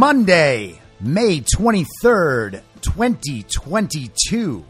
Monday, 0.00 0.80
May 0.98 1.42
23rd, 1.42 2.62
2022, 2.80 4.64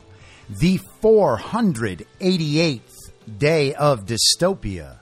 the 0.49 0.81
488th 1.01 2.81
day 3.39 3.73
of 3.75 4.07
dystopia. 4.07 4.99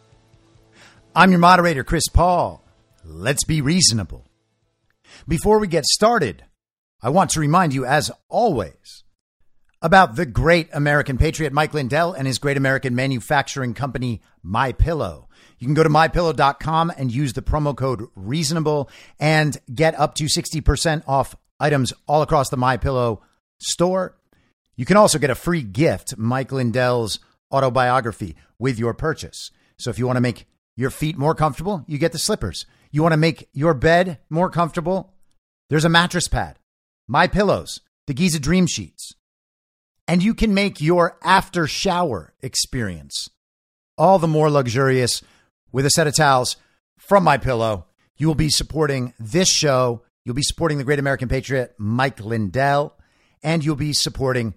I'm 1.17 1.31
your 1.31 1.39
moderator, 1.39 1.83
Chris 1.83 2.09
Paul. 2.13 2.63
Let's 3.07 3.45
be 3.45 3.63
reasonable. 3.63 4.27
Before 5.27 5.59
we 5.59 5.67
get 5.67 5.87
started, 5.87 6.45
I 7.01 7.09
want 7.09 7.31
to 7.31 7.41
remind 7.41 7.73
you, 7.73 7.87
as 7.87 8.11
always, 8.29 9.05
about 9.81 10.17
the 10.17 10.27
great 10.27 10.69
American 10.75 11.17
patriot 11.17 11.55
Mike 11.55 11.73
Lindell 11.73 12.13
and 12.13 12.27
his 12.27 12.39
great 12.39 12.59
American 12.59 12.95
manufacturing 12.95 13.73
company, 13.73 14.21
My 14.43 14.73
Pillow. 14.73 15.28
You 15.59 15.67
can 15.67 15.75
go 15.75 15.83
to 15.83 15.89
mypillow.com 15.89 16.93
and 16.97 17.13
use 17.13 17.33
the 17.33 17.43
promo 17.43 17.77
code 17.77 18.07
reasonable 18.15 18.91
and 19.19 19.57
get 19.73 19.99
up 19.99 20.15
to 20.17 20.25
60% 20.25 21.03
off 21.07 21.37
items 21.59 21.93
all 22.07 22.23
across 22.23 22.49
the 22.51 22.57
My 22.57 22.77
Pillow 22.77 23.23
store. 23.59 24.17
You 24.77 24.85
can 24.85 24.97
also 24.97 25.19
get 25.19 25.31
a 25.31 25.35
free 25.35 25.63
gift, 25.63 26.17
Mike 26.17 26.53
Lindell's 26.53 27.19
autobiography 27.53 28.37
with 28.59 28.79
your 28.79 28.95
purchase. 28.95 29.51
So 29.79 29.91
if 29.91 29.99
you 29.99 30.07
want 30.07 30.17
to 30.17 30.23
make 30.23 30.47
your 30.77 30.91
feet 30.91 31.19
more 31.19 31.35
comfortable, 31.35 31.85
you 31.89 31.99
get 31.99 32.13
the 32.13 32.19
slippers. 32.19 32.67
You 32.91 33.03
want 33.03 33.13
to 33.13 33.19
make 33.19 33.49
your 33.53 33.75
bed 33.75 34.19
more 34.31 34.51
comfortable? 34.51 35.15
There's 35.71 35.85
a 35.85 35.91
mattress 35.91 36.29
pad, 36.29 36.59
My 37.07 37.27
Pillows, 37.27 37.81
the 38.07 38.15
Giza 38.15 38.39
Dream 38.39 38.67
Sheets 38.67 39.15
and 40.09 40.23
you 40.23 40.35
can 40.35 40.55
make 40.55 40.81
your 40.81 41.19
after 41.23 41.67
shower 41.67 42.33
experience 42.41 43.29
all 43.99 44.19
the 44.19 44.27
more 44.27 44.51
luxurious 44.51 45.23
with 45.73 45.87
a 45.87 45.91
set 45.91 46.07
of 46.07 46.15
towels 46.15 46.57
from 46.99 47.25
my 47.25 47.39
pillow. 47.39 47.87
You 48.17 48.27
will 48.27 48.35
be 48.35 48.51
supporting 48.51 49.15
this 49.19 49.49
show. 49.49 50.03
You'll 50.25 50.35
be 50.35 50.43
supporting 50.43 50.79
the 50.79 50.85
great 50.85 50.99
american 50.99 51.29
patriot 51.29 51.75
mike 51.79 52.21
lindell 52.21 52.97
and 53.43 53.65
you'll 53.65 53.77
be 53.77 53.93
supporting 53.93 54.55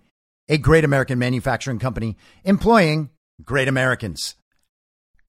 a 0.50 0.58
great 0.58 0.84
american 0.84 1.20
manufacturing 1.20 1.80
company 1.80 2.18
employing 2.44 3.10
great 3.44 3.68
americans. 3.68 4.36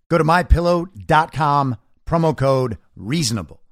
Go 0.08 0.18
to 0.18 0.24
mypillow.com 0.24 1.76
promo 2.06 2.36
code 2.36 2.78
reasonable. 2.96 3.62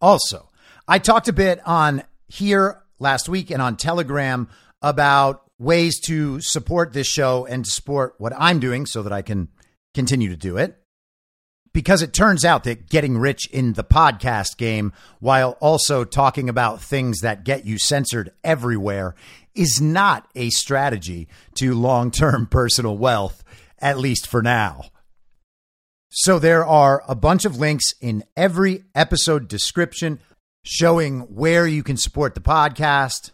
Also, 0.00 0.50
I 0.88 0.98
talked 0.98 1.28
a 1.28 1.32
bit 1.32 1.60
on 1.66 2.02
here 2.28 2.82
last 2.98 3.28
week 3.28 3.50
and 3.50 3.62
on 3.62 3.76
Telegram 3.76 4.48
about 4.82 5.42
ways 5.58 6.00
to 6.00 6.40
support 6.40 6.92
this 6.92 7.06
show 7.06 7.46
and 7.46 7.66
support 7.66 8.14
what 8.18 8.32
I'm 8.36 8.60
doing 8.60 8.86
so 8.86 9.02
that 9.02 9.12
I 9.12 9.22
can 9.22 9.48
continue 9.94 10.28
to 10.28 10.36
do 10.36 10.56
it. 10.56 10.76
Because 11.76 12.00
it 12.00 12.14
turns 12.14 12.42
out 12.42 12.64
that 12.64 12.88
getting 12.88 13.18
rich 13.18 13.50
in 13.50 13.74
the 13.74 13.84
podcast 13.84 14.56
game 14.56 14.94
while 15.20 15.58
also 15.60 16.04
talking 16.04 16.48
about 16.48 16.80
things 16.80 17.20
that 17.20 17.44
get 17.44 17.66
you 17.66 17.76
censored 17.76 18.32
everywhere 18.42 19.14
is 19.54 19.78
not 19.78 20.26
a 20.34 20.48
strategy 20.48 21.28
to 21.56 21.74
long 21.74 22.10
term 22.10 22.46
personal 22.50 22.96
wealth, 22.96 23.44
at 23.78 23.98
least 23.98 24.26
for 24.26 24.40
now. 24.40 24.86
So 26.08 26.38
there 26.38 26.64
are 26.64 27.02
a 27.06 27.14
bunch 27.14 27.44
of 27.44 27.58
links 27.58 27.92
in 28.00 28.24
every 28.38 28.84
episode 28.94 29.46
description 29.46 30.18
showing 30.62 31.34
where 31.34 31.66
you 31.66 31.82
can 31.82 31.98
support 31.98 32.34
the 32.34 32.40
podcast. 32.40 33.32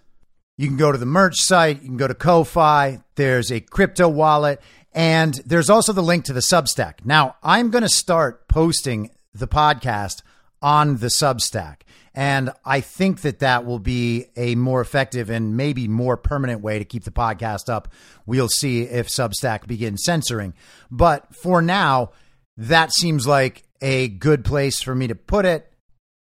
You 0.58 0.68
can 0.68 0.76
go 0.76 0.92
to 0.92 0.98
the 0.98 1.06
merch 1.06 1.36
site, 1.38 1.82
you 1.82 1.88
can 1.88 1.96
go 1.96 2.06
to 2.06 2.14
Ko-fi, 2.14 3.02
there's 3.14 3.50
a 3.50 3.60
crypto 3.60 4.08
wallet, 4.08 4.60
and 4.92 5.34
there's 5.46 5.70
also 5.70 5.92
the 5.92 6.02
link 6.02 6.26
to 6.26 6.32
the 6.32 6.40
Substack. 6.40 7.04
Now, 7.04 7.36
I'm 7.42 7.70
going 7.70 7.82
to 7.82 7.88
start 7.88 8.48
posting 8.48 9.10
the 9.32 9.48
podcast 9.48 10.22
on 10.60 10.98
the 10.98 11.06
Substack. 11.06 11.82
And 12.14 12.50
I 12.64 12.80
think 12.80 13.22
that 13.22 13.38
that 13.38 13.64
will 13.64 13.78
be 13.78 14.26
a 14.36 14.54
more 14.54 14.82
effective 14.82 15.30
and 15.30 15.56
maybe 15.56 15.88
more 15.88 16.18
permanent 16.18 16.60
way 16.60 16.78
to 16.78 16.84
keep 16.84 17.04
the 17.04 17.10
podcast 17.10 17.70
up. 17.70 17.88
We'll 18.26 18.48
see 18.50 18.82
if 18.82 19.08
Substack 19.08 19.66
begins 19.66 20.04
censoring. 20.04 20.52
But 20.90 21.34
for 21.34 21.62
now, 21.62 22.12
that 22.58 22.92
seems 22.92 23.26
like 23.26 23.64
a 23.80 24.08
good 24.08 24.44
place 24.44 24.82
for 24.82 24.94
me 24.94 25.06
to 25.06 25.14
put 25.14 25.46
it. 25.46 25.72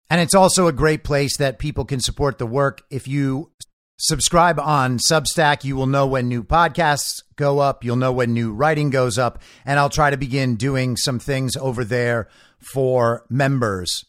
And 0.10 0.20
it's 0.20 0.36
also 0.36 0.68
a 0.68 0.74
great 0.74 1.06
place 1.06 1.38
that 1.38 1.60
people 1.60 1.86
can 1.86 2.02
support 2.02 2.40
the 2.40 2.46
work. 2.46 2.82
If 2.90 3.08
you 3.08 3.52
subscribe 4.00 4.60
on 4.60 4.98
Substack, 4.98 5.64
you 5.64 5.76
will 5.76 5.86
know 5.86 6.08
when 6.08 6.28
new 6.28 6.44
podcasts 6.44 7.22
go 7.36 7.60
up. 7.60 7.84
You'll 7.84 7.98
know 7.98 8.12
when 8.12 8.34
new 8.34 8.54
writing 8.54 8.90
goes 8.90 9.18
up. 9.18 9.42
And 9.66 9.78
I'll 9.78 9.90
try 9.90 10.10
to 10.10 10.18
begin 10.18 10.56
doing 10.56 10.98
some 10.98 11.20
things 11.20 11.56
over 11.56 11.84
there 11.84 12.28
for 12.74 13.26
members. 13.30 14.06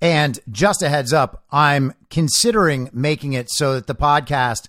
And 0.00 0.38
just 0.50 0.82
a 0.82 0.88
heads 0.88 1.12
up, 1.12 1.44
I'm 1.50 1.94
considering 2.10 2.90
making 2.92 3.34
it 3.34 3.50
so 3.50 3.74
that 3.74 3.86
the 3.86 3.94
podcast 3.94 4.68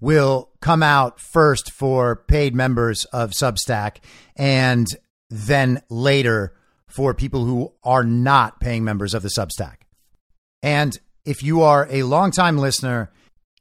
will 0.00 0.50
come 0.60 0.82
out 0.82 1.18
first 1.18 1.72
for 1.72 2.16
paid 2.16 2.54
members 2.54 3.04
of 3.06 3.30
Substack 3.30 3.96
and 4.36 4.86
then 5.30 5.82
later 5.88 6.54
for 6.88 7.14
people 7.14 7.44
who 7.44 7.72
are 7.82 8.04
not 8.04 8.60
paying 8.60 8.84
members 8.84 9.14
of 9.14 9.22
the 9.22 9.28
Substack. 9.28 9.76
And 10.62 10.96
if 11.24 11.42
you 11.42 11.62
are 11.62 11.88
a 11.90 12.04
longtime 12.04 12.58
listener 12.58 13.10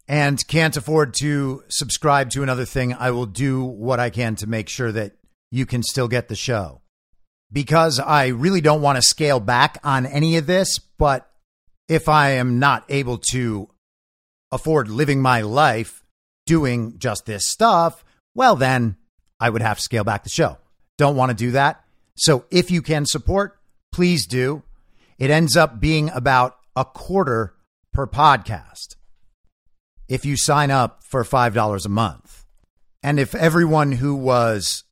and 0.07 0.45
can't 0.47 0.77
afford 0.77 1.13
to 1.15 1.63
subscribe 1.67 2.29
to 2.31 2.43
another 2.43 2.65
thing, 2.65 2.93
I 2.93 3.11
will 3.11 3.25
do 3.25 3.63
what 3.63 3.99
I 3.99 4.09
can 4.09 4.35
to 4.37 4.47
make 4.47 4.69
sure 4.69 4.91
that 4.91 5.13
you 5.51 5.65
can 5.65 5.83
still 5.83 6.07
get 6.07 6.27
the 6.27 6.35
show. 6.35 6.81
Because 7.51 7.99
I 7.99 8.27
really 8.27 8.61
don't 8.61 8.81
want 8.81 8.97
to 8.97 9.01
scale 9.01 9.39
back 9.39 9.77
on 9.83 10.05
any 10.05 10.37
of 10.37 10.45
this, 10.45 10.79
but 10.79 11.29
if 11.87 12.09
I 12.09 12.31
am 12.31 12.59
not 12.59 12.85
able 12.89 13.19
to 13.31 13.69
afford 14.51 14.89
living 14.89 15.21
my 15.21 15.41
life 15.41 16.03
doing 16.45 16.97
just 16.97 17.25
this 17.25 17.47
stuff, 17.47 18.03
well, 18.33 18.55
then 18.55 18.97
I 19.39 19.49
would 19.49 19.61
have 19.61 19.77
to 19.77 19.83
scale 19.83 20.03
back 20.03 20.23
the 20.23 20.29
show. 20.29 20.57
Don't 20.97 21.15
want 21.15 21.29
to 21.29 21.35
do 21.35 21.51
that. 21.51 21.83
So 22.15 22.45
if 22.51 22.71
you 22.71 22.81
can 22.81 23.05
support, 23.05 23.57
please 23.91 24.25
do. 24.25 24.63
It 25.17 25.29
ends 25.29 25.55
up 25.55 25.79
being 25.79 26.09
about 26.09 26.57
a 26.75 26.85
quarter 26.85 27.55
per 27.93 28.07
podcast 28.07 28.94
if 30.07 30.25
you 30.25 30.37
sign 30.37 30.71
up 30.71 31.03
for 31.03 31.23
$5 31.23 31.85
a 31.85 31.89
month. 31.89 32.45
And 33.03 33.19
if 33.19 33.35
everyone 33.35 33.91
who 33.91 34.15
was 34.15 34.83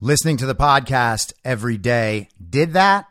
listening 0.00 0.36
to 0.38 0.46
the 0.46 0.54
podcast 0.54 1.32
every 1.44 1.76
day 1.76 2.28
did 2.50 2.72
that, 2.74 3.06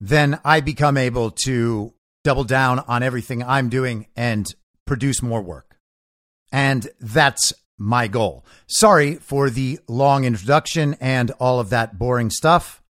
then 0.00 0.40
I 0.44 0.60
become 0.60 0.96
able 0.96 1.30
to 1.44 1.92
double 2.24 2.44
down 2.44 2.80
on 2.80 3.02
everything 3.02 3.42
I'm 3.42 3.68
doing 3.68 4.06
and 4.16 4.52
produce 4.86 5.22
more 5.22 5.42
work. 5.42 5.76
And 6.52 6.88
that's 7.00 7.52
my 7.78 8.08
goal. 8.08 8.44
Sorry 8.66 9.16
for 9.16 9.50
the 9.50 9.80
long 9.88 10.24
introduction 10.24 10.96
and 11.00 11.30
all 11.32 11.60
of 11.60 11.70
that 11.70 11.98
boring 11.98 12.30
stuff. 12.30 12.82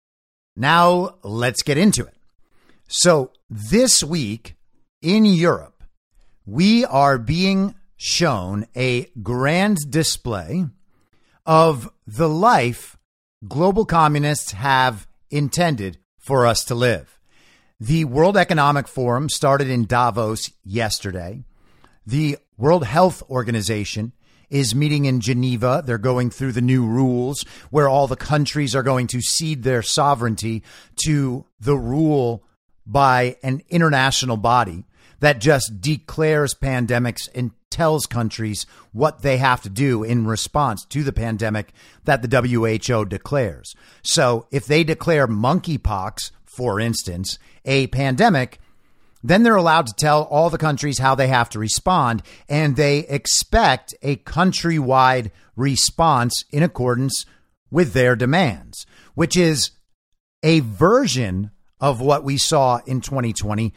Now 0.55 1.15
let's 1.23 1.63
get 1.63 1.77
into 1.77 2.05
it. 2.05 2.15
So, 2.87 3.31
this 3.49 4.03
week 4.03 4.55
in 5.01 5.25
Europe, 5.25 5.72
we 6.45 6.85
are 6.85 7.17
being 7.17 7.75
shown 7.95 8.65
a 8.75 9.09
grand 9.21 9.77
display 9.89 10.65
of 11.45 11.89
the 12.05 12.29
life 12.29 12.97
global 13.47 13.85
communists 13.85 14.51
have 14.51 15.07
intended 15.29 15.97
for 16.17 16.45
us 16.45 16.63
to 16.65 16.75
live. 16.75 17.19
The 17.79 18.05
World 18.05 18.37
Economic 18.37 18.87
Forum 18.87 19.29
started 19.29 19.69
in 19.69 19.85
Davos 19.85 20.51
yesterday. 20.63 21.43
The 22.05 22.37
World 22.57 22.85
Health 22.85 23.23
Organization 23.29 24.13
is 24.49 24.75
meeting 24.75 25.05
in 25.05 25.19
Geneva. 25.19 25.83
They're 25.85 25.97
going 25.97 26.29
through 26.29 26.51
the 26.51 26.61
new 26.61 26.85
rules 26.85 27.43
where 27.71 27.89
all 27.89 28.07
the 28.07 28.15
countries 28.15 28.75
are 28.75 28.83
going 28.83 29.07
to 29.07 29.21
cede 29.21 29.63
their 29.63 29.81
sovereignty 29.81 30.63
to 31.05 31.45
the 31.59 31.75
rule 31.75 32.43
by 32.85 33.37
an 33.43 33.61
international 33.69 34.37
body 34.37 34.85
that 35.23 35.39
just 35.39 35.79
declares 35.79 36.53
pandemics 36.53 37.29
and 37.33 37.51
tells 37.69 38.05
countries 38.05 38.65
what 38.91 39.21
they 39.21 39.37
have 39.37 39.61
to 39.61 39.69
do 39.69 40.03
in 40.03 40.27
response 40.27 40.83
to 40.83 41.01
the 41.01 41.13
pandemic 41.13 41.71
that 42.03 42.21
the 42.21 42.41
WHO 42.41 43.05
declares. 43.05 43.73
So 44.01 44.47
if 44.51 44.65
they 44.65 44.83
declare 44.83 45.25
monkeypox, 45.25 46.31
for 46.43 46.77
instance, 46.77 47.39
a 47.63 47.87
pandemic, 47.87 48.59
then 49.23 49.43
they're 49.43 49.55
allowed 49.55 49.87
to 49.87 49.93
tell 49.93 50.23
all 50.23 50.49
the 50.49 50.57
countries 50.57 50.99
how 50.99 51.15
they 51.15 51.29
have 51.29 51.49
to 51.51 51.59
respond, 51.59 52.21
and 52.49 52.75
they 52.75 53.07
expect 53.07 53.95
a 54.01 54.17
countrywide 54.17 55.31
response 55.55 56.43
in 56.51 56.63
accordance 56.63 57.25
with 57.71 57.93
their 57.93 58.17
demands, 58.17 58.85
which 59.15 59.37
is 59.37 59.71
a 60.43 60.59
version 60.59 61.51
of 61.83 61.99
what 61.99 62.23
we 62.23 62.37
saw 62.37 62.79
in 62.85 63.01
2020, 63.01 63.73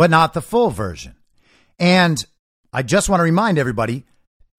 but 0.00 0.08
not 0.08 0.32
the 0.32 0.40
full 0.40 0.70
version. 0.70 1.14
And 1.78 2.24
I 2.72 2.82
just 2.82 3.10
want 3.10 3.20
to 3.20 3.24
remind 3.24 3.58
everybody 3.58 4.06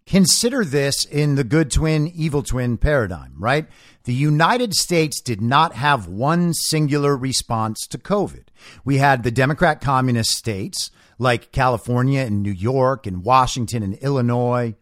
consider 0.06 0.64
this 0.64 1.04
in 1.04 1.34
the 1.34 1.44
good 1.44 1.72
twin, 1.72 2.12
evil 2.14 2.44
twin 2.44 2.78
paradigm, 2.78 3.34
right? 3.40 3.66
The 4.04 4.14
United 4.14 4.76
States 4.76 5.20
did 5.20 5.42
not 5.42 5.74
have 5.74 6.08
one 6.08 6.54
singular 6.54 7.18
response 7.18 7.88
to 7.88 7.98
COVID. 7.98 8.50
We 8.86 9.00
had 9.00 9.24
the 9.24 9.32
Democrat 9.32 9.82
communist 9.82 10.30
states 10.30 10.92
like 11.18 11.52
California 11.52 12.20
and 12.20 12.44
New 12.44 12.52
York 12.52 13.08
and 13.08 13.24
Washington 13.26 13.82
and 13.82 13.96
Illinois 13.96 14.76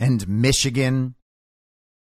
and 0.00 0.26
Michigan 0.26 1.14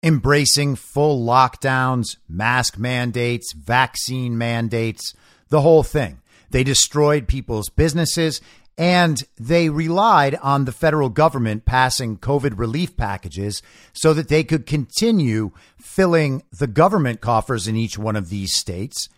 embracing 0.04 0.76
full 0.76 1.26
lockdowns, 1.26 2.18
mask 2.28 2.78
mandates, 2.78 3.52
vaccine 3.52 4.38
mandates, 4.38 5.12
the 5.48 5.62
whole 5.62 5.82
thing. 5.82 6.20
They 6.50 6.64
destroyed 6.64 7.28
people's 7.28 7.68
businesses 7.68 8.40
and 8.78 9.24
they 9.36 9.68
relied 9.68 10.36
on 10.36 10.64
the 10.64 10.72
federal 10.72 11.08
government 11.08 11.64
passing 11.64 12.16
COVID 12.16 12.56
relief 12.56 12.96
packages 12.96 13.60
so 13.92 14.14
that 14.14 14.28
they 14.28 14.44
could 14.44 14.66
continue 14.66 15.50
filling 15.80 16.44
the 16.52 16.68
government 16.68 17.20
coffers 17.20 17.66
in 17.66 17.76
each 17.76 17.98
one 17.98 18.14
of 18.14 18.28
these 18.28 18.54
states 18.54 19.08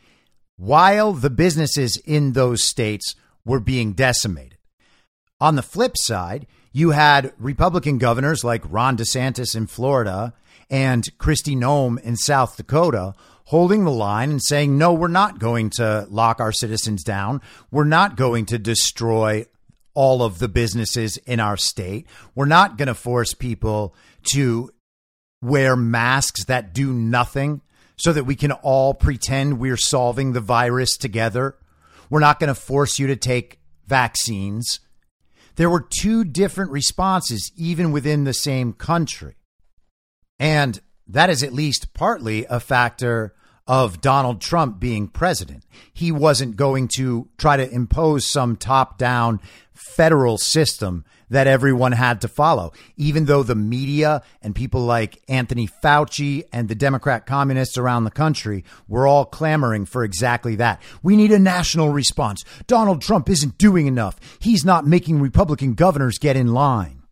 while 0.57 1.13
the 1.13 1.31
businesses 1.31 1.99
in 1.99 2.33
those 2.33 2.63
states 2.63 3.15
were 3.45 3.61
being 3.61 3.93
decimated. 3.93 4.59
On 5.41 5.57
the 5.57 5.63
flip 5.63 5.97
side, 5.97 6.47
you 6.73 6.91
had 6.91 7.33
Republican 7.39 7.99
governors 7.99 8.45
like 8.45 8.63
Ron 8.71 8.97
DeSantis 8.97 9.55
in 9.57 9.67
Florida 9.67 10.35
and 10.71 11.05
Kristi 11.19 11.57
Noem 11.57 12.01
in 12.03 12.17
South 12.17 12.57
Dakota 12.57 13.15
holding 13.51 13.85
the 13.85 13.91
line 13.91 14.31
and 14.31 14.41
saying, 14.41 14.79
no, 14.79 14.95
we're 14.95 15.09
not 15.09 15.41
going 15.41 15.69
to 15.69 16.07
lock 16.09 16.39
our 16.39 16.53
citizens 16.53 17.03
down. 17.03 17.41
We're 17.73 17.83
not 17.83 18.17
going 18.17 18.47
to 18.47 18.59
destroy 18.61 19.45
all 19.93 20.23
of 20.23 20.39
the 20.39 20.47
businesses 20.47 21.17
in 21.17 21.41
our 21.41 21.57
state. 21.57 22.07
We're 22.37 22.47
not 22.47 22.79
going 22.79 22.87
to 22.87 22.95
force 22.95 23.35
people 23.35 23.93
to 24.35 24.71
wear 25.43 25.75
masks 25.75 26.45
that 26.45 26.73
do 26.73 26.93
nothing 26.93 27.61
so 27.97 28.13
that 28.13 28.23
we 28.23 28.37
can 28.37 28.53
all 28.53 28.95
pretend 28.95 29.59
we're 29.59 29.77
solving 29.77 30.33
the 30.33 30.41
virus 30.41 30.97
together. 30.97 31.57
We're 32.09 32.21
not 32.21 32.39
going 32.39 32.49
to 32.49 32.55
force 32.55 33.01
you 33.01 33.09
to 33.09 33.17
take 33.17 33.59
vaccines. 33.85 34.79
There 35.57 35.69
were 35.69 35.85
two 35.91 36.23
different 36.23 36.71
responses, 36.71 37.51
even 37.57 37.91
within 37.91 38.23
the 38.23 38.33
same 38.33 38.75
country. 38.75 39.35
And 40.39 40.81
that 41.09 41.31
is 41.31 41.43
at 41.43 41.53
least 41.53 41.95
partly 41.95 42.47
a 42.49 42.61
factor 42.61 43.35
of 43.71 44.01
Donald 44.01 44.41
Trump 44.41 44.81
being 44.81 45.07
president. 45.07 45.65
He 45.93 46.11
wasn't 46.11 46.57
going 46.57 46.89
to 46.97 47.29
try 47.39 47.57
to 47.57 47.71
impose 47.71 48.27
some 48.27 48.57
top 48.57 48.99
down 48.99 49.41
federal 49.73 50.39
system 50.39 51.05
that 51.29 51.47
everyone 51.47 51.93
had 51.93 52.21
to 52.23 52.27
follow, 52.27 52.73
even 52.97 53.27
though 53.27 53.45
the 53.45 53.55
media 53.55 54.25
and 54.43 54.57
people 54.57 54.81
like 54.81 55.23
Anthony 55.29 55.69
Fauci 55.69 56.43
and 56.53 56.69
the 56.69 56.75
Democrat 56.75 57.27
communists 57.27 57.79
around 57.79 58.03
the 58.03 58.11
country 58.11 58.65
were 58.89 59.07
all 59.07 59.25
clamoring 59.25 59.87
for 59.87 60.03
exactly 60.03 60.57
that. 60.57 60.83
We 61.01 61.15
need 61.15 61.31
a 61.31 61.39
national 61.39 61.91
response. 61.91 62.45
Donald 62.67 63.01
Trump 63.01 63.31
isn't 63.31 63.57
doing 63.57 63.87
enough. 63.87 64.19
He's 64.41 64.65
not 64.65 64.85
making 64.85 65.21
Republican 65.21 65.75
governors 65.75 66.19
get 66.19 66.37
in 66.37 66.49
line. 66.49 67.05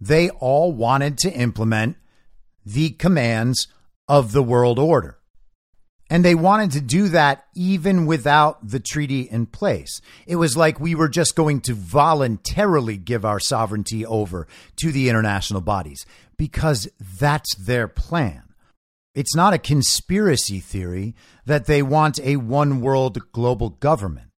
They 0.00 0.30
all 0.30 0.72
wanted 0.72 1.18
to 1.18 1.32
implement 1.32 1.96
the 2.64 2.90
commands 2.90 3.66
of 4.06 4.30
the 4.30 4.44
world 4.44 4.78
order. 4.78 5.18
And 6.12 6.22
they 6.22 6.34
wanted 6.34 6.72
to 6.72 6.82
do 6.82 7.08
that 7.08 7.46
even 7.54 8.04
without 8.04 8.68
the 8.68 8.80
treaty 8.80 9.22
in 9.22 9.46
place. 9.46 10.02
It 10.26 10.36
was 10.36 10.58
like 10.58 10.78
we 10.78 10.94
were 10.94 11.08
just 11.08 11.34
going 11.34 11.62
to 11.62 11.72
voluntarily 11.72 12.98
give 12.98 13.24
our 13.24 13.40
sovereignty 13.40 14.04
over 14.04 14.46
to 14.76 14.92
the 14.92 15.08
international 15.08 15.62
bodies 15.62 16.04
because 16.36 16.86
that's 17.00 17.54
their 17.56 17.88
plan. 17.88 18.42
It's 19.14 19.34
not 19.34 19.54
a 19.54 19.58
conspiracy 19.58 20.60
theory 20.60 21.14
that 21.46 21.64
they 21.64 21.82
want 21.82 22.20
a 22.20 22.36
one 22.36 22.82
world 22.82 23.32
global 23.32 23.70
government. 23.70 24.28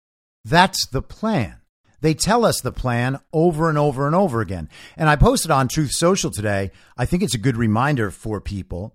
That's 0.44 0.87
the 0.87 1.03
plan. 1.03 1.56
They 2.03 2.15
tell 2.15 2.44
us 2.44 2.61
the 2.61 2.71
plan 2.71 3.19
over 3.32 3.69
and 3.69 3.79
over 3.79 4.06
and 4.06 4.15
over 4.15 4.41
again. 4.41 4.69
And 4.97 5.09
I 5.09 5.17
posted 5.17 5.50
on 5.50 5.67
Truth 5.67 5.91
Social 5.91 6.31
today. 6.31 6.71
I 6.97 7.05
think 7.05 7.25
it's 7.25 7.35
a 7.35 7.38
good 7.38 7.56
reminder 7.56 8.12
for 8.12 8.41
people. 8.41 8.94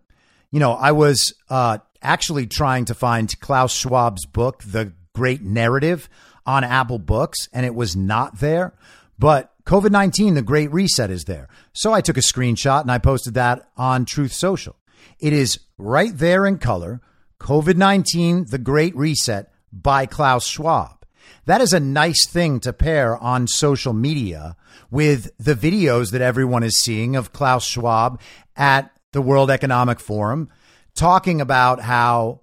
You 0.49 0.61
know, 0.61 0.71
I 0.71 0.93
was 0.93 1.33
uh, 1.49 1.79
actually 2.01 2.47
trying 2.47 2.85
to 2.85 2.93
find 2.93 3.39
Klaus 3.39 3.73
Schwab's 3.73 4.25
book, 4.25 4.63
The 4.63 4.93
Great 5.13 5.41
Narrative, 5.41 6.09
on 6.45 6.63
Apple 6.63 6.99
Books, 6.99 7.47
and 7.53 7.65
it 7.65 7.75
was 7.75 7.95
not 7.95 8.39
there. 8.39 8.73
But 9.17 9.53
COVID 9.65 9.91
19, 9.91 10.33
The 10.33 10.41
Great 10.41 10.71
Reset, 10.71 11.11
is 11.11 11.25
there. 11.25 11.49
So 11.73 11.93
I 11.93 12.01
took 12.01 12.17
a 12.17 12.21
screenshot 12.21 12.81
and 12.81 12.91
I 12.91 12.97
posted 12.97 13.33
that 13.35 13.69
on 13.77 14.05
Truth 14.05 14.33
Social. 14.33 14.75
It 15.19 15.33
is 15.33 15.59
right 15.77 16.17
there 16.17 16.45
in 16.45 16.57
color 16.57 17.01
COVID 17.39 17.75
19, 17.75 18.45
The 18.45 18.57
Great 18.57 18.95
Reset 18.95 19.51
by 19.71 20.05
Klaus 20.05 20.47
Schwab. 20.47 21.05
That 21.45 21.61
is 21.61 21.73
a 21.73 21.79
nice 21.79 22.27
thing 22.27 22.59
to 22.61 22.73
pair 22.73 23.17
on 23.17 23.47
social 23.47 23.93
media 23.93 24.55
with 24.91 25.31
the 25.37 25.55
videos 25.55 26.11
that 26.11 26.21
everyone 26.21 26.63
is 26.63 26.79
seeing 26.79 27.15
of 27.15 27.33
Klaus 27.33 27.65
Schwab 27.65 28.19
at 28.55 28.91
the 29.11 29.21
World 29.21 29.49
Economic 29.51 29.99
Forum 29.99 30.49
talking 30.95 31.41
about 31.41 31.81
how 31.81 32.41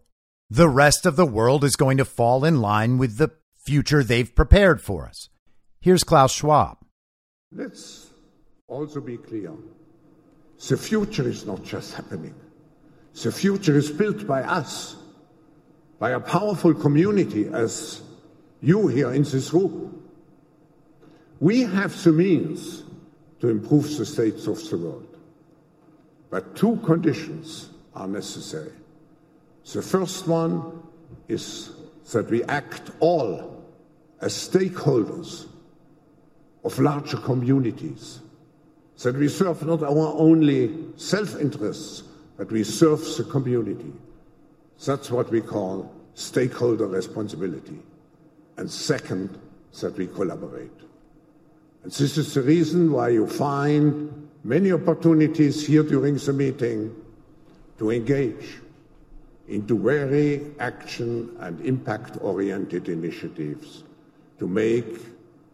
the 0.48 0.68
rest 0.68 1.06
of 1.06 1.16
the 1.16 1.26
world 1.26 1.64
is 1.64 1.76
going 1.76 1.96
to 1.98 2.04
fall 2.04 2.44
in 2.44 2.60
line 2.60 2.98
with 2.98 3.18
the 3.18 3.30
future 3.56 4.02
they've 4.02 4.34
prepared 4.34 4.80
for 4.80 5.06
us. 5.06 5.28
Here's 5.80 6.04
Klaus 6.04 6.32
Schwab. 6.32 6.78
Let's 7.52 8.10
also 8.68 9.00
be 9.00 9.16
clear 9.16 9.52
the 10.68 10.76
future 10.76 11.28
is 11.28 11.44
not 11.46 11.62
just 11.64 11.94
happening, 11.94 12.34
the 13.22 13.30
future 13.30 13.76
is 13.76 13.90
built 13.90 14.26
by 14.26 14.42
us, 14.42 14.96
by 15.98 16.10
a 16.10 16.20
powerful 16.20 16.74
community 16.74 17.48
as 17.52 18.02
you 18.60 18.88
here 18.88 19.12
in 19.12 19.22
this 19.22 19.52
room. 19.52 20.02
We 21.40 21.62
have 21.62 22.02
the 22.02 22.12
means 22.12 22.82
to 23.40 23.48
improve 23.48 23.96
the 23.96 24.06
states 24.06 24.46
of 24.46 24.68
the 24.68 24.78
world. 24.78 25.16
But 26.30 26.56
two 26.56 26.76
conditions 26.84 27.68
are 27.96 28.06
necessary. 28.06 28.72
The 29.72 29.82
first 29.82 30.28
one 30.28 30.82
is 31.28 31.72
that 32.12 32.30
we 32.30 32.44
act 32.44 32.90
all 33.00 33.64
as 34.20 34.32
stakeholders 34.32 35.46
of 36.64 36.78
larger 36.78 37.16
communities, 37.16 38.20
that 39.02 39.16
we 39.16 39.28
serve 39.28 39.66
not 39.66 39.82
our 39.82 40.14
only 40.16 40.74
self 40.96 41.40
interests, 41.40 42.04
but 42.36 42.50
we 42.50 42.64
serve 42.64 43.00
the 43.16 43.24
community. 43.24 43.92
That's 44.84 45.10
what 45.10 45.30
we 45.30 45.40
call 45.40 45.92
stakeholder 46.14 46.86
responsibility. 46.86 47.78
And 48.56 48.70
second, 48.70 49.38
that 49.80 49.96
we 49.96 50.06
collaborate. 50.06 50.70
And 51.82 51.92
this 51.92 52.16
is 52.16 52.34
the 52.34 52.42
reason 52.42 52.92
why 52.92 53.10
you 53.10 53.26
find 53.26 54.28
many 54.42 54.72
opportunities 54.72 55.66
here 55.66 55.82
during 55.82 56.16
the 56.16 56.32
meeting 56.32 56.94
to 57.78 57.90
engage 57.90 58.58
into 59.48 59.78
very 59.78 60.52
action 60.58 61.36
and 61.40 61.60
impact 61.64 62.18
oriented 62.20 62.88
initiatives 62.88 63.84
to 64.38 64.48
make 64.48 64.98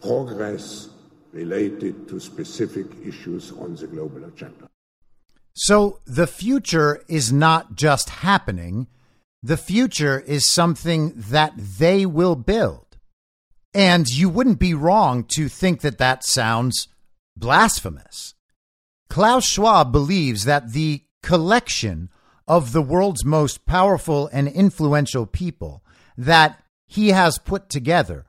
progress 0.01 0.89
related 1.33 2.09
to 2.09 2.19
specific 2.19 2.87
issues 3.05 3.53
on 3.53 3.75
the 3.77 3.87
global 3.87 4.25
agenda. 4.25 4.69
So 5.55 6.01
the 6.07 6.27
future 6.27 7.05
is 7.09 7.33
not 7.33 7.77
just 7.77 8.09
happening, 8.09 8.87
The 9.43 9.57
future 9.57 10.21
is 10.21 10.49
something 10.49 11.15
that 11.17 11.53
they 11.57 12.07
will 12.07 12.37
build. 12.37 12.87
And 13.75 14.07
you 14.07 14.29
wouldn't 14.29 14.61
be 14.61 14.75
wrong 14.75 15.25
to 15.35 15.49
think 15.49 15.81
that 15.81 15.99
that 15.99 16.25
sounds 16.25 16.87
blasphemous. 17.37 18.35
Klaus 19.09 19.45
Schwab 19.45 19.91
believes 19.91 20.45
that 20.45 20.73
the 20.73 21.03
collection 21.23 22.11
of 22.49 22.73
the 22.73 22.83
world's 22.83 23.25
most 23.25 23.65
powerful 23.67 24.29
and 24.33 24.49
influential 24.49 25.27
people 25.27 25.83
that 26.17 26.63
he 26.87 27.09
has 27.09 27.39
put 27.39 27.69
together 27.69 28.27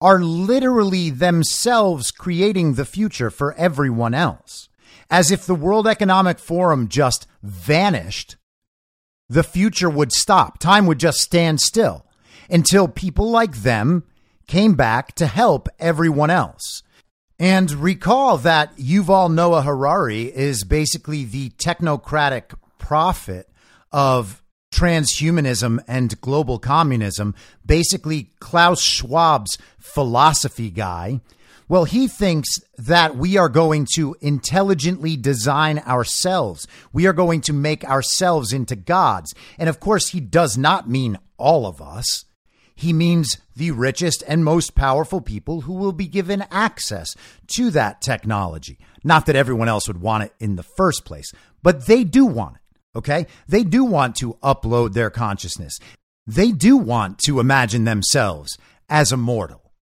are 0.00 0.20
literally 0.20 1.10
themselves 1.10 2.10
creating 2.10 2.74
the 2.74 2.84
future 2.84 3.30
for 3.30 3.54
everyone 3.54 4.14
else. 4.14 4.68
As 5.10 5.30
if 5.30 5.46
the 5.46 5.54
World 5.54 5.86
Economic 5.86 6.38
Forum 6.38 6.88
just 6.88 7.26
vanished, 7.42 8.36
the 9.28 9.42
future 9.42 9.90
would 9.90 10.12
stop. 10.12 10.58
Time 10.58 10.86
would 10.86 10.98
just 10.98 11.18
stand 11.18 11.60
still 11.60 12.04
until 12.50 12.88
people 12.88 13.30
like 13.30 13.56
them 13.56 14.04
came 14.46 14.74
back 14.74 15.14
to 15.16 15.26
help 15.26 15.68
everyone 15.78 16.30
else. 16.30 16.82
And 17.38 17.70
recall 17.70 18.38
that 18.38 18.76
Yuval 18.76 19.32
Noah 19.32 19.62
Harari 19.62 20.24
is 20.24 20.64
basically 20.64 21.24
the 21.24 21.50
technocratic 21.50 22.54
prophet 22.78 23.48
of 23.92 24.42
transhumanism 24.72 25.78
and 25.86 26.20
global 26.20 26.58
communism, 26.58 27.34
basically 27.64 28.32
Klaus 28.40 28.82
Schwab's 28.82 29.58
philosophy 29.78 30.70
guy. 30.70 31.20
Well, 31.68 31.84
he 31.84 32.06
thinks 32.08 32.48
that 32.78 33.16
we 33.16 33.36
are 33.36 33.48
going 33.48 33.86
to 33.96 34.16
intelligently 34.20 35.16
design 35.16 35.80
ourselves. 35.80 36.66
We 36.92 37.06
are 37.06 37.12
going 37.12 37.40
to 37.42 37.52
make 37.52 37.84
ourselves 37.84 38.52
into 38.52 38.76
gods. 38.76 39.34
And 39.58 39.68
of 39.68 39.80
course, 39.80 40.08
he 40.08 40.20
does 40.20 40.56
not 40.56 40.88
mean 40.88 41.18
all 41.36 41.66
of 41.66 41.82
us. 41.82 42.24
He 42.76 42.92
means 42.92 43.38
the 43.56 43.70
richest 43.70 44.22
and 44.28 44.44
most 44.44 44.74
powerful 44.74 45.22
people 45.22 45.62
who 45.62 45.72
will 45.72 45.92
be 45.92 46.06
given 46.06 46.44
access 46.50 47.16
to 47.56 47.70
that 47.70 48.02
technology. 48.02 48.78
Not 49.02 49.26
that 49.26 49.36
everyone 49.36 49.68
else 49.68 49.88
would 49.88 50.02
want 50.02 50.24
it 50.24 50.34
in 50.38 50.56
the 50.56 50.62
first 50.62 51.06
place, 51.06 51.32
but 51.62 51.86
they 51.86 52.04
do 52.04 52.26
want 52.26 52.56
it. 52.56 52.62
Okay. 52.98 53.26
They 53.48 53.64
do 53.64 53.84
want 53.84 54.14
to 54.16 54.34
upload 54.42 54.92
their 54.92 55.10
consciousness. 55.10 55.78
They 56.26 56.52
do 56.52 56.76
want 56.76 57.18
to 57.20 57.40
imagine 57.40 57.84
themselves 57.84 58.58
as 58.88 59.10
immortal. 59.10 59.72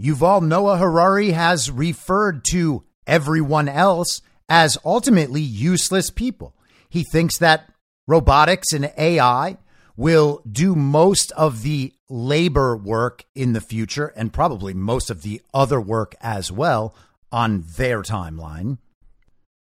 Yuval 0.00 0.42
Noah 0.42 0.78
Harari 0.78 1.30
has 1.30 1.70
referred 1.70 2.44
to 2.50 2.84
everyone 3.06 3.68
else 3.68 4.22
as 4.48 4.76
ultimately 4.84 5.40
useless 5.40 6.10
people. 6.10 6.56
He 6.88 7.04
thinks 7.04 7.38
that 7.38 7.72
robotics 8.08 8.72
and 8.72 8.92
AI 8.98 9.58
will 9.96 10.42
do 10.50 10.74
most 10.74 11.32
of 11.32 11.62
the 11.62 11.92
labor 12.08 12.76
work 12.76 13.24
in 13.34 13.52
the 13.52 13.60
future 13.60 14.12
and 14.16 14.32
probably 14.32 14.74
most 14.74 15.10
of 15.10 15.22
the 15.22 15.40
other 15.52 15.80
work 15.80 16.14
as 16.20 16.50
well 16.50 16.94
on 17.30 17.64
their 17.76 18.02
timeline, 18.02 18.78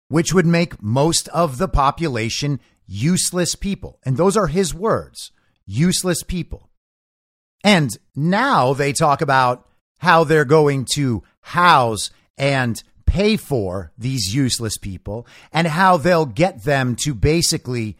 which 0.07 0.33
would 0.33 0.45
make 0.45 0.81
most 0.81 1.27
of 1.29 1.57
the 1.57 1.67
population 1.67 2.59
useless 2.87 3.55
people. 3.55 3.99
And 4.03 4.17
those 4.17 4.35
are 4.35 4.47
his 4.47 4.73
words 4.73 5.31
useless 5.65 6.23
people. 6.23 6.69
And 7.63 7.95
now 8.15 8.73
they 8.73 8.91
talk 8.91 9.21
about 9.21 9.67
how 9.99 10.23
they're 10.23 10.45
going 10.45 10.85
to 10.93 11.23
house 11.41 12.09
and 12.37 12.81
pay 13.05 13.37
for 13.37 13.91
these 13.97 14.33
useless 14.33 14.77
people 14.77 15.27
and 15.51 15.67
how 15.67 15.97
they'll 15.97 16.25
get 16.25 16.63
them 16.63 16.95
to 16.95 17.13
basically 17.13 17.97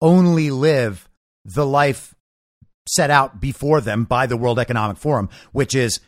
only 0.00 0.50
live 0.50 1.08
the 1.44 1.66
life 1.66 2.14
set 2.88 3.10
out 3.10 3.40
before 3.40 3.80
them 3.80 4.04
by 4.04 4.26
the 4.26 4.36
World 4.36 4.58
Economic 4.58 4.96
Forum, 4.96 5.28
which 5.52 5.74
is 5.74 6.00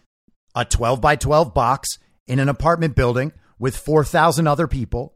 a 0.54 0.64
12 0.64 1.00
by 1.00 1.16
12 1.16 1.54
box 1.54 1.98
in 2.26 2.38
an 2.38 2.48
apartment 2.48 2.94
building 2.94 3.32
with 3.58 3.76
4,000 3.76 4.46
other 4.46 4.66
people. 4.66 5.14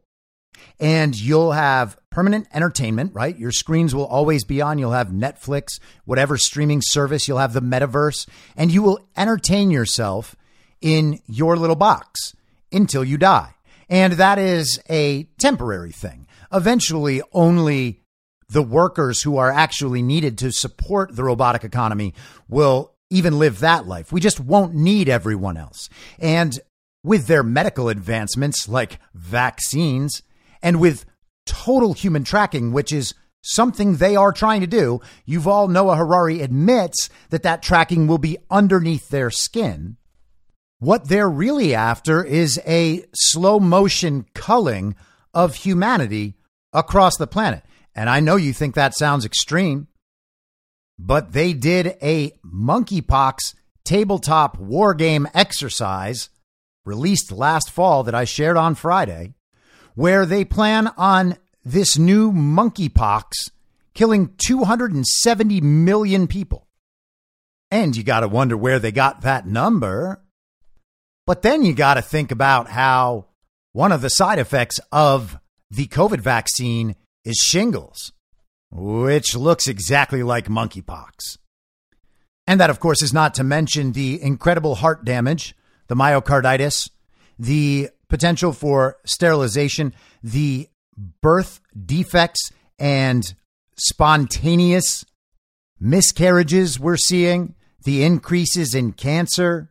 And 0.79 1.19
you'll 1.19 1.51
have 1.51 1.97
permanent 2.09 2.47
entertainment, 2.51 3.13
right? 3.13 3.37
Your 3.37 3.51
screens 3.51 3.93
will 3.93 4.07
always 4.07 4.43
be 4.43 4.61
on. 4.61 4.79
You'll 4.79 4.91
have 4.91 5.09
Netflix, 5.09 5.79
whatever 6.05 6.37
streaming 6.37 6.81
service, 6.81 7.27
you'll 7.27 7.37
have 7.37 7.53
the 7.53 7.61
metaverse, 7.61 8.27
and 8.55 8.71
you 8.71 8.81
will 8.81 9.07
entertain 9.15 9.69
yourself 9.69 10.35
in 10.81 11.19
your 11.27 11.57
little 11.57 11.75
box 11.75 12.33
until 12.71 13.03
you 13.03 13.17
die. 13.17 13.53
And 13.89 14.13
that 14.13 14.39
is 14.39 14.79
a 14.89 15.23
temporary 15.37 15.91
thing. 15.91 16.27
Eventually, 16.51 17.21
only 17.33 18.01
the 18.49 18.63
workers 18.63 19.21
who 19.21 19.37
are 19.37 19.51
actually 19.51 20.01
needed 20.01 20.37
to 20.37 20.51
support 20.51 21.15
the 21.15 21.23
robotic 21.23 21.63
economy 21.63 22.13
will 22.47 22.93
even 23.09 23.39
live 23.39 23.59
that 23.59 23.87
life. 23.87 24.11
We 24.11 24.21
just 24.21 24.39
won't 24.39 24.73
need 24.73 25.09
everyone 25.09 25.57
else. 25.57 25.89
And 26.19 26.59
with 27.03 27.27
their 27.27 27.43
medical 27.43 27.89
advancements 27.89 28.67
like 28.67 28.99
vaccines 29.13 30.21
and 30.61 30.79
with 30.79 31.05
total 31.45 31.93
human 31.93 32.23
tracking, 32.23 32.71
which 32.71 32.91
is 32.91 33.13
something 33.43 33.95
they 33.95 34.15
are 34.15 34.33
trying 34.33 34.61
to 34.61 34.67
do, 34.67 34.99
Yuval 35.27 35.69
Noah 35.69 35.95
Harari 35.95 36.41
admits 36.41 37.09
that 37.29 37.43
that 37.43 37.61
tracking 37.61 38.07
will 38.07 38.17
be 38.17 38.37
underneath 38.49 39.09
their 39.09 39.31
skin. 39.31 39.97
What 40.79 41.07
they're 41.07 41.29
really 41.29 41.73
after 41.73 42.23
is 42.23 42.59
a 42.67 43.05
slow 43.13 43.59
motion 43.59 44.25
culling 44.33 44.95
of 45.33 45.55
humanity 45.55 46.35
across 46.73 47.17
the 47.17 47.27
planet. 47.27 47.63
And 47.97 48.11
I 48.11 48.19
know 48.19 48.35
you 48.35 48.53
think 48.53 48.75
that 48.75 48.93
sounds 48.93 49.25
extreme, 49.25 49.87
but 50.99 51.33
they 51.33 51.53
did 51.53 51.97
a 52.01 52.31
monkeypox 52.45 53.55
tabletop 53.83 54.59
war 54.59 54.93
game 54.93 55.27
exercise 55.33 56.29
released 56.85 57.31
last 57.31 57.71
fall 57.71 58.03
that 58.03 58.13
I 58.13 58.23
shared 58.23 58.55
on 58.55 58.75
Friday, 58.75 59.33
where 59.95 60.27
they 60.27 60.45
plan 60.45 60.91
on 60.95 61.37
this 61.65 61.97
new 61.97 62.31
monkeypox 62.31 63.49
killing 63.95 64.35
270 64.37 65.59
million 65.61 66.27
people. 66.27 66.67
And 67.71 67.97
you 67.97 68.03
got 68.03 68.19
to 68.19 68.27
wonder 68.27 68.55
where 68.55 68.77
they 68.77 68.91
got 68.91 69.21
that 69.21 69.47
number. 69.47 70.21
But 71.25 71.41
then 71.41 71.65
you 71.65 71.73
got 71.73 71.95
to 71.95 72.03
think 72.03 72.31
about 72.31 72.69
how 72.69 73.25
one 73.73 73.91
of 73.91 74.01
the 74.01 74.09
side 74.09 74.37
effects 74.37 74.79
of 74.91 75.39
the 75.71 75.87
COVID 75.87 76.21
vaccine 76.21 76.95
is 77.27 77.37
shingles, 77.37 78.13
which 78.71 79.35
looks 79.35 79.67
exactly 79.67 80.23
like 80.23 80.47
monkeypox. 80.47 81.37
And 82.47 82.61
that, 82.61 82.69
of 82.69 82.79
course, 82.79 83.01
is 83.01 83.13
not 83.13 83.33
to 83.35 83.43
mention 83.43 83.91
the 83.91 84.21
incredible 84.21 84.75
heart 84.75 85.03
damage, 85.03 85.53
the 85.87 85.95
myocarditis, 85.95 86.89
the 87.37 87.89
potential 88.07 88.53
for 88.53 88.97
sterilization, 89.05 89.93
the 90.23 90.69
birth 91.21 91.59
defects 91.85 92.51
and 92.79 93.35
spontaneous 93.75 95.05
miscarriages 95.79 96.79
we're 96.79 96.95
seeing, 96.95 97.55
the 97.83 98.03
increases 98.03 98.73
in 98.73 98.93
cancer, 98.93 99.69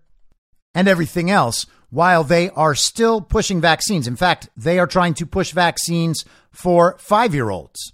and 0.75 0.89
everything 0.89 1.31
else 1.31 1.65
while 1.91 2.25
they 2.25 2.51
are 2.51 2.75
still 2.75 3.21
pushing 3.21 3.61
vaccines. 3.61 4.07
In 4.07 4.17
fact, 4.17 4.49
they 4.57 4.79
are 4.79 4.87
trying 4.87 5.15
to 5.15 5.27
push 5.27 5.53
vaccines 5.53 6.25
for 6.51 6.97
five 6.99 7.35
year 7.35 7.51
olds. 7.51 7.93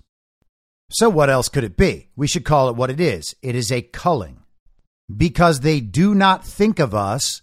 So, 0.90 1.08
what 1.08 1.30
else 1.30 1.48
could 1.48 1.64
it 1.64 1.76
be? 1.76 2.08
We 2.16 2.26
should 2.26 2.44
call 2.44 2.68
it 2.68 2.76
what 2.76 2.90
it 2.90 3.00
is 3.00 3.34
it 3.42 3.54
is 3.54 3.72
a 3.72 3.82
culling 3.82 4.42
because 5.14 5.60
they 5.60 5.80
do 5.80 6.14
not 6.14 6.44
think 6.44 6.78
of 6.78 6.94
us 6.94 7.42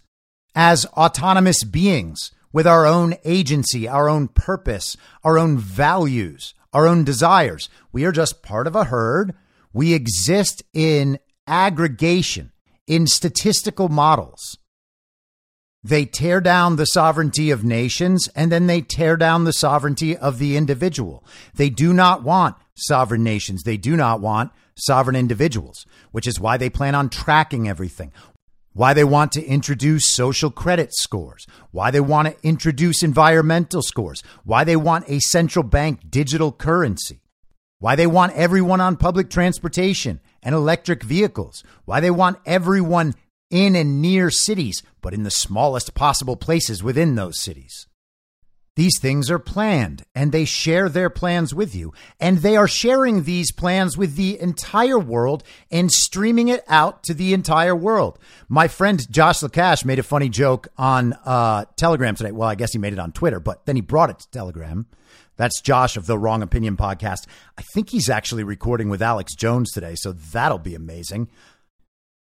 as 0.54 0.86
autonomous 0.86 1.64
beings 1.64 2.32
with 2.52 2.66
our 2.66 2.86
own 2.86 3.14
agency, 3.24 3.86
our 3.86 4.08
own 4.08 4.28
purpose, 4.28 4.96
our 5.22 5.38
own 5.38 5.56
values, 5.58 6.54
our 6.72 6.86
own 6.86 7.04
desires. 7.04 7.68
We 7.92 8.04
are 8.04 8.12
just 8.12 8.42
part 8.42 8.66
of 8.66 8.74
a 8.74 8.84
herd. 8.84 9.34
We 9.72 9.94
exist 9.94 10.62
in 10.72 11.18
aggregation, 11.46 12.52
in 12.86 13.06
statistical 13.06 13.88
models. 13.88 14.58
They 15.82 16.04
tear 16.04 16.42
down 16.42 16.76
the 16.76 16.84
sovereignty 16.84 17.50
of 17.50 17.64
nations 17.64 18.28
and 18.36 18.52
then 18.52 18.66
they 18.66 18.82
tear 18.82 19.16
down 19.16 19.44
the 19.44 19.52
sovereignty 19.52 20.16
of 20.16 20.38
the 20.38 20.56
individual. 20.56 21.24
They 21.54 21.70
do 21.70 21.94
not 21.94 22.22
want 22.22 22.56
sovereign 22.74 23.24
nations. 23.24 23.62
They 23.62 23.78
do 23.78 23.96
not 23.96 24.20
want 24.20 24.52
sovereign 24.76 25.16
individuals, 25.16 25.86
which 26.10 26.26
is 26.26 26.38
why 26.38 26.58
they 26.58 26.68
plan 26.68 26.94
on 26.94 27.08
tracking 27.08 27.66
everything. 27.66 28.12
Why 28.72 28.94
they 28.94 29.04
want 29.04 29.32
to 29.32 29.44
introduce 29.44 30.14
social 30.14 30.50
credit 30.50 30.94
scores, 30.94 31.46
why 31.72 31.90
they 31.90 32.00
want 32.00 32.28
to 32.28 32.46
introduce 32.46 33.02
environmental 33.02 33.82
scores, 33.82 34.22
why 34.44 34.62
they 34.64 34.76
want 34.76 35.08
a 35.08 35.18
central 35.18 35.64
bank 35.64 36.08
digital 36.08 36.52
currency, 36.52 37.20
why 37.80 37.96
they 37.96 38.06
want 38.06 38.36
everyone 38.36 38.80
on 38.80 38.96
public 38.96 39.28
transportation 39.28 40.20
and 40.42 40.54
electric 40.54 41.02
vehicles, 41.02 41.64
why 41.84 41.98
they 41.98 42.12
want 42.12 42.38
everyone 42.46 43.14
in 43.50 43.76
and 43.76 44.00
near 44.00 44.30
cities, 44.30 44.82
but 45.00 45.14
in 45.14 45.24
the 45.24 45.30
smallest 45.30 45.94
possible 45.94 46.36
places 46.36 46.82
within 46.82 47.14
those 47.14 47.42
cities. 47.42 47.86
These 48.76 48.98
things 49.00 49.30
are 49.30 49.38
planned 49.38 50.04
and 50.14 50.32
they 50.32 50.44
share 50.44 50.88
their 50.88 51.10
plans 51.10 51.54
with 51.54 51.74
you. 51.74 51.92
And 52.18 52.38
they 52.38 52.56
are 52.56 52.68
sharing 52.68 53.24
these 53.24 53.52
plans 53.52 53.98
with 53.98 54.14
the 54.16 54.40
entire 54.40 54.98
world 54.98 55.42
and 55.70 55.90
streaming 55.90 56.48
it 56.48 56.64
out 56.68 57.02
to 57.02 57.12
the 57.12 57.34
entire 57.34 57.76
world. 57.76 58.18
My 58.48 58.68
friend 58.68 59.04
Josh 59.10 59.40
Lacash 59.40 59.84
made 59.84 59.98
a 59.98 60.04
funny 60.04 60.28
joke 60.28 60.68
on 60.78 61.12
uh, 61.24 61.66
Telegram 61.76 62.14
today. 62.14 62.32
Well, 62.32 62.48
I 62.48 62.54
guess 62.54 62.72
he 62.72 62.78
made 62.78 62.92
it 62.92 62.98
on 62.98 63.12
Twitter, 63.12 63.40
but 63.40 63.66
then 63.66 63.76
he 63.76 63.82
brought 63.82 64.08
it 64.08 64.20
to 64.20 64.30
Telegram. 64.30 64.86
That's 65.36 65.60
Josh 65.60 65.96
of 65.96 66.06
the 66.06 66.18
Wrong 66.18 66.42
Opinion 66.42 66.76
podcast. 66.76 67.26
I 67.58 67.62
think 67.74 67.90
he's 67.90 68.08
actually 68.08 68.44
recording 68.44 68.88
with 68.88 69.02
Alex 69.02 69.34
Jones 69.34 69.72
today, 69.72 69.94
so 69.94 70.12
that'll 70.12 70.58
be 70.58 70.74
amazing. 70.74 71.28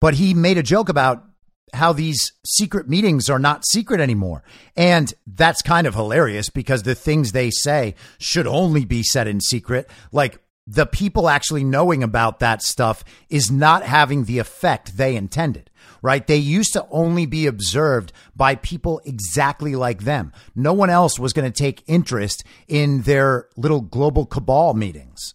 But 0.06 0.14
he 0.14 0.34
made 0.34 0.56
a 0.56 0.62
joke 0.62 0.88
about 0.88 1.24
how 1.72 1.92
these 1.92 2.30
secret 2.46 2.88
meetings 2.88 3.28
are 3.28 3.40
not 3.40 3.66
secret 3.66 4.00
anymore. 4.00 4.44
And 4.76 5.12
that's 5.26 5.62
kind 5.62 5.84
of 5.84 5.96
hilarious 5.96 6.48
because 6.48 6.84
the 6.84 6.94
things 6.94 7.32
they 7.32 7.50
say 7.50 7.96
should 8.16 8.46
only 8.46 8.84
be 8.84 9.02
said 9.02 9.26
in 9.26 9.40
secret. 9.40 9.90
Like 10.12 10.38
the 10.64 10.86
people 10.86 11.28
actually 11.28 11.64
knowing 11.64 12.04
about 12.04 12.38
that 12.38 12.62
stuff 12.62 13.02
is 13.30 13.50
not 13.50 13.82
having 13.82 14.26
the 14.26 14.38
effect 14.38 14.96
they 14.96 15.16
intended, 15.16 15.72
right? 16.02 16.24
They 16.24 16.36
used 16.36 16.74
to 16.74 16.86
only 16.92 17.26
be 17.26 17.48
observed 17.48 18.12
by 18.36 18.54
people 18.54 19.00
exactly 19.04 19.74
like 19.74 20.04
them. 20.04 20.32
No 20.54 20.72
one 20.72 20.88
else 20.88 21.18
was 21.18 21.32
going 21.32 21.50
to 21.50 21.62
take 21.62 21.82
interest 21.88 22.44
in 22.68 23.02
their 23.02 23.48
little 23.56 23.80
global 23.80 24.24
cabal 24.24 24.72
meetings. 24.74 25.34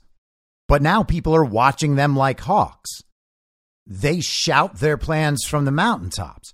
But 0.70 0.82
now 0.82 1.04
people 1.04 1.36
are 1.36 1.44
watching 1.44 1.98
them 1.98 2.16
like 2.16 2.40
hawks 2.40 3.02
they 3.86 4.20
shout 4.20 4.80
their 4.80 4.98
plans 4.98 5.44
from 5.44 5.66
the 5.66 5.72
mountaintops. 5.72 6.54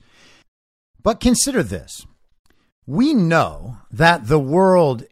But 1.02 1.20
consider 1.20 1.64
this 1.64 2.06
we 2.86 3.14
know 3.14 3.78
that 3.92 4.28
the 4.28 4.40
world 4.40 5.04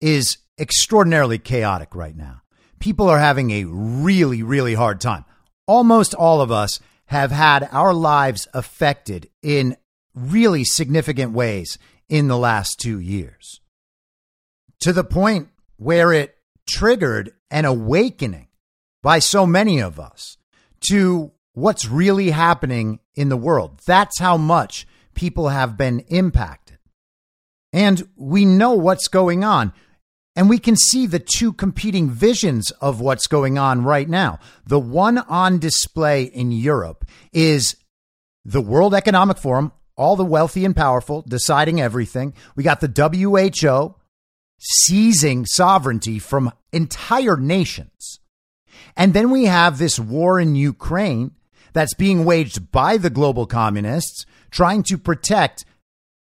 is 0.00 0.38
extraordinarily 0.58 1.38
chaotic 1.38 1.94
right 1.94 2.16
now. 2.16 2.42
People 2.78 3.08
are 3.08 3.18
having 3.18 3.50
a 3.50 3.64
really, 3.64 4.42
really 4.42 4.74
hard 4.74 5.00
time. 5.00 5.24
Almost 5.66 6.14
all 6.14 6.40
of 6.40 6.50
us 6.50 6.78
have 7.06 7.30
had 7.30 7.68
our 7.72 7.94
lives 7.94 8.48
affected 8.52 9.30
in 9.42 9.76
really 10.14 10.64
significant 10.64 11.32
ways 11.32 11.78
in 12.08 12.28
the 12.28 12.36
last 12.36 12.78
two 12.78 12.98
years 12.98 13.60
to 14.80 14.92
the 14.92 15.04
point 15.04 15.48
where 15.76 16.12
it 16.12 16.36
triggered 16.68 17.32
an 17.50 17.64
awakening 17.64 18.48
by 19.02 19.18
so 19.18 19.46
many 19.46 19.80
of 19.80 19.98
us 19.98 20.36
to 20.88 21.32
what's 21.54 21.86
really 21.86 22.30
happening 22.30 23.00
in 23.14 23.28
the 23.28 23.36
world. 23.36 23.80
That's 23.86 24.18
how 24.18 24.36
much 24.36 24.86
people 25.14 25.48
have 25.48 25.76
been 25.76 26.00
impacted. 26.08 26.78
And 27.72 28.06
we 28.16 28.44
know 28.44 28.72
what's 28.72 29.08
going 29.08 29.44
on. 29.44 29.72
And 30.34 30.48
we 30.48 30.58
can 30.58 30.76
see 30.76 31.06
the 31.06 31.18
two 31.18 31.52
competing 31.52 32.08
visions 32.08 32.70
of 32.80 33.00
what's 33.00 33.26
going 33.26 33.58
on 33.58 33.84
right 33.84 34.08
now. 34.08 34.38
The 34.66 34.80
one 34.80 35.18
on 35.18 35.58
display 35.58 36.24
in 36.24 36.52
Europe 36.52 37.04
is 37.34 37.76
the 38.44 38.62
World 38.62 38.94
Economic 38.94 39.36
Forum, 39.36 39.72
all 39.94 40.16
the 40.16 40.24
wealthy 40.24 40.64
and 40.64 40.74
powerful 40.74 41.22
deciding 41.28 41.82
everything. 41.82 42.32
We 42.56 42.64
got 42.64 42.80
the 42.80 42.88
WHO 42.88 43.94
seizing 44.58 45.44
sovereignty 45.44 46.18
from 46.18 46.52
entire 46.72 47.36
nations. 47.36 48.20
And 48.96 49.12
then 49.12 49.30
we 49.30 49.44
have 49.44 49.78
this 49.78 49.98
war 49.98 50.40
in 50.40 50.54
Ukraine 50.54 51.32
that's 51.72 51.94
being 51.94 52.24
waged 52.24 52.70
by 52.70 52.96
the 52.96 53.10
global 53.10 53.46
communists 53.46 54.26
trying 54.50 54.82
to 54.84 54.98
protect 54.98 55.64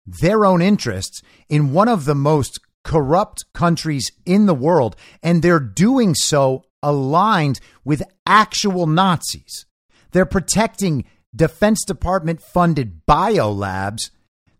their 0.05 0.45
own 0.45 0.61
interests 0.61 1.21
in 1.49 1.73
one 1.73 1.87
of 1.87 2.05
the 2.05 2.15
most 2.15 2.59
corrupt 2.83 3.45
countries 3.53 4.11
in 4.25 4.45
the 4.45 4.55
world. 4.55 4.95
And 5.21 5.41
they're 5.41 5.59
doing 5.59 6.15
so 6.15 6.63
aligned 6.81 7.59
with 7.83 8.03
actual 8.25 8.87
Nazis. 8.87 9.65
They're 10.11 10.25
protecting 10.25 11.05
Defense 11.35 11.85
Department 11.85 12.41
funded 12.41 13.05
biolabs 13.05 14.09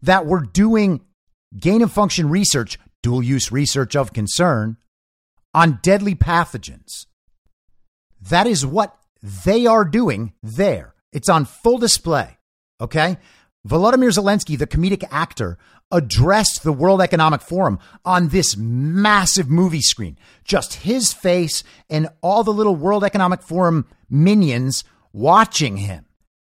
that 0.02 0.26
were 0.26 0.42
doing 0.42 1.02
gain 1.58 1.82
of 1.82 1.92
function 1.92 2.30
research, 2.30 2.80
dual 3.02 3.24
use 3.24 3.52
research 3.52 3.96
of 3.96 4.14
concern 4.14 4.78
on 5.54 5.80
deadly 5.82 6.16
pathogens. 6.16 7.08
That 8.22 8.48
is 8.48 8.66
what 8.66 8.96
they 9.22 9.66
are 9.66 9.86
doing 9.86 10.34
there. 10.42 10.96
It's 11.12 11.30
on 11.30 11.46
full 11.46 11.78
display. 11.78 12.38
Okay. 12.80 13.18
Volodymyr 13.68 14.12
Zelensky, 14.12 14.58
the 14.58 14.66
comedic 14.66 15.04
actor, 15.12 15.58
addressed 15.92 16.64
the 16.64 16.74
World 16.74 17.02
Economic 17.02 17.42
Forum 17.42 17.80
on 18.04 18.30
this 18.30 18.58
massive 18.58 19.50
movie 19.50 19.82
screen. 19.82 20.18
Just 20.44 20.76
his 20.76 21.14
face 21.14 21.64
and 21.90 22.10
all 22.22 22.44
the 22.44 22.54
little 22.54 22.76
World 22.76 23.04
Economic 23.04 23.44
Forum 23.44 23.86
minions 24.10 24.84
watching 25.14 25.78
him. 25.78 26.06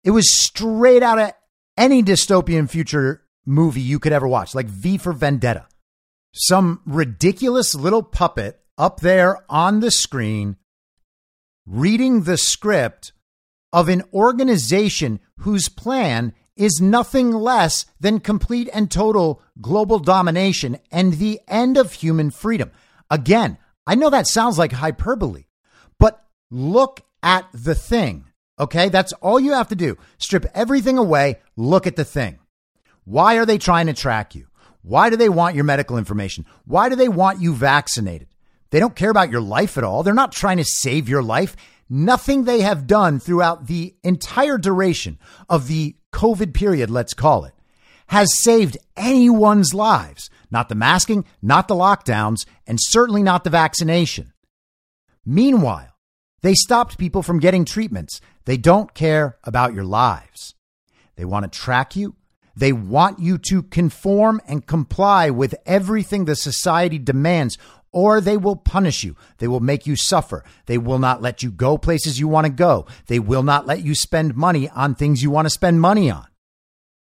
It 0.03 0.11
was 0.11 0.33
straight 0.33 1.03
out 1.03 1.19
of 1.19 1.31
any 1.77 2.01
dystopian 2.01 2.69
future 2.69 3.23
movie 3.45 3.81
you 3.81 3.99
could 3.99 4.13
ever 4.13 4.27
watch, 4.27 4.55
like 4.55 4.67
V 4.67 4.97
for 4.97 5.13
Vendetta. 5.13 5.67
Some 6.33 6.81
ridiculous 6.85 7.75
little 7.75 8.03
puppet 8.03 8.59
up 8.77 9.01
there 9.01 9.37
on 9.49 9.79
the 9.79 9.91
screen 9.91 10.57
reading 11.65 12.23
the 12.23 12.37
script 12.37 13.11
of 13.73 13.89
an 13.89 14.03
organization 14.13 15.19
whose 15.39 15.67
plan 15.67 16.33
is 16.55 16.79
nothing 16.79 17.31
less 17.31 17.85
than 17.99 18.19
complete 18.19 18.69
and 18.73 18.89
total 18.89 19.41
global 19.59 19.99
domination 19.99 20.77
and 20.91 21.13
the 21.13 21.39
end 21.47 21.77
of 21.77 21.91
human 21.93 22.31
freedom. 22.31 22.71
Again, 23.09 23.57
I 23.85 23.95
know 23.95 24.09
that 24.09 24.27
sounds 24.27 24.57
like 24.57 24.71
hyperbole, 24.71 25.45
but 25.99 26.25
look 26.49 27.01
at 27.21 27.47
the 27.53 27.75
thing. 27.75 28.25
Okay, 28.59 28.89
that's 28.89 29.13
all 29.13 29.39
you 29.39 29.51
have 29.53 29.67
to 29.69 29.75
do. 29.75 29.97
Strip 30.17 30.45
everything 30.53 30.97
away, 30.97 31.39
look 31.57 31.87
at 31.87 31.97
the 31.97 32.05
thing. 32.05 32.39
Why 33.03 33.37
are 33.37 33.45
they 33.45 33.57
trying 33.57 33.87
to 33.87 33.93
track 33.93 34.33
you? 34.33 34.47
Why 34.81 35.09
do 35.09 35.17
they 35.17 35.29
want 35.29 35.55
your 35.55 35.63
medical 35.63 35.97
information? 35.97 36.45
Why 36.65 36.89
do 36.89 36.95
they 36.95 37.09
want 37.09 37.41
you 37.41 37.53
vaccinated? 37.53 38.29
They 38.75 38.81
don't 38.81 38.93
care 38.93 39.09
about 39.09 39.31
your 39.31 39.39
life 39.39 39.77
at 39.77 39.85
all. 39.85 40.03
They're 40.03 40.13
not 40.13 40.33
trying 40.33 40.57
to 40.57 40.65
save 40.65 41.07
your 41.07 41.23
life. 41.23 41.55
Nothing 41.89 42.43
they 42.43 42.59
have 42.59 42.87
done 42.87 43.21
throughout 43.21 43.67
the 43.67 43.95
entire 44.03 44.57
duration 44.57 45.17
of 45.47 45.69
the 45.69 45.95
COVID 46.11 46.53
period, 46.53 46.89
let's 46.89 47.13
call 47.13 47.45
it, 47.45 47.53
has 48.07 48.27
saved 48.43 48.77
anyone's 48.97 49.73
lives. 49.73 50.29
Not 50.51 50.67
the 50.67 50.75
masking, 50.75 51.23
not 51.41 51.69
the 51.69 51.73
lockdowns, 51.73 52.45
and 52.67 52.77
certainly 52.81 53.23
not 53.23 53.45
the 53.45 53.49
vaccination. 53.49 54.33
Meanwhile, 55.25 55.95
they 56.41 56.53
stopped 56.53 56.97
people 56.97 57.23
from 57.23 57.39
getting 57.39 57.63
treatments. 57.63 58.19
They 58.43 58.57
don't 58.57 58.93
care 58.93 59.37
about 59.45 59.73
your 59.73 59.85
lives. 59.85 60.53
They 61.15 61.23
want 61.23 61.49
to 61.49 61.59
track 61.59 61.95
you. 61.95 62.17
They 62.57 62.73
want 62.73 63.19
you 63.19 63.37
to 63.49 63.63
conform 63.63 64.41
and 64.45 64.65
comply 64.65 65.29
with 65.29 65.55
everything 65.65 66.25
the 66.25 66.35
society 66.35 66.99
demands 66.99 67.57
or 67.95 68.19
they 68.19 68.35
will 68.35 68.57
punish 68.57 69.05
you. 69.05 69.15
They 69.37 69.47
will 69.47 69.61
make 69.61 69.87
you 69.87 69.95
suffer. 69.95 70.43
They 70.65 70.77
will 70.77 70.99
not 70.99 71.21
let 71.21 71.41
you 71.41 71.49
go 71.49 71.77
places 71.77 72.19
you 72.19 72.27
want 72.27 72.45
to 72.45 72.51
go. 72.51 72.87
They 73.07 73.19
will 73.19 73.41
not 73.41 73.65
let 73.65 73.85
you 73.85 73.95
spend 73.95 74.35
money 74.35 74.69
on 74.69 74.95
things 74.95 75.23
you 75.23 75.31
want 75.31 75.45
to 75.45 75.49
spend 75.49 75.79
money 75.79 76.11
on. 76.11 76.27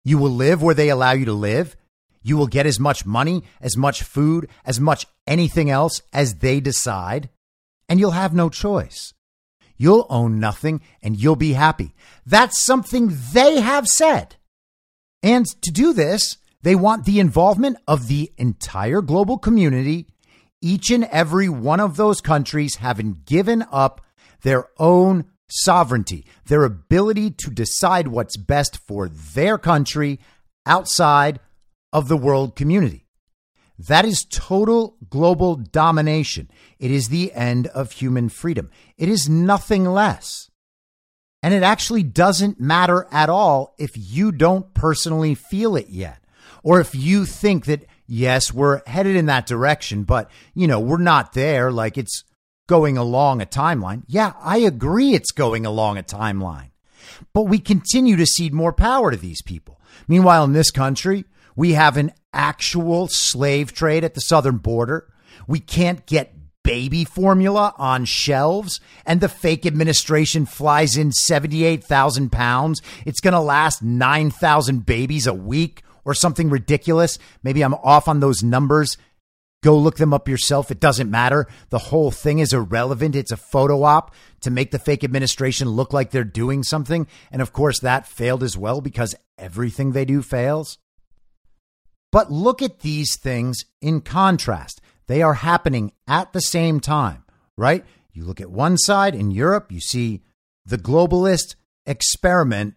You 0.03 0.17
will 0.17 0.29
live 0.29 0.61
where 0.61 0.75
they 0.75 0.89
allow 0.89 1.13
you 1.13 1.23
to 1.23 1.33
live. 1.33 1.77
You 2.21 2.35
will 2.35 2.47
get 2.47 2.65
as 2.65 2.81
much 2.81 3.05
money, 3.05 3.43
as 3.61 3.77
much 3.77 4.03
food, 4.03 4.49
as 4.65 4.81
much 4.81 5.05
anything 5.25 5.69
else 5.69 6.01
as 6.11 6.35
they 6.35 6.59
decide, 6.59 7.29
and 7.87 7.97
you'll 7.97 8.11
have 8.11 8.33
no 8.33 8.49
choice. 8.49 9.13
You'll 9.77 10.05
own 10.09 10.37
nothing 10.37 10.81
and 11.01 11.15
you'll 11.15 11.37
be 11.37 11.53
happy. 11.53 11.95
That's 12.25 12.61
something 12.61 13.17
they 13.31 13.61
have 13.61 13.87
said. 13.87 14.35
And 15.21 15.45
to 15.61 15.71
do 15.71 15.93
this, 15.93 16.37
they 16.61 16.75
want 16.75 17.05
the 17.05 17.21
involvement 17.21 17.77
of 17.87 18.09
the 18.09 18.33
entire 18.37 19.01
global 19.01 19.37
community 19.37 20.07
each 20.63 20.89
and 20.89 21.03
every 21.05 21.49
one 21.49 21.81
of 21.81 21.97
those 21.97 22.21
countries 22.21 22.77
having 22.77 23.21
given 23.25 23.65
up 23.69 24.01
their 24.41 24.67
own 24.79 25.25
sovereignty, 25.49 26.25
their 26.47 26.63
ability 26.63 27.29
to 27.29 27.51
decide 27.51 28.07
what's 28.07 28.37
best 28.37 28.77
for 28.77 29.09
their 29.09 29.57
country 29.57 30.19
outside 30.65 31.39
of 31.91 32.07
the 32.07 32.17
world 32.17 32.55
community. 32.55 33.05
That 33.77 34.05
is 34.05 34.25
total 34.25 34.95
global 35.09 35.55
domination. 35.55 36.49
It 36.79 36.91
is 36.91 37.09
the 37.09 37.33
end 37.33 37.67
of 37.67 37.91
human 37.91 38.29
freedom. 38.29 38.71
It 38.97 39.09
is 39.09 39.27
nothing 39.27 39.85
less. 39.85 40.49
And 41.41 41.53
it 41.53 41.63
actually 41.63 42.03
doesn't 42.03 42.61
matter 42.61 43.05
at 43.11 43.29
all 43.29 43.75
if 43.77 43.91
you 43.95 44.31
don't 44.31 44.73
personally 44.73 45.35
feel 45.35 45.75
it 45.75 45.89
yet, 45.89 46.23
or 46.63 46.79
if 46.79 46.95
you 46.95 47.25
think 47.25 47.65
that 47.65 47.85
yes, 48.13 48.53
we're 48.53 48.81
headed 48.85 49.15
in 49.15 49.25
that 49.25 49.47
direction, 49.47 50.03
but 50.03 50.29
you 50.53 50.67
know, 50.67 50.79
we're 50.79 50.97
not 50.97 51.33
there. 51.33 51.71
Like 51.71 51.97
it's 51.97 52.23
going 52.67 52.97
along 52.97 53.41
a 53.41 53.45
timeline. 53.45 54.03
Yeah, 54.07 54.33
I 54.39 54.59
agree 54.59 55.13
it's 55.13 55.31
going 55.31 55.65
along 55.65 55.97
a 55.97 56.03
timeline. 56.03 56.69
But 57.33 57.43
we 57.43 57.59
continue 57.59 58.15
to 58.15 58.25
cede 58.25 58.53
more 58.53 58.73
power 58.73 59.11
to 59.11 59.17
these 59.17 59.41
people. 59.41 59.81
Meanwhile, 60.07 60.43
in 60.45 60.53
this 60.53 60.71
country, 60.71 61.25
we 61.55 61.73
have 61.73 61.97
an 61.97 62.11
actual 62.33 63.07
slave 63.07 63.73
trade 63.73 64.03
at 64.03 64.13
the 64.13 64.21
southern 64.21 64.57
border. 64.57 65.11
We 65.47 65.59
can't 65.59 66.05
get 66.05 66.33
baby 66.63 67.03
formula 67.03 67.73
on 67.77 68.05
shelves 68.05 68.79
and 69.05 69.19
the 69.19 69.27
fake 69.27 69.65
administration 69.65 70.45
flies 70.45 70.95
in 70.95 71.11
78,000 71.11 72.31
pounds. 72.31 72.81
It's 73.05 73.19
going 73.19 73.33
to 73.33 73.41
last 73.41 73.83
9,000 73.83 74.85
babies 74.85 75.27
a 75.27 75.33
week 75.33 75.83
or 76.05 76.13
something 76.13 76.49
ridiculous. 76.49 77.17
Maybe 77.43 77.61
I'm 77.61 77.73
off 77.73 78.07
on 78.07 78.19
those 78.19 78.43
numbers. 78.43 78.97
Go 79.63 79.77
look 79.77 79.95
them 79.95 80.13
up 80.13 80.27
yourself. 80.27 80.71
It 80.71 80.81
doesn't 80.81 81.09
matter. 81.09 81.47
The 81.69 81.79
whole 81.79 82.11
thing 82.11 82.39
is 82.39 82.51
irrelevant. 82.51 83.15
It's 83.15 83.31
a 83.31 83.37
photo 83.37 83.83
op 83.83 84.13
to 84.41 84.51
make 84.51 84.71
the 84.71 84.79
fake 84.79 85.05
administration 85.05 85.69
look 85.69 85.93
like 85.93 86.11
they're 86.11 86.25
doing 86.25 86.63
something. 86.63 87.07
And 87.31 87.41
of 87.41 87.53
course, 87.53 87.79
that 87.79 88.05
failed 88.05 88.43
as 88.43 88.57
well 88.57 88.81
because 88.81 89.15
everything 89.37 89.93
they 89.93 90.03
do 90.03 90.21
fails. 90.21 90.77
But 92.11 92.31
look 92.31 92.61
at 92.61 92.81
these 92.81 93.17
things 93.17 93.63
in 93.81 94.01
contrast. 94.01 94.81
They 95.07 95.21
are 95.21 95.33
happening 95.33 95.93
at 96.07 96.33
the 96.33 96.41
same 96.41 96.79
time, 96.79 97.23
right? 97.57 97.85
You 98.11 98.25
look 98.25 98.41
at 98.41 98.51
one 98.51 98.77
side 98.77 99.15
in 99.15 99.31
Europe, 99.31 99.71
you 99.71 99.79
see 99.79 100.21
the 100.65 100.77
globalist 100.77 101.55
experiment 101.85 102.75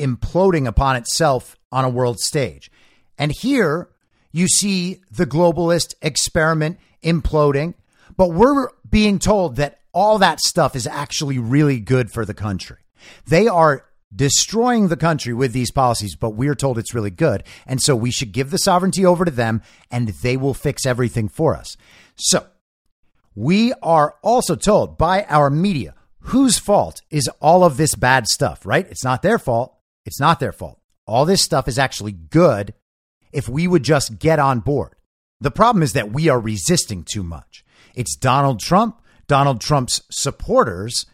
imploding 0.00 0.66
upon 0.66 0.96
itself 0.96 1.56
on 1.72 1.84
a 1.84 1.90
world 1.90 2.20
stage. 2.20 2.70
And 3.18 3.32
here 3.32 3.88
you 4.30 4.46
see 4.46 5.00
the 5.10 5.26
globalist 5.26 5.94
experiment 6.02 6.78
imploding, 7.02 7.74
but 8.16 8.28
we're 8.28 8.68
being 8.88 9.18
told 9.18 9.56
that 9.56 9.80
all 9.92 10.18
that 10.18 10.40
stuff 10.40 10.76
is 10.76 10.86
actually 10.86 11.38
really 11.38 11.80
good 11.80 12.10
for 12.10 12.24
the 12.24 12.34
country. 12.34 12.78
They 13.26 13.48
are 13.48 13.84
destroying 14.14 14.88
the 14.88 14.96
country 14.96 15.32
with 15.32 15.52
these 15.52 15.70
policies, 15.70 16.16
but 16.16 16.30
we're 16.30 16.54
told 16.54 16.78
it's 16.78 16.94
really 16.94 17.10
good. 17.10 17.44
And 17.66 17.80
so 17.80 17.96
we 17.96 18.10
should 18.10 18.32
give 18.32 18.50
the 18.50 18.58
sovereignty 18.58 19.04
over 19.04 19.24
to 19.24 19.30
them 19.30 19.62
and 19.90 20.08
they 20.08 20.36
will 20.36 20.54
fix 20.54 20.86
everything 20.86 21.28
for 21.28 21.54
us. 21.56 21.76
So 22.16 22.46
we 23.34 23.72
are 23.82 24.16
also 24.22 24.54
told 24.54 24.98
by 24.98 25.24
our 25.24 25.50
media 25.50 25.94
whose 26.26 26.58
fault 26.58 27.02
is 27.10 27.28
all 27.40 27.64
of 27.64 27.76
this 27.76 27.94
bad 27.94 28.26
stuff, 28.28 28.64
right? 28.64 28.86
It's 28.88 29.04
not 29.04 29.22
their 29.22 29.38
fault. 29.38 29.74
It's 30.04 30.20
not 30.20 30.40
their 30.40 30.52
fault. 30.52 30.78
All 31.12 31.26
this 31.26 31.42
stuff 31.42 31.68
is 31.68 31.78
actually 31.78 32.12
good 32.12 32.72
if 33.32 33.46
we 33.46 33.68
would 33.68 33.82
just 33.82 34.18
get 34.18 34.38
on 34.38 34.60
board. 34.60 34.94
The 35.42 35.50
problem 35.50 35.82
is 35.82 35.92
that 35.92 36.10
we 36.10 36.30
are 36.30 36.40
resisting 36.40 37.04
too 37.04 37.22
much. 37.22 37.66
It's 37.94 38.16
Donald 38.16 38.60
Trump, 38.60 38.98
Donald 39.26 39.60
Trump's 39.60 40.00
supporters, 40.10 41.04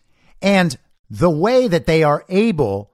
and 0.40 0.78
the 1.10 1.28
way 1.28 1.66
that 1.66 1.86
they 1.86 2.04
are 2.04 2.24
able 2.28 2.92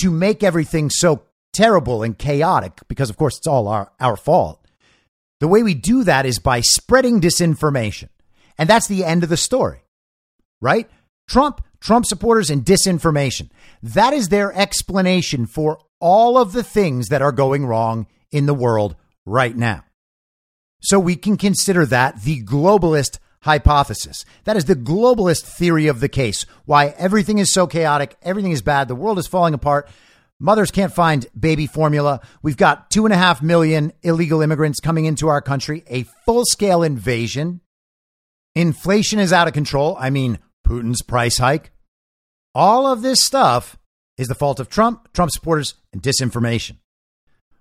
to 0.00 0.10
make 0.10 0.42
everything 0.42 0.90
so 0.90 1.22
terrible 1.54 2.02
and 2.02 2.18
chaotic, 2.18 2.80
because 2.86 3.08
of 3.08 3.16
course 3.16 3.38
it's 3.38 3.46
all 3.46 3.66
our, 3.66 3.90
our 3.98 4.18
fault. 4.18 4.66
The 5.40 5.48
way 5.48 5.62
we 5.62 5.72
do 5.72 6.04
that 6.04 6.26
is 6.26 6.38
by 6.38 6.60
spreading 6.60 7.18
disinformation. 7.18 8.10
And 8.58 8.68
that's 8.68 8.88
the 8.88 9.06
end 9.06 9.22
of 9.22 9.30
the 9.30 9.38
story, 9.38 9.84
right? 10.60 10.90
Trump, 11.26 11.64
Trump 11.82 12.06
supporters, 12.06 12.48
and 12.48 12.64
disinformation. 12.64 13.50
That 13.82 14.12
is 14.12 14.28
their 14.28 14.52
explanation 14.52 15.46
for 15.46 15.80
all 16.00 16.38
of 16.38 16.52
the 16.52 16.62
things 16.62 17.08
that 17.08 17.22
are 17.22 17.32
going 17.32 17.66
wrong 17.66 18.06
in 18.30 18.46
the 18.46 18.54
world 18.54 18.94
right 19.26 19.56
now. 19.56 19.84
So 20.80 20.98
we 20.98 21.16
can 21.16 21.36
consider 21.36 21.84
that 21.86 22.22
the 22.22 22.42
globalist 22.44 23.18
hypothesis. 23.40 24.24
That 24.44 24.56
is 24.56 24.66
the 24.66 24.76
globalist 24.76 25.42
theory 25.42 25.88
of 25.88 25.98
the 25.98 26.08
case. 26.08 26.46
Why 26.64 26.94
everything 26.96 27.38
is 27.38 27.52
so 27.52 27.66
chaotic, 27.66 28.16
everything 28.22 28.52
is 28.52 28.62
bad, 28.62 28.86
the 28.86 28.94
world 28.94 29.18
is 29.18 29.26
falling 29.26 29.54
apart. 29.54 29.88
Mothers 30.38 30.70
can't 30.70 30.92
find 30.92 31.26
baby 31.38 31.66
formula. 31.66 32.20
We've 32.42 32.56
got 32.56 32.90
two 32.90 33.04
and 33.06 33.12
a 33.12 33.16
half 33.16 33.42
million 33.42 33.92
illegal 34.02 34.40
immigrants 34.40 34.80
coming 34.80 35.04
into 35.04 35.28
our 35.28 35.40
country, 35.40 35.82
a 35.88 36.04
full 36.24 36.44
scale 36.44 36.82
invasion. 36.84 37.60
Inflation 38.54 39.18
is 39.18 39.32
out 39.32 39.48
of 39.48 39.54
control. 39.54 39.96
I 39.98 40.10
mean, 40.10 40.38
Putin's 40.66 41.02
price 41.02 41.38
hike. 41.38 41.71
All 42.54 42.86
of 42.86 43.02
this 43.02 43.22
stuff 43.22 43.78
is 44.18 44.28
the 44.28 44.34
fault 44.34 44.60
of 44.60 44.68
Trump, 44.68 45.12
Trump 45.12 45.30
supporters, 45.30 45.74
and 45.92 46.02
disinformation. 46.02 46.76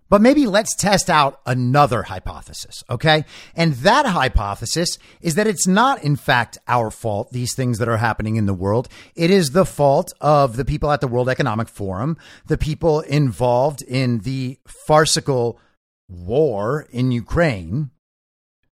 But 0.10 0.22
maybe 0.22 0.46
let's 0.46 0.76
test 0.76 1.10
out 1.10 1.40
another 1.46 2.04
hypothesis, 2.04 2.84
okay? 2.90 3.24
And 3.56 3.76
that 3.76 4.06
hypothesis 4.06 4.98
is 5.22 5.36
that 5.36 5.48
it's 5.48 5.66
not, 5.66 6.04
in 6.04 6.18
fact, 6.18 6.58
our 6.68 6.92
fault, 6.92 7.32
these 7.32 7.56
things 7.56 7.78
that 7.78 7.88
are 7.88 7.96
happening 7.96 8.36
in 8.36 8.46
the 8.46 8.54
world. 8.54 8.90
It 9.16 9.32
is 9.32 9.52
the 9.52 9.66
fault 9.66 10.12
of 10.20 10.58
the 10.58 10.66
people 10.66 10.92
at 10.92 11.00
the 11.00 11.08
World 11.08 11.30
Economic 11.30 11.70
Forum, 11.70 12.18
the 12.48 12.58
people 12.58 13.00
involved 13.00 13.82
in 13.84 14.20
the 14.20 14.60
farcical 14.68 15.58
war 16.10 16.88
in 16.92 17.14
Ukraine, 17.14 17.92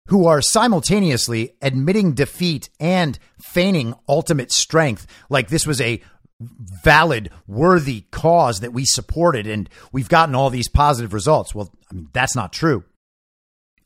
who 0.08 0.26
are 0.26 0.42
simultaneously 0.42 1.54
admitting 1.62 2.12
defeat 2.12 2.68
and 2.78 3.18
feigning 3.40 3.94
ultimate 4.08 4.52
strength, 4.52 5.06
like 5.30 5.48
this 5.48 5.66
was 5.66 5.80
a 5.80 6.02
valid, 6.40 7.30
worthy 7.46 8.02
cause 8.10 8.60
that 8.60 8.72
we 8.72 8.84
supported 8.84 9.46
and 9.46 9.68
we've 9.92 10.08
gotten 10.08 10.34
all 10.34 10.50
these 10.50 10.68
positive 10.68 11.14
results. 11.14 11.54
Well, 11.54 11.72
I 11.90 11.94
mean, 11.94 12.08
that's 12.12 12.36
not 12.36 12.52
true. 12.52 12.84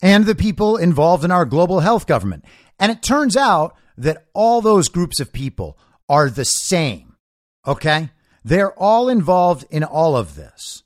And 0.00 0.26
the 0.26 0.34
people 0.34 0.76
involved 0.76 1.24
in 1.24 1.30
our 1.30 1.44
global 1.44 1.80
health 1.80 2.06
government. 2.06 2.44
And 2.78 2.92
it 2.92 3.02
turns 3.02 3.36
out 3.36 3.76
that 3.96 4.26
all 4.32 4.60
those 4.60 4.88
groups 4.88 5.20
of 5.20 5.32
people 5.32 5.78
are 6.08 6.30
the 6.30 6.44
same. 6.44 7.16
Okay. 7.66 8.10
They're 8.44 8.72
all 8.72 9.08
involved 9.08 9.66
in 9.70 9.84
all 9.84 10.16
of 10.16 10.36
this. 10.36 10.84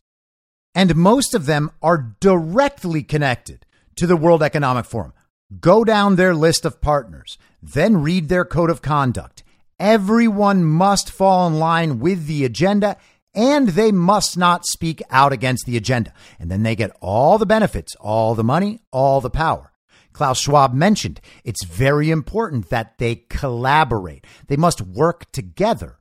And 0.75 0.97
most 0.97 1.35
of 1.35 1.47
them 1.47 1.71
are 1.83 2.17
directly 2.21 3.03
connected 3.03 3.67
to 3.97 4.07
the 4.07 4.17
World 4.17 4.43
Economic 4.43 4.87
Forum. 4.87 5.13
Go 5.61 5.85
down 5.85 6.17
their 6.17 6.35
list 6.35 6.65
of 6.65 6.81
partners, 6.81 7.39
then 7.63 8.03
read 8.03 8.29
their 8.29 8.45
code 8.45 8.71
of 8.71 8.83
conduct 8.83 9.43
Everyone 9.83 10.63
must 10.63 11.11
fall 11.11 11.49
in 11.49 11.59
line 11.59 11.99
with 11.99 12.27
the 12.27 12.45
agenda 12.45 12.97
and 13.35 13.71
they 13.71 13.91
must 13.91 14.39
not 14.39 14.65
speak 14.65 15.03
out 15.11 15.33
against 15.33 15.67
the 15.67 15.77
agenda. 15.77 16.15
And 16.39 16.53
then 16.53 16.63
they 16.63 16.77
get 16.77 16.97
all 17.01 17.37
the 17.37 17.47
benefits, 17.47 17.97
all 17.97 18.37
the 18.37 18.45
money, 18.45 18.79
all 18.93 19.21
the 19.21 19.29
power. 19.29 19.73
Klaus 20.13 20.39
Schwab 20.39 20.73
mentioned 20.73 21.21
it's 21.43 21.65
very 21.65 22.11
important 22.11 22.69
that 22.69 22.99
they 22.99 23.25
collaborate. 23.29 24.25
They 24.47 24.57
must 24.57 24.81
work 24.81 25.33
together. 25.33 25.99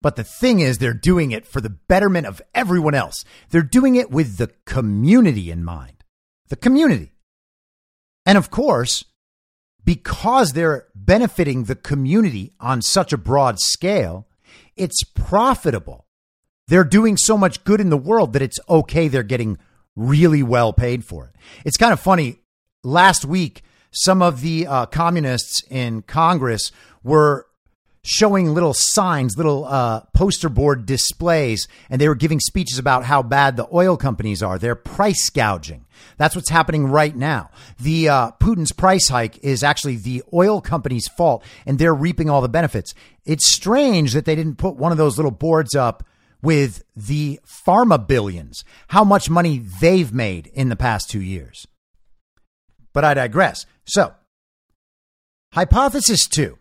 But 0.00 0.16
the 0.16 0.24
thing 0.24 0.60
is, 0.60 0.78
they're 0.78 0.94
doing 0.94 1.30
it 1.30 1.46
for 1.46 1.60
the 1.60 1.68
betterment 1.68 2.26
of 2.26 2.40
everyone 2.54 2.94
else. 2.94 3.22
They're 3.50 3.60
doing 3.60 3.96
it 3.96 4.10
with 4.10 4.38
the 4.38 4.50
community 4.64 5.50
in 5.50 5.62
mind. 5.62 6.04
The 6.48 6.56
community. 6.56 7.12
And 8.28 8.36
of 8.36 8.50
course, 8.50 9.06
because 9.86 10.52
they're 10.52 10.88
benefiting 10.94 11.64
the 11.64 11.74
community 11.74 12.52
on 12.60 12.82
such 12.82 13.10
a 13.10 13.16
broad 13.16 13.58
scale, 13.58 14.28
it's 14.76 15.02
profitable. 15.02 16.04
They're 16.66 16.84
doing 16.84 17.16
so 17.16 17.38
much 17.38 17.64
good 17.64 17.80
in 17.80 17.88
the 17.88 17.96
world 17.96 18.34
that 18.34 18.42
it's 18.42 18.60
okay 18.68 19.08
they're 19.08 19.22
getting 19.22 19.56
really 19.96 20.42
well 20.42 20.74
paid 20.74 21.06
for 21.06 21.28
it. 21.28 21.36
It's 21.64 21.78
kind 21.78 21.94
of 21.94 22.00
funny. 22.00 22.40
Last 22.84 23.24
week, 23.24 23.62
some 23.92 24.20
of 24.20 24.42
the 24.42 24.66
uh, 24.66 24.84
communists 24.84 25.62
in 25.70 26.02
Congress 26.02 26.70
were 27.02 27.46
showing 28.02 28.54
little 28.54 28.74
signs, 28.74 29.36
little 29.36 29.64
uh, 29.64 30.00
poster 30.14 30.48
board 30.48 30.86
displays, 30.86 31.68
and 31.90 32.00
they 32.00 32.08
were 32.08 32.14
giving 32.14 32.40
speeches 32.40 32.78
about 32.78 33.04
how 33.04 33.22
bad 33.22 33.56
the 33.56 33.68
oil 33.72 33.96
companies 33.96 34.42
are. 34.42 34.58
They're 34.58 34.74
price 34.74 35.30
gouging. 35.30 35.86
That's 36.16 36.34
what's 36.34 36.50
happening 36.50 36.86
right 36.86 37.14
now. 37.14 37.50
The 37.80 38.08
uh, 38.08 38.30
Putin's 38.40 38.72
price 38.72 39.08
hike 39.08 39.42
is 39.44 39.62
actually 39.62 39.96
the 39.96 40.22
oil 40.32 40.60
company's 40.60 41.08
fault, 41.08 41.44
and 41.66 41.78
they're 41.78 41.94
reaping 41.94 42.30
all 42.30 42.40
the 42.40 42.48
benefits. 42.48 42.94
It's 43.24 43.52
strange 43.52 44.12
that 44.14 44.24
they 44.24 44.34
didn't 44.34 44.58
put 44.58 44.76
one 44.76 44.92
of 44.92 44.98
those 44.98 45.16
little 45.16 45.30
boards 45.30 45.74
up 45.74 46.04
with 46.40 46.84
the 46.94 47.40
pharma 47.66 48.06
billions, 48.06 48.64
how 48.88 49.04
much 49.04 49.28
money 49.28 49.58
they've 49.80 50.12
made 50.12 50.46
in 50.48 50.68
the 50.68 50.76
past 50.76 51.10
two 51.10 51.20
years. 51.20 51.66
But 52.92 53.04
I 53.04 53.14
digress. 53.14 53.66
So, 53.84 54.14
hypothesis 55.52 56.26
two 56.26 56.57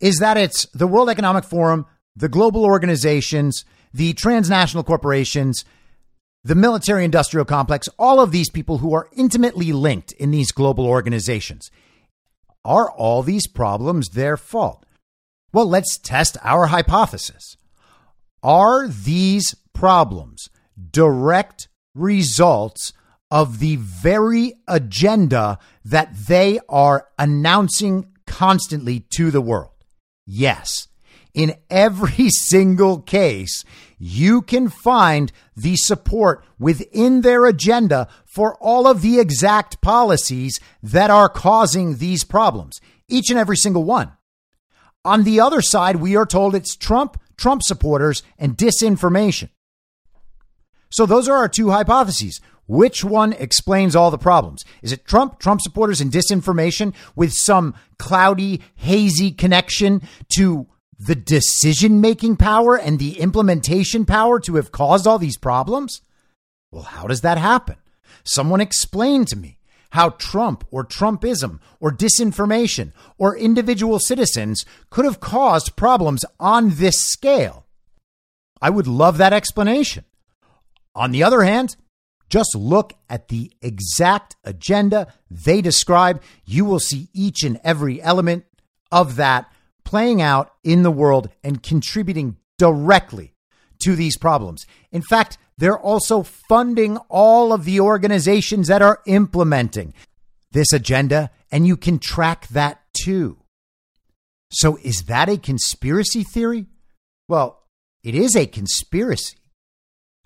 is 0.00 0.18
that 0.18 0.36
it's 0.36 0.66
the 0.66 0.86
World 0.86 1.08
Economic 1.08 1.44
Forum, 1.44 1.86
the 2.14 2.28
global 2.28 2.64
organizations, 2.64 3.64
the 3.92 4.12
transnational 4.14 4.84
corporations, 4.84 5.64
the 6.44 6.54
military 6.54 7.04
industrial 7.04 7.44
complex, 7.44 7.88
all 7.98 8.20
of 8.20 8.30
these 8.30 8.50
people 8.50 8.78
who 8.78 8.94
are 8.94 9.08
intimately 9.16 9.72
linked 9.72 10.12
in 10.12 10.30
these 10.30 10.52
global 10.52 10.86
organizations. 10.86 11.70
Are 12.64 12.90
all 12.90 13.22
these 13.22 13.46
problems 13.46 14.10
their 14.10 14.36
fault? 14.36 14.84
Well, 15.52 15.68
let's 15.68 15.98
test 15.98 16.36
our 16.42 16.66
hypothesis. 16.66 17.56
Are 18.42 18.86
these 18.86 19.54
problems 19.72 20.48
direct 20.90 21.68
results 21.94 22.92
of 23.30 23.58
the 23.58 23.76
very 23.76 24.54
agenda 24.66 25.58
that 25.84 26.14
they 26.14 26.60
are 26.68 27.08
announcing 27.18 28.12
constantly 28.26 29.00
to 29.16 29.30
the 29.30 29.40
world? 29.40 29.77
Yes. 30.30 30.88
in 31.32 31.54
every 31.70 32.28
single 32.50 33.00
case, 33.00 33.64
you 33.98 34.42
can 34.42 34.68
find 34.68 35.32
the 35.56 35.76
support 35.76 36.44
within 36.58 37.22
their 37.22 37.46
agenda 37.46 38.08
for 38.24 38.56
all 38.60 38.86
of 38.86 39.02
the 39.02 39.18
exact 39.18 39.80
policies 39.80 40.58
that 40.82 41.10
are 41.10 41.28
causing 41.28 41.96
these 41.96 42.24
problems, 42.24 42.80
each 43.08 43.30
and 43.30 43.38
every 43.38 43.56
single 43.56 43.84
one. 43.84 44.12
On 45.04 45.24
the 45.24 45.40
other 45.40 45.62
side, 45.62 45.96
we 45.96 46.16
are 46.16 46.26
told 46.26 46.54
it's 46.54 46.76
Trump, 46.76 47.20
Trump 47.36 47.62
supporters, 47.62 48.22
and 48.38 48.56
disinformation. 48.56 49.48
So 50.90 51.06
those 51.06 51.28
are 51.28 51.36
our 51.36 51.48
two 51.48 51.70
hypotheses. 51.70 52.40
Which 52.68 53.02
one 53.02 53.32
explains 53.32 53.96
all 53.96 54.10
the 54.10 54.18
problems? 54.18 54.62
Is 54.82 54.92
it 54.92 55.06
Trump, 55.06 55.38
Trump 55.38 55.62
supporters, 55.62 56.02
and 56.02 56.12
disinformation 56.12 56.94
with 57.16 57.32
some 57.32 57.74
cloudy, 57.98 58.60
hazy 58.76 59.32
connection 59.32 60.02
to 60.36 60.68
the 60.98 61.14
decision 61.14 62.00
making 62.02 62.36
power 62.36 62.76
and 62.76 62.98
the 62.98 63.18
implementation 63.20 64.04
power 64.04 64.38
to 64.40 64.56
have 64.56 64.70
caused 64.70 65.06
all 65.06 65.18
these 65.18 65.38
problems? 65.38 66.02
Well, 66.70 66.82
how 66.82 67.06
does 67.06 67.22
that 67.22 67.38
happen? 67.38 67.76
Someone 68.22 68.60
explain 68.60 69.24
to 69.26 69.36
me 69.36 69.58
how 69.92 70.10
Trump 70.10 70.64
or 70.70 70.84
Trumpism 70.84 71.60
or 71.80 71.90
disinformation 71.90 72.92
or 73.16 73.34
individual 73.34 73.98
citizens 73.98 74.66
could 74.90 75.06
have 75.06 75.20
caused 75.20 75.76
problems 75.76 76.22
on 76.38 76.74
this 76.74 76.96
scale. 76.98 77.64
I 78.60 78.68
would 78.68 78.86
love 78.86 79.16
that 79.16 79.32
explanation. 79.32 80.04
On 80.94 81.12
the 81.12 81.22
other 81.22 81.42
hand, 81.42 81.76
just 82.28 82.54
look 82.54 82.94
at 83.08 83.28
the 83.28 83.52
exact 83.62 84.36
agenda 84.44 85.12
they 85.30 85.60
describe. 85.60 86.22
You 86.44 86.64
will 86.64 86.80
see 86.80 87.08
each 87.12 87.42
and 87.42 87.60
every 87.64 88.02
element 88.02 88.44
of 88.90 89.16
that 89.16 89.50
playing 89.84 90.20
out 90.20 90.52
in 90.62 90.82
the 90.82 90.90
world 90.90 91.30
and 91.42 91.62
contributing 91.62 92.36
directly 92.58 93.32
to 93.82 93.96
these 93.96 94.18
problems. 94.18 94.66
In 94.92 95.02
fact, 95.02 95.38
they're 95.56 95.78
also 95.78 96.22
funding 96.22 96.98
all 97.08 97.52
of 97.52 97.64
the 97.64 97.80
organizations 97.80 98.68
that 98.68 98.82
are 98.82 99.00
implementing 99.06 99.94
this 100.52 100.72
agenda, 100.72 101.30
and 101.50 101.66
you 101.66 101.76
can 101.76 101.98
track 101.98 102.48
that 102.48 102.82
too. 102.92 103.38
So, 104.50 104.78
is 104.82 105.04
that 105.04 105.28
a 105.28 105.36
conspiracy 105.36 106.22
theory? 106.22 106.66
Well, 107.28 107.62
it 108.02 108.14
is 108.14 108.36
a 108.36 108.46
conspiracy, 108.46 109.36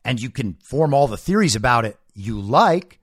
and 0.04 0.20
you 0.20 0.30
can 0.30 0.54
form 0.62 0.92
all 0.94 1.06
the 1.06 1.16
theories 1.16 1.56
about 1.56 1.84
it 1.84 1.98
you 2.14 2.40
like, 2.40 3.00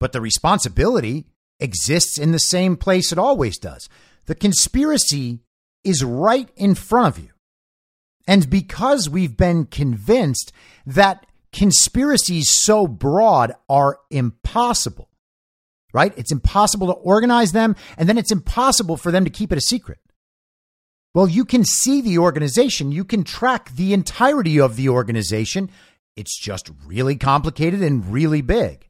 but 0.00 0.12
the 0.12 0.20
responsibility 0.20 1.26
exists 1.60 2.18
in 2.18 2.32
the 2.32 2.38
same 2.38 2.76
place 2.76 3.12
it 3.12 3.18
always 3.18 3.58
does. 3.58 3.88
The 4.26 4.34
conspiracy 4.34 5.40
is 5.84 6.04
right 6.04 6.48
in 6.56 6.74
front 6.74 7.16
of 7.16 7.22
you. 7.22 7.30
And 8.26 8.48
because 8.48 9.08
we've 9.08 9.36
been 9.36 9.66
convinced 9.66 10.52
that 10.86 11.26
conspiracies 11.52 12.48
so 12.50 12.86
broad 12.86 13.54
are 13.68 13.98
impossible, 14.10 15.08
right? 15.92 16.12
It's 16.16 16.32
impossible 16.32 16.86
to 16.88 16.92
organize 16.92 17.52
them, 17.52 17.76
and 17.96 18.08
then 18.08 18.18
it's 18.18 18.32
impossible 18.32 18.96
for 18.96 19.10
them 19.10 19.24
to 19.24 19.30
keep 19.30 19.52
it 19.52 19.58
a 19.58 19.62
secret. 19.62 19.98
Well, 21.14 21.28
you 21.28 21.44
can 21.44 21.64
see 21.64 22.00
the 22.00 22.18
organization, 22.18 22.90
you 22.90 23.04
can 23.04 23.22
track 23.22 23.74
the 23.74 23.92
entirety 23.92 24.58
of 24.58 24.76
the 24.76 24.88
organization. 24.88 25.70
It's 26.16 26.38
just 26.38 26.70
really 26.86 27.16
complicated 27.16 27.82
and 27.82 28.12
really 28.12 28.42
big. 28.42 28.88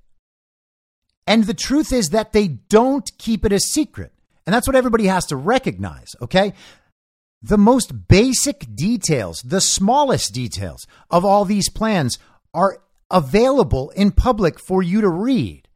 And 1.26 1.44
the 1.44 1.54
truth 1.54 1.92
is 1.92 2.08
that 2.08 2.32
they 2.32 2.48
don't 2.48 3.10
keep 3.18 3.44
it 3.44 3.52
a 3.52 3.60
secret. 3.60 4.12
And 4.44 4.52
that's 4.52 4.66
what 4.66 4.76
everybody 4.76 5.06
has 5.06 5.26
to 5.26 5.36
recognize, 5.36 6.08
okay? 6.20 6.52
The 7.42 7.58
most 7.58 8.08
basic 8.08 8.74
details, 8.74 9.40
the 9.44 9.60
smallest 9.60 10.34
details 10.34 10.84
of 11.10 11.24
all 11.24 11.44
these 11.44 11.68
plans 11.68 12.18
are 12.52 12.78
available 13.10 13.90
in 13.90 14.10
public 14.10 14.58
for 14.58 14.82
you 14.82 15.00
to 15.00 15.08
read. 15.08 15.68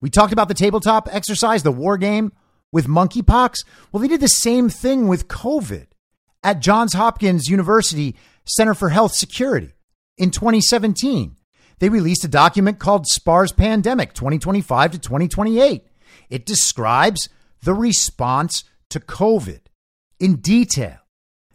We 0.00 0.10
talked 0.10 0.32
about 0.32 0.48
the 0.48 0.54
tabletop 0.54 1.08
exercise, 1.12 1.62
the 1.62 1.70
war 1.70 1.96
game 1.96 2.32
with 2.72 2.88
monkeypox. 2.88 3.58
Well, 3.92 4.00
they 4.00 4.08
did 4.08 4.20
the 4.20 4.26
same 4.26 4.68
thing 4.68 5.06
with 5.06 5.28
COVID 5.28 5.86
at 6.42 6.60
Johns 6.60 6.94
Hopkins 6.94 7.46
University 7.46 8.16
Center 8.44 8.74
for 8.74 8.88
Health 8.88 9.14
Security 9.14 9.74
in 10.18 10.30
2017. 10.30 11.36
They 11.78 11.88
released 11.88 12.24
a 12.24 12.28
document 12.28 12.78
called 12.78 13.06
SPARS 13.06 13.52
Pandemic 13.52 14.12
2025 14.12 14.92
to 14.92 14.98
2028. 14.98 15.84
It 16.30 16.46
describes 16.46 17.28
the 17.62 17.74
response 17.74 18.64
to 18.90 19.00
COVID 19.00 19.62
in 20.20 20.36
detail. 20.36 20.98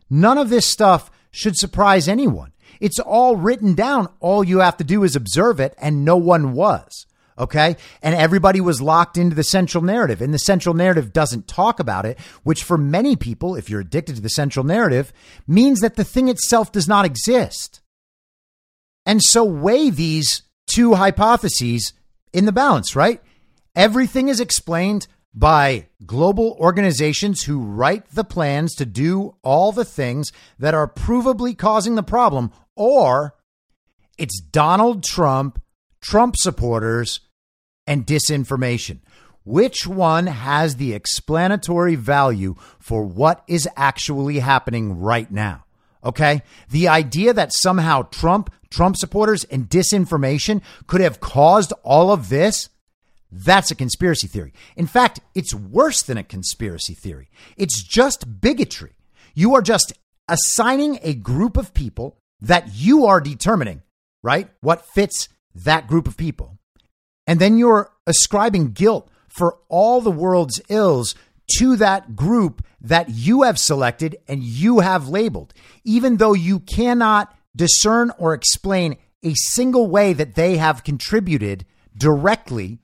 None 0.10 0.38
of 0.38 0.50
this 0.50 0.66
stuff 0.66 1.10
should 1.32 1.56
surprise 1.56 2.08
anyone. 2.08 2.54
It's 2.80 3.00
all 3.00 3.36
written 3.36 3.74
down. 3.74 4.10
All 4.20 4.44
you 4.44 4.60
have 4.60 4.78
to 4.78 4.84
do 4.84 5.04
is 5.04 5.16
observe 5.16 5.60
it, 5.60 5.74
and 5.78 6.04
no 6.04 6.18
one 6.18 6.54
was. 6.54 7.06
Okay. 7.40 7.76
And 8.02 8.16
everybody 8.16 8.60
was 8.60 8.82
locked 8.82 9.18
into 9.18 9.36
the 9.36 9.44
central 9.44 9.84
narrative, 9.84 10.22
and 10.22 10.34
the 10.34 10.40
central 10.40 10.74
narrative 10.74 11.14
doesn't 11.14 11.48
talk 11.48 11.80
about 11.80 12.06
it, 12.06 12.20
which 12.44 12.64
for 12.64 12.78
many 12.78 13.16
people, 13.16 13.56
if 13.56 13.70
you're 13.70 13.82
addicted 13.82 14.16
to 14.16 14.22
the 14.22 14.30
central 14.30 14.66
narrative, 14.66 15.14
means 15.48 15.80
that 15.82 15.96
the 15.96 16.04
thing 16.04 16.30
itself 16.30 16.72
does 16.72 16.88
not 16.88 17.06
exist. 17.06 17.82
And 19.08 19.22
so 19.24 19.46
weigh 19.46 19.90
these 19.90 20.44
two 20.70 20.96
hypotheses 20.96 21.94
in 22.34 22.44
the 22.46 22.52
balance, 22.52 22.94
right? 22.94 23.22
Everything 23.74 24.28
is 24.28 24.42
explained 24.42 25.08
by 25.34 25.88
global 26.06 26.58
organizations 26.60 27.44
who 27.44 27.62
write 27.62 28.10
the 28.12 28.26
plans 28.26 28.76
to 28.76 28.86
do 28.86 29.36
all 29.44 29.72
the 29.72 29.86
things 29.86 30.34
that 30.60 30.74
are 30.74 30.92
provably 30.92 31.58
causing 31.58 31.96
the 31.96 32.04
problem, 32.04 32.52
or 32.76 33.36
it's 34.18 34.42
Donald 34.42 35.06
Trump, 35.06 35.62
Trump 36.02 36.36
supporters, 36.36 37.22
and 37.86 38.06
disinformation. 38.06 39.00
Which 39.46 39.88
one 39.88 40.28
has 40.28 40.76
the 40.76 40.94
explanatory 40.94 41.96
value 41.96 42.56
for 42.80 43.06
what 43.06 43.42
is 43.48 43.70
actually 43.78 44.40
happening 44.40 45.00
right 45.00 45.32
now? 45.32 45.64
Okay. 46.08 46.42
The 46.70 46.88
idea 46.88 47.34
that 47.34 47.54
somehow 47.54 48.04
Trump, 48.04 48.52
Trump 48.72 48.98
supporters, 48.98 49.44
and 49.44 49.70
disinformation 49.70 50.62
could 50.88 51.02
have 51.02 51.20
caused 51.20 51.74
all 51.84 52.12
of 52.12 52.30
this 52.30 52.70
that's 53.32 53.72
a 53.72 53.76
conspiracy 53.76 54.28
theory. 54.28 54.54
In 54.76 54.88
fact, 54.88 55.20
it's 55.36 55.54
worse 55.54 56.02
than 56.02 56.18
a 56.18 56.24
conspiracy 56.24 56.94
theory. 56.94 57.30
It's 57.58 57.84
just 57.84 58.42
bigotry. 58.42 58.96
You 59.34 59.54
are 59.56 59.62
just 59.62 59.94
assigning 60.30 61.00
a 61.02 61.14
group 61.14 61.58
of 61.58 61.74
people 61.74 62.18
that 62.42 62.74
you 62.74 63.06
are 63.06 63.20
determining, 63.20 63.82
right? 64.24 64.50
What 64.62 64.86
fits 64.94 65.30
that 65.56 65.88
group 65.88 66.08
of 66.08 66.18
people. 66.18 66.58
And 67.26 67.40
then 67.40 67.58
you're 67.58 67.92
ascribing 68.06 68.72
guilt 68.72 69.10
for 69.28 69.58
all 69.68 70.02
the 70.02 70.12
world's 70.12 70.62
ills 70.70 71.16
to 71.58 71.76
that 71.78 72.16
group 72.16 72.66
that 72.88 73.10
you 73.10 73.44
have 73.44 73.60
selected 73.60 74.18
and 74.28 74.44
you 74.44 74.80
have 74.80 75.10
labeled, 75.10 75.54
even 75.84 76.18
though 76.18 76.34
you 76.34 76.60
cannot 76.60 77.34
discern 77.56 78.12
or 78.18 78.34
explain 78.34 78.98
a 79.24 79.34
single 79.34 79.88
way 79.90 80.14
that 80.14 80.36
they 80.36 80.58
have 80.58 80.84
contributed 80.84 81.66
directly 81.98 82.80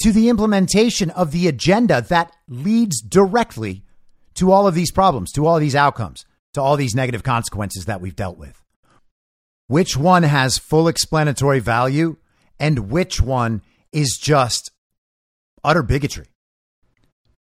to 0.00 0.12
the 0.12 0.28
implementation 0.28 1.10
of 1.10 1.30
the 1.30 1.46
agenda 1.46 2.00
that 2.00 2.34
leads 2.48 3.00
directly 3.00 3.84
to 4.34 4.50
all 4.50 4.66
of 4.66 4.74
these 4.74 4.90
problems, 4.90 5.30
to 5.32 5.46
all 5.46 5.56
of 5.56 5.60
these 5.60 5.76
outcomes, 5.76 6.24
to 6.54 6.60
all 6.60 6.76
these 6.76 6.94
negative 6.94 7.22
consequences 7.22 7.84
that 7.84 8.00
we've 8.00 8.16
dealt 8.16 8.38
with. 8.38 8.60
Which 9.68 9.96
one 9.96 10.22
has 10.22 10.58
full 10.58 10.88
explanatory 10.88 11.60
value 11.60 12.16
and 12.58 12.90
which 12.90 13.20
one 13.20 13.62
is 13.92 14.18
just 14.20 14.70
utter 15.62 15.82
bigotry? 15.82 16.31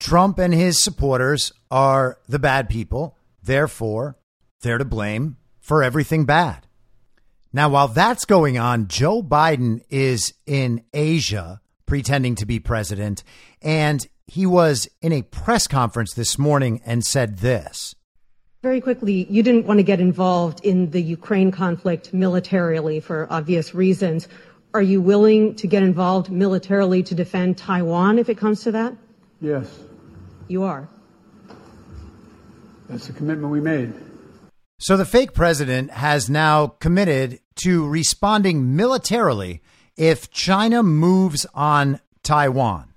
Trump 0.01 0.39
and 0.39 0.55
his 0.55 0.83
supporters 0.83 1.53
are 1.71 2.19
the 2.29 2.39
bad 2.39 2.69
people. 2.69 3.17
Therefore, 3.43 4.17
they're 4.63 4.79
to 4.79 4.85
blame 4.85 5.37
for 5.61 5.83
everything 5.83 6.25
bad. 6.25 6.67
Now, 7.53 7.69
while 7.71 7.89
that's 7.89 8.25
going 8.25 8.59
on, 8.59 8.89
Joe 8.89 9.23
Biden 9.23 9.83
is 9.89 10.35
in 10.47 10.85
Asia 10.93 11.61
pretending 11.87 12.35
to 12.37 12.47
be 12.47 12.61
president. 12.61 13.25
And 13.63 14.07
he 14.27 14.45
was 14.45 14.89
in 15.01 15.13
a 15.13 15.23
press 15.23 15.67
conference 15.67 16.13
this 16.13 16.39
morning 16.39 16.83
and 16.85 17.05
said 17.05 17.39
this. 17.39 17.95
Very 18.63 18.81
quickly, 18.81 19.27
you 19.31 19.43
didn't 19.43 19.67
want 19.67 19.79
to 19.79 19.85
get 19.85 20.01
involved 20.01 20.65
in 20.65 20.91
the 20.91 21.01
Ukraine 21.01 21.51
conflict 21.51 22.13
militarily 22.13 23.01
for 23.01 23.27
obvious 23.31 23.75
reasons. 23.75 24.29
Are 24.75 24.83
you 24.83 25.01
willing 25.01 25.55
to 25.57 25.67
get 25.67 25.83
involved 25.83 26.31
militarily 26.31 27.03
to 27.05 27.15
defend 27.15 27.57
Taiwan 27.57 28.19
if 28.19 28.29
it 28.29 28.37
comes 28.37 28.63
to 28.65 28.73
that? 28.73 28.95
Yes. 29.41 29.81
You 30.49 30.65
are. 30.65 30.89
That's 32.89 33.07
the 33.07 33.13
commitment 33.13 33.53
we 33.53 33.61
made. 33.61 33.93
So 34.81 34.97
the 34.97 35.05
fake 35.05 35.35
president 35.35 35.91
has 35.91 36.31
now 36.31 36.69
committed 36.69 37.41
to 37.57 37.87
responding 37.87 38.75
militarily 38.77 39.63
if 39.97 40.31
China 40.31 40.83
moves 40.83 41.45
on 41.55 42.01
Taiwan. 42.23 42.95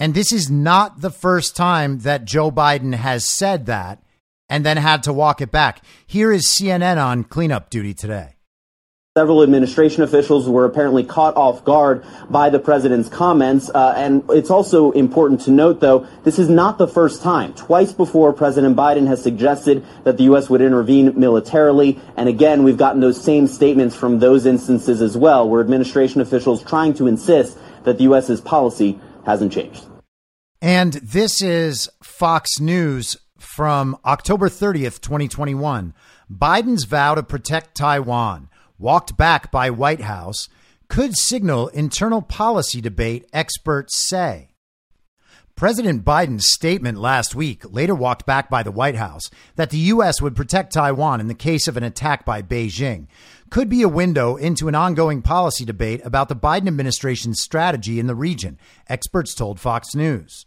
And 0.00 0.14
this 0.14 0.32
is 0.32 0.50
not 0.50 1.00
the 1.00 1.10
first 1.10 1.54
time 1.54 2.00
that 2.00 2.24
Joe 2.24 2.50
Biden 2.50 2.94
has 2.94 3.24
said 3.24 3.66
that. 3.66 4.02
and 4.48 4.66
then 4.66 4.76
had 4.76 5.02
to 5.04 5.14
walk 5.14 5.40
it 5.40 5.50
back. 5.50 5.82
Here 6.06 6.30
is 6.30 6.46
CNN 6.60 7.02
on 7.02 7.24
cleanup 7.24 7.70
duty 7.70 7.94
today. 7.94 8.36
Several 9.14 9.42
administration 9.42 10.02
officials 10.02 10.48
were 10.48 10.64
apparently 10.64 11.04
caught 11.04 11.36
off 11.36 11.62
guard 11.64 12.02
by 12.30 12.48
the 12.48 12.58
president's 12.58 13.10
comments. 13.10 13.68
Uh, 13.68 13.92
and 13.94 14.24
it's 14.30 14.48
also 14.48 14.90
important 14.92 15.42
to 15.42 15.50
note, 15.50 15.80
though, 15.80 16.06
this 16.24 16.38
is 16.38 16.48
not 16.48 16.78
the 16.78 16.88
first 16.88 17.20
time. 17.20 17.52
Twice 17.52 17.92
before, 17.92 18.32
President 18.32 18.74
Biden 18.74 19.06
has 19.06 19.22
suggested 19.22 19.84
that 20.04 20.16
the 20.16 20.24
U.S. 20.24 20.48
would 20.48 20.62
intervene 20.62 21.12
militarily. 21.20 22.00
And 22.16 22.26
again, 22.26 22.62
we've 22.62 22.78
gotten 22.78 23.02
those 23.02 23.22
same 23.22 23.46
statements 23.48 23.94
from 23.94 24.18
those 24.18 24.46
instances 24.46 25.02
as 25.02 25.14
well, 25.14 25.46
where 25.46 25.60
administration 25.60 26.22
officials 26.22 26.62
trying 26.62 26.94
to 26.94 27.06
insist 27.06 27.58
that 27.84 27.98
the 27.98 28.04
U.S.'s 28.04 28.40
policy 28.40 28.98
hasn't 29.26 29.52
changed. 29.52 29.84
And 30.62 30.94
this 30.94 31.42
is 31.42 31.90
Fox 32.02 32.60
News 32.60 33.18
from 33.38 33.94
October 34.06 34.48
30th, 34.48 35.02
2021. 35.02 35.92
Biden's 36.32 36.84
vow 36.84 37.14
to 37.14 37.22
protect 37.22 37.76
Taiwan 37.76 38.48
walked 38.82 39.16
back 39.16 39.52
by 39.52 39.70
White 39.70 40.00
House, 40.00 40.48
could 40.88 41.16
signal 41.16 41.68
internal 41.68 42.20
policy 42.20 42.80
debate, 42.80 43.24
experts 43.32 44.08
say. 44.08 44.48
President 45.54 46.04
Biden's 46.04 46.52
statement 46.52 46.98
last 46.98 47.36
week, 47.36 47.62
later 47.72 47.94
walked 47.94 48.26
back 48.26 48.50
by 48.50 48.64
the 48.64 48.72
White 48.72 48.96
House, 48.96 49.30
that 49.54 49.70
the 49.70 49.78
U.S. 49.78 50.20
would 50.20 50.34
protect 50.34 50.72
Taiwan 50.72 51.20
in 51.20 51.28
the 51.28 51.34
case 51.34 51.68
of 51.68 51.76
an 51.76 51.84
attack 51.84 52.24
by 52.24 52.42
Beijing, 52.42 53.06
could 53.50 53.68
be 53.68 53.82
a 53.82 53.88
window 53.88 54.34
into 54.34 54.66
an 54.66 54.74
ongoing 54.74 55.22
policy 55.22 55.64
debate 55.64 56.00
about 56.04 56.28
the 56.28 56.34
Biden 56.34 56.66
administration's 56.66 57.40
strategy 57.40 58.00
in 58.00 58.08
the 58.08 58.16
region, 58.16 58.58
experts 58.88 59.32
told 59.34 59.60
Fox 59.60 59.94
News. 59.94 60.46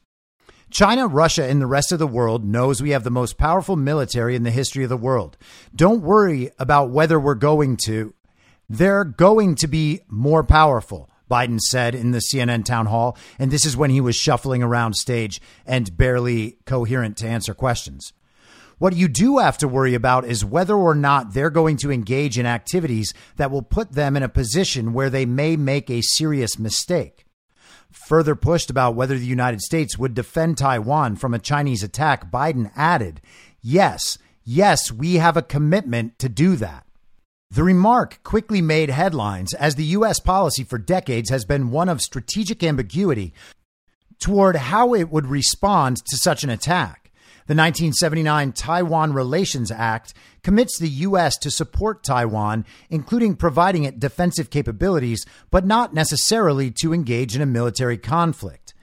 China, 0.69 1.08
Russia, 1.08 1.45
and 1.45 1.62
the 1.62 1.67
rest 1.67 1.93
of 1.93 2.00
the 2.00 2.08
world 2.08 2.43
knows 2.43 2.82
we 2.82 2.89
have 2.89 3.06
the 3.06 3.10
most 3.10 3.38
powerful 3.38 3.78
military 3.78 4.36
in 4.36 4.43
the 4.43 4.52
history 4.52 4.84
of 4.84 4.89
the 4.89 4.98
world. 4.98 5.38
Don't 5.74 6.02
worry 6.02 6.52
about 6.60 6.89
whether 6.89 7.17
we're 7.17 7.36
going 7.36 7.78
to 7.86 8.13
they're 8.69 9.04
going 9.04 9.56
to 9.56 9.67
be 9.67 10.01
more 10.08 10.43
powerful, 10.43 11.10
Biden 11.30 11.60
said 11.60 11.95
in 11.95 12.12
the 12.12 12.19
CNN 12.19 12.65
town 12.65 12.88
hall. 12.88 13.17
And 13.39 13.51
this 13.51 13.65
is 13.65 13.78
when 13.78 13.89
he 13.89 14.01
was 14.01 14.15
shuffling 14.15 14.63
around 14.63 14.95
stage 14.95 15.41
and 15.65 15.95
barely 15.95 16.58
coherent 16.65 17.17
to 17.17 17.28
answer 17.28 17.54
questions. 17.54 18.13
What 18.78 18.95
you 18.95 19.08
do 19.08 19.38
have 19.38 19.58
to 19.60 19.69
worry 19.69 19.93
about 19.93 20.25
is 20.25 20.43
whether 20.43 20.75
or 20.75 20.95
not 20.95 21.34
they're 21.34 21.49
going 21.49 21.78
to 21.78 21.91
engage 21.91 22.38
in 22.38 22.45
activities 22.45 23.13
that 23.38 23.49
will 23.49 23.62
put 23.62 23.93
them 23.93 24.17
in 24.17 24.23
a 24.23 24.30
position 24.30 24.91
where 24.91 25.10
they 25.10 25.25
may 25.25 25.56
make 25.56 25.89
a 25.89 26.01
serious 26.01 26.60
mistake. 26.60 27.25
Further 27.91 28.36
pushed 28.36 28.69
about 28.69 28.95
whether 28.95 29.17
the 29.17 29.25
United 29.25 29.62
States 29.62 29.97
would 29.97 30.13
defend 30.13 30.58
Taiwan 30.58 31.15
from 31.15 31.34
a 31.34 31.39
Chinese 31.39 31.84
attack, 31.84 32.30
Biden 32.30 32.69
added, 32.75 33.21
Yes, 33.62 34.17
yes, 34.43 34.91
we 34.91 35.15
have 35.15 35.38
a 35.38 35.41
commitment 35.41 36.19
to 36.19 36.28
do 36.28 36.58
that. 36.58 36.85
The 37.51 37.63
remark 37.63 38.21
quickly 38.23 38.62
made 38.62 38.89
headlines 38.89 39.53
as 39.53 39.75
the 39.75 39.86
U.S. 39.86 40.19
policy 40.19 40.63
for 40.63 40.77
decades 40.77 41.29
has 41.29 41.45
been 41.45 41.71
one 41.71 41.89
of 41.89 42.01
strategic 42.01 42.63
ambiguity 42.63 43.34
toward 44.19 44.55
how 44.55 44.93
it 44.93 45.10
would 45.10 45.27
respond 45.27 45.97
to 46.05 46.17
such 46.17 46.43
an 46.43 46.49
attack. 46.49 47.12
The 47.47 47.53
1979 47.53 48.53
Taiwan 48.53 49.13
Relations 49.13 49.69
Act 49.69 50.15
commits 50.41 50.79
the 50.79 50.89
U.S. 50.89 51.38
to 51.38 51.51
support 51.51 52.03
Taiwan, 52.03 52.65
including 52.89 53.36
providing 53.36 53.84
it 53.84 53.99
defensive 53.99 54.49
capabilities, 54.49 55.23
but 55.51 55.63
not 55.63 55.93
necessarily 55.93 56.71
to 56.71 56.91
engage 56.91 57.36
in 57.36 57.43
a 57.43 57.45
military 57.45 57.99
conflict. 57.99 58.73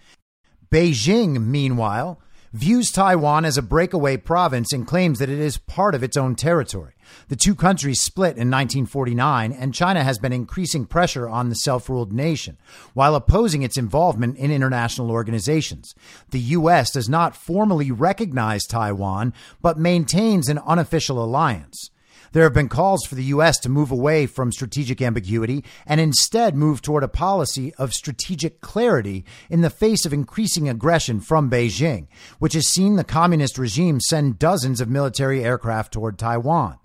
Beijing, 0.71 1.45
meanwhile, 1.45 2.21
views 2.53 2.93
Taiwan 2.93 3.45
as 3.45 3.59
a 3.59 3.63
breakaway 3.63 4.17
province 4.17 4.73
and 4.73 4.87
claims 4.87 5.19
that 5.19 5.29
it 5.29 5.41
is 5.41 5.59
part 5.59 5.97
of 5.97 6.05
its 6.05 6.17
own 6.17 6.37
territory. 6.37 6.93
The 7.29 7.37
two 7.37 7.55
countries 7.55 8.01
split 8.01 8.37
in 8.37 8.51
1949, 8.51 9.53
and 9.53 9.75
China 9.75 10.05
has 10.05 10.19
been 10.19 10.33
increasing 10.33 10.87
pressure 10.87 11.29
on 11.29 11.49
the 11.49 11.55
self 11.55 11.89
ruled 11.89 12.13
nation 12.13 12.59
while 12.95 13.15
opposing 13.15 13.63
its 13.63 13.77
involvement 13.77 14.37
in 14.37 14.51
international 14.51 15.11
organizations. 15.11 15.95
The 16.31 16.41
U.S. 16.41 16.91
does 16.91 17.09
not 17.09 17.37
formally 17.37 17.91
recognize 17.91 18.65
Taiwan, 18.65 19.33
but 19.61 19.79
maintains 19.79 20.49
an 20.49 20.59
unofficial 20.59 21.23
alliance. 21.23 21.91
There 22.33 22.45
have 22.45 22.55
been 22.55 22.71
calls 22.71 23.05
for 23.05 23.15
the 23.15 23.25
U.S. 23.25 23.59
to 23.59 23.69
move 23.69 23.91
away 23.91 24.27
from 24.27 24.53
strategic 24.53 25.03
ambiguity 25.03 25.65
and 25.87 26.01
instead 26.01 26.55
move 26.55 26.81
toward 26.81 27.05
a 27.05 27.09
policy 27.09 27.75
of 27.75 27.93
strategic 27.93 28.63
clarity 28.63 29.27
in 29.51 29.61
the 29.61 29.69
face 29.69 30.07
of 30.07 30.15
increasing 30.15 30.67
aggression 30.67 31.21
from 31.21 31.51
Beijing, 31.51 32.07
which 32.39 32.55
has 32.55 32.69
seen 32.69 32.97
the 32.97 33.05
communist 33.05 33.59
regime 33.59 34.01
send 34.01 34.39
dozens 34.39 34.81
of 34.81 34.89
military 34.89 35.45
aircraft 35.45 35.93
toward 35.93 36.19
Taiwan. 36.19 36.79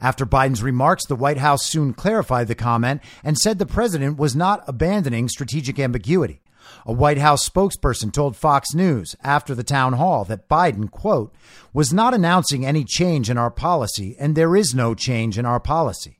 After 0.00 0.24
Biden's 0.24 0.62
remarks, 0.62 1.06
the 1.06 1.16
White 1.16 1.38
House 1.38 1.64
soon 1.64 1.92
clarified 1.92 2.46
the 2.48 2.54
comment 2.54 3.02
and 3.24 3.36
said 3.36 3.58
the 3.58 3.66
president 3.66 4.16
was 4.16 4.36
not 4.36 4.62
abandoning 4.68 5.28
strategic 5.28 5.78
ambiguity. 5.78 6.40
A 6.86 6.92
White 6.92 7.18
House 7.18 7.48
spokesperson 7.48 8.12
told 8.12 8.36
Fox 8.36 8.74
News 8.74 9.16
after 9.22 9.54
the 9.54 9.64
town 9.64 9.94
hall 9.94 10.24
that 10.26 10.48
Biden, 10.48 10.90
quote, 10.90 11.34
was 11.72 11.92
not 11.92 12.14
announcing 12.14 12.64
any 12.64 12.84
change 12.84 13.30
in 13.30 13.38
our 13.38 13.50
policy, 13.50 14.16
and 14.18 14.36
there 14.36 14.54
is 14.54 14.74
no 14.74 14.94
change 14.94 15.38
in 15.38 15.46
our 15.46 15.60
policy. 15.60 16.17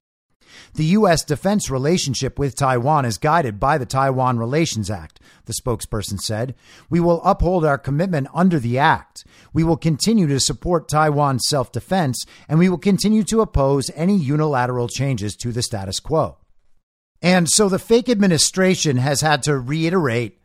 The 0.75 0.85
U.S. 0.85 1.25
defense 1.25 1.71
relationship 1.71 2.39
with 2.39 2.55
Taiwan 2.55 3.05
is 3.05 3.19
guided 3.19 3.59
by 3.59 3.79
the 3.79 3.87
Taiwan 3.87 4.39
Relations 4.39 4.91
Act, 4.91 5.21
the 5.47 5.53
spokesperson 5.53 6.19
said. 6.19 6.55
We 6.91 7.01
will 7.01 7.23
uphold 7.23 7.65
our 7.65 7.79
commitment 7.79 8.29
under 8.35 8.59
the 8.59 8.79
act. 8.79 9.25
We 9.53 9.65
will 9.65 9.77
continue 9.77 10.27
to 10.27 10.41
support 10.41 10.89
Taiwan's 10.89 11.47
self 11.49 11.73
defense, 11.73 12.25
and 12.49 12.59
we 12.59 12.69
will 12.69 12.79
continue 12.79 13.25
to 13.25 13.41
oppose 13.41 13.91
any 13.95 14.17
unilateral 14.17 14.89
changes 14.89 15.37
to 15.37 15.53
the 15.53 15.63
status 15.63 16.01
quo. 16.01 16.39
And 17.21 17.49
so 17.49 17.69
the 17.69 17.79
fake 17.79 18.09
administration 18.09 18.99
has 18.99 19.21
had 19.21 19.43
to 19.45 19.59
reiterate 19.59 20.39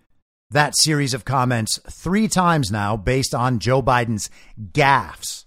that 0.49 0.77
series 0.77 1.13
of 1.13 1.25
comments 1.25 1.79
three 1.89 2.27
times 2.27 2.71
now 2.71 2.95
based 2.95 3.33
on 3.33 3.59
Joe 3.59 3.81
Biden's 3.81 4.29
gaffes. 4.71 5.45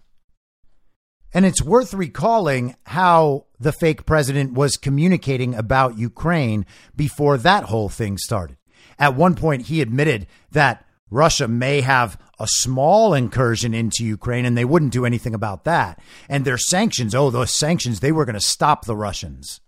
And 1.37 1.45
it's 1.45 1.61
worth 1.61 1.93
recalling 1.93 2.77
how 2.87 3.45
the 3.61 3.71
fake 3.71 4.07
president 4.07 4.55
was 4.55 4.79
communicating 4.79 5.55
about 5.55 5.99
Ukraine 5.99 6.65
before 6.97 7.37
that 7.37 7.65
whole 7.65 7.91
thing 7.91 8.17
started. 8.17 8.57
At 8.99 9.17
one 9.17 9.35
point, 9.35 9.67
he 9.67 9.83
admitted 9.83 10.29
that 10.53 10.87
Russia 11.11 11.47
may 11.47 11.83
have 11.83 12.19
a 12.41 12.47
small 12.49 13.13
incursion 13.13 13.75
into 13.75 14.03
Ukraine 14.03 14.47
and 14.47 14.57
they 14.57 14.65
wouldn't 14.65 14.95
do 14.95 15.05
anything 15.05 15.35
about 15.35 15.65
that. 15.65 16.01
And 16.27 16.47
their 16.47 16.57
sanctions, 16.57 17.15
oh, 17.15 17.29
those 17.29 17.53
sanctions, 17.53 18.01
they 18.01 18.13
were 18.13 18.25
going 18.25 18.33
to 18.33 18.41
stop 18.41 18.87
the 18.87 18.97
Russians. 18.97 19.61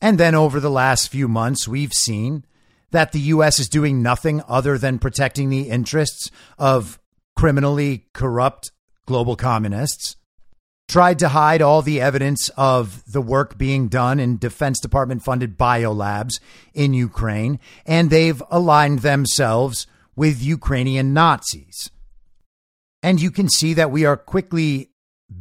And 0.00 0.18
then 0.18 0.34
over 0.34 0.58
the 0.58 0.68
last 0.68 1.10
few 1.10 1.28
months, 1.28 1.68
we've 1.68 1.92
seen 1.92 2.44
that 2.90 3.12
the 3.12 3.20
U.S. 3.20 3.60
is 3.60 3.68
doing 3.68 4.02
nothing 4.02 4.42
other 4.48 4.76
than 4.78 4.98
protecting 4.98 5.48
the 5.48 5.70
interests 5.70 6.28
of 6.58 6.98
criminally 7.36 8.08
corrupt 8.12 8.72
global 9.06 9.36
communists. 9.36 10.16
Tried 10.92 11.20
to 11.20 11.28
hide 11.28 11.62
all 11.62 11.80
the 11.80 12.02
evidence 12.02 12.50
of 12.50 13.02
the 13.10 13.22
work 13.22 13.56
being 13.56 13.88
done 13.88 14.20
in 14.20 14.36
Defense 14.36 14.78
Department 14.78 15.22
funded 15.22 15.56
biolabs 15.56 16.32
in 16.74 16.92
Ukraine, 16.92 17.60
and 17.86 18.10
they've 18.10 18.42
aligned 18.50 18.98
themselves 18.98 19.86
with 20.16 20.42
Ukrainian 20.42 21.14
Nazis. 21.14 21.90
And 23.02 23.22
you 23.22 23.30
can 23.30 23.48
see 23.48 23.72
that 23.72 23.90
we 23.90 24.04
are 24.04 24.18
quickly 24.18 24.90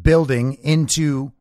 building 0.02 0.54
into 0.64 1.34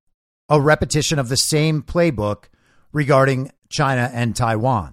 a 0.49 0.61
repetition 0.61 1.21
of 1.21 1.29
the 1.29 1.37
same 1.37 1.81
playbook 1.81 2.47
regarding 2.93 3.53
China 3.69 4.11
and 4.13 4.35
Taiwan. 4.35 4.93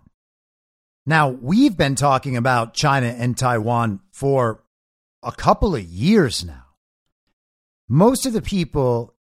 Now, 1.08 1.30
we've 1.30 1.75
been 1.75 1.95
talking 1.95 2.38
about 2.38 2.75
China 2.75 3.08
and 3.08 3.36
Taiwan 3.36 3.99
for 4.12 4.63
a 5.23 5.32
couple 5.32 5.73
of 5.75 5.82
years 5.82 6.45
now. 6.45 6.66
Most 7.89 8.26
of 8.26 8.34
the 8.34 8.41
people 8.41 9.13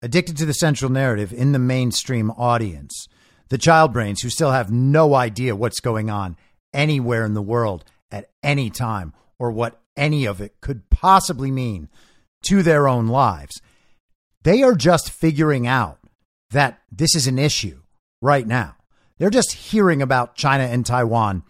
addicted 0.00 0.36
to 0.38 0.46
the 0.46 0.54
central 0.54 0.90
narrative 0.90 1.32
in 1.32 1.52
the 1.52 1.58
mainstream 1.58 2.30
audience, 2.30 3.06
the 3.48 3.58
child 3.58 3.92
brains 3.92 4.22
who 4.22 4.30
still 4.30 4.50
have 4.50 4.72
no 4.72 5.14
idea 5.14 5.56
what's 5.56 5.80
going 5.80 6.08
on 6.08 6.36
anywhere 6.72 7.24
in 7.24 7.34
the 7.34 7.42
world 7.42 7.84
at 8.10 8.30
any 8.42 8.70
time 8.70 9.12
or 9.38 9.50
what 9.50 9.80
any 9.96 10.24
of 10.24 10.40
it 10.40 10.60
could 10.60 10.88
possibly 10.90 11.50
mean 11.50 11.88
to 12.46 12.62
their 12.62 12.88
own 12.88 13.08
lives, 13.08 13.60
they 14.42 14.62
are 14.62 14.74
just 14.74 15.10
figuring 15.10 15.66
out 15.66 15.98
that 16.50 16.80
this 16.90 17.14
is 17.14 17.26
an 17.26 17.38
issue 17.38 17.80
right 18.22 18.46
now. 18.46 18.76
They're 19.18 19.30
just 19.30 19.52
hearing 19.52 20.02
about 20.02 20.36
China 20.36 20.64
and 20.64 20.84
Taiwan 20.84 21.42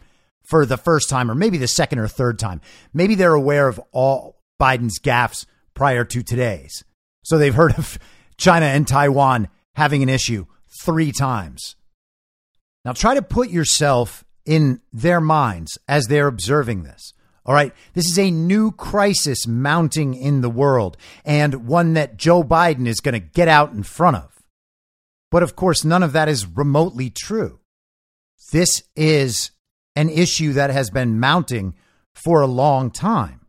for 0.45 0.67
the 0.67 0.77
first 0.77 1.09
time, 1.09 1.31
or 1.31 1.35
maybe 1.35 1.57
the 1.57 1.69
second 1.69 1.99
or 1.99 2.09
third 2.09 2.39
time. 2.39 2.61
Maybe 2.93 3.15
they're 3.15 3.35
aware 3.35 3.69
of 3.69 3.81
all 3.93 4.41
Biden's 4.61 4.99
gaffes 5.01 5.47
prior 5.75 6.05
to 6.05 6.23
today's. 6.23 6.85
So 7.25 7.39
they've 7.39 7.55
heard 7.55 7.79
of 7.79 7.99
China 8.37 8.67
and 8.67 8.87
Taiwan 8.87 9.49
having 9.75 10.03
an 10.03 10.09
issue 10.09 10.47
three 10.83 11.13
times. 11.13 11.77
Now 12.85 12.93
try 12.93 13.15
to 13.15 13.23
put 13.23 13.51
yourself 13.51 14.25
in 14.45 14.81
their 14.93 15.21
minds 15.21 15.79
as 15.89 16.07
they're 16.07 16.29
observing 16.29 16.83
this. 16.83 17.13
All 17.47 17.55
right. 17.55 17.73
This 17.93 18.07
is 18.07 18.19
a 18.19 18.31
new 18.31 18.73
crisis 18.73 19.47
mounting 19.47 20.15
in 20.15 20.41
the 20.41 20.51
world 20.51 20.97
and 21.25 21.67
one 21.67 21.95
that 21.95 22.17
Joe 22.17 22.43
Biden 22.43 22.87
is 22.87 23.01
going 23.01 23.13
to 23.13 23.19
get 23.19 23.49
out 23.49 23.73
in 23.73 23.83
front 23.83 24.17
of. 24.17 24.31
But 25.31 25.43
of 25.43 25.57
course, 25.57 25.85
none 25.85 26.03
of 26.03 26.13
that 26.13 26.29
is 26.29 26.47
remotely 26.47 27.11
true. 27.11 27.61
This 28.53 28.83
is 28.97 29.51
an 29.97 30.09
issue 30.09 30.53
that 30.55 30.71
has 30.71 30.91
been 30.91 31.21
mounting 31.21 31.75
for 32.15 32.41
a 32.41 32.47
long 32.47 32.91
time. 32.91 33.41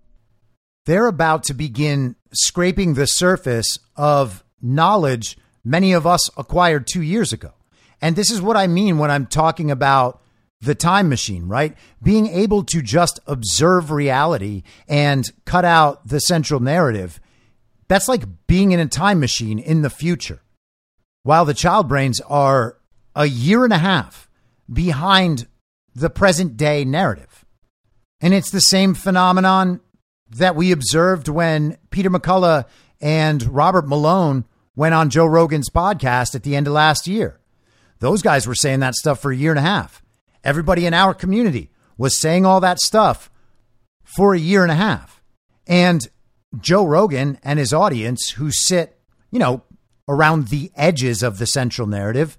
They're 0.86 1.08
about 1.08 1.44
to 1.46 1.54
begin 1.54 2.16
scraping 2.32 2.94
the 2.94 3.06
surface 3.06 3.80
of 3.96 4.44
knowledge 4.62 5.38
many 5.64 5.94
of 5.94 6.06
us 6.06 6.30
acquired 6.38 6.88
two 6.88 7.02
years 7.02 7.34
ago. 7.34 7.54
And 8.02 8.16
this 8.16 8.30
is 8.30 8.42
what 8.42 8.58
I 8.58 8.68
mean 8.68 8.98
when 8.98 9.10
I'm 9.10 9.26
talking 9.26 9.72
about 9.72 10.22
the 10.62 10.76
time 10.76 11.10
machine, 11.10 11.48
right? 11.48 11.76
Being 12.02 12.28
able 12.28 12.64
to 12.66 12.82
just 12.82 13.20
observe 13.28 13.92
reality 13.92 14.64
and 14.88 15.30
cut 15.46 15.66
out 15.66 16.08
the 16.08 16.20
central 16.20 16.60
narrative. 16.60 17.20
That's 17.88 18.08
like 18.08 18.24
being 18.48 18.72
in 18.72 18.80
a 18.80 18.88
time 18.88 19.20
machine 19.20 19.60
in 19.60 19.82
the 19.82 19.90
future. 19.90 20.42
While 21.24 21.46
the 21.46 21.54
child 21.54 21.88
brains 21.88 22.22
are 22.22 22.78
a 23.16 23.26
year 23.26 23.64
and 23.64 23.74
a 23.74 23.80
half 23.80 24.30
behind 24.72 25.48
the 25.96 26.10
present 26.10 26.58
day 26.58 26.86
narrative. 26.86 27.46
And 28.22 28.34
it's 28.34 28.52
the 28.52 28.60
same 28.60 28.94
phenomenon 28.94 29.80
that 30.30 30.56
we 30.56 30.72
observed 30.72 31.28
when 31.28 31.78
Peter 31.90 32.10
McCullough 32.10 32.66
and 33.02 33.44
Robert 33.44 33.88
Malone 33.88 34.46
went 34.76 34.96
on 34.96 35.10
Joe 35.10 35.26
Rogan's 35.26 35.70
podcast 35.70 36.36
at 36.36 36.44
the 36.44 36.56
end 36.56 36.68
of 36.68 36.74
last 36.74 37.08
year. 37.08 37.40
Those 38.00 38.22
guys 38.22 38.48
were 38.48 38.56
saying 38.56 38.82
that 38.82 38.96
stuff 38.96 39.20
for 39.20 39.32
a 39.32 39.36
year 39.36 39.52
and 39.52 39.60
a 39.60 39.64
half. 39.64 40.04
Everybody 40.44 40.86
in 40.86 40.94
our 40.94 41.14
community 41.14 41.72
was 41.98 42.20
saying 42.20 42.46
all 42.46 42.60
that 42.62 42.80
stuff 42.80 43.30
for 44.04 44.34
a 44.34 44.40
year 44.40 44.64
and 44.64 44.72
a 44.72 44.76
half. 44.76 45.22
And 45.66 46.08
Joe 46.60 46.86
Rogan 46.86 47.40
and 47.44 47.58
his 47.58 47.74
audience, 47.74 48.32
who 48.32 48.52
sit, 48.52 49.00
you 49.32 49.40
know, 49.40 49.64
around 50.08 50.50
the 50.50 50.72
edges 50.76 51.24
of 51.24 51.38
the 51.38 51.48
central 51.48 51.88
narrative, 51.88 52.38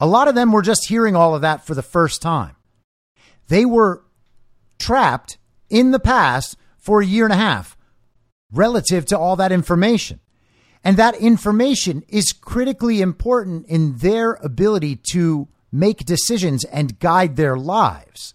a 0.00 0.06
lot 0.06 0.26
of 0.26 0.34
them 0.34 0.50
were 0.50 0.62
just 0.62 0.88
hearing 0.88 1.14
all 1.14 1.34
of 1.34 1.42
that 1.42 1.64
for 1.64 1.74
the 1.74 1.82
first 1.82 2.20
time. 2.20 2.56
They 3.48 3.64
were 3.64 4.02
trapped 4.78 5.38
in 5.70 5.92
the 5.92 6.00
past 6.00 6.56
for 6.82 7.00
a 7.00 7.06
year 7.06 7.24
and 7.24 7.32
a 7.32 7.36
half 7.36 7.76
relative 8.52 9.06
to 9.06 9.18
all 9.18 9.36
that 9.36 9.52
information. 9.52 10.20
And 10.84 10.96
that 10.96 11.14
information 11.14 12.02
is 12.08 12.32
critically 12.32 13.00
important 13.00 13.66
in 13.66 13.98
their 13.98 14.32
ability 14.34 14.96
to 15.12 15.48
make 15.70 16.04
decisions 16.04 16.64
and 16.64 16.98
guide 16.98 17.36
their 17.36 17.56
lives. 17.56 18.34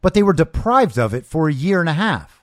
But 0.00 0.14
they 0.14 0.22
were 0.22 0.32
deprived 0.32 0.98
of 0.98 1.12
it 1.12 1.26
for 1.26 1.48
a 1.48 1.54
year 1.54 1.80
and 1.80 1.88
a 1.88 1.92
half. 1.94 2.42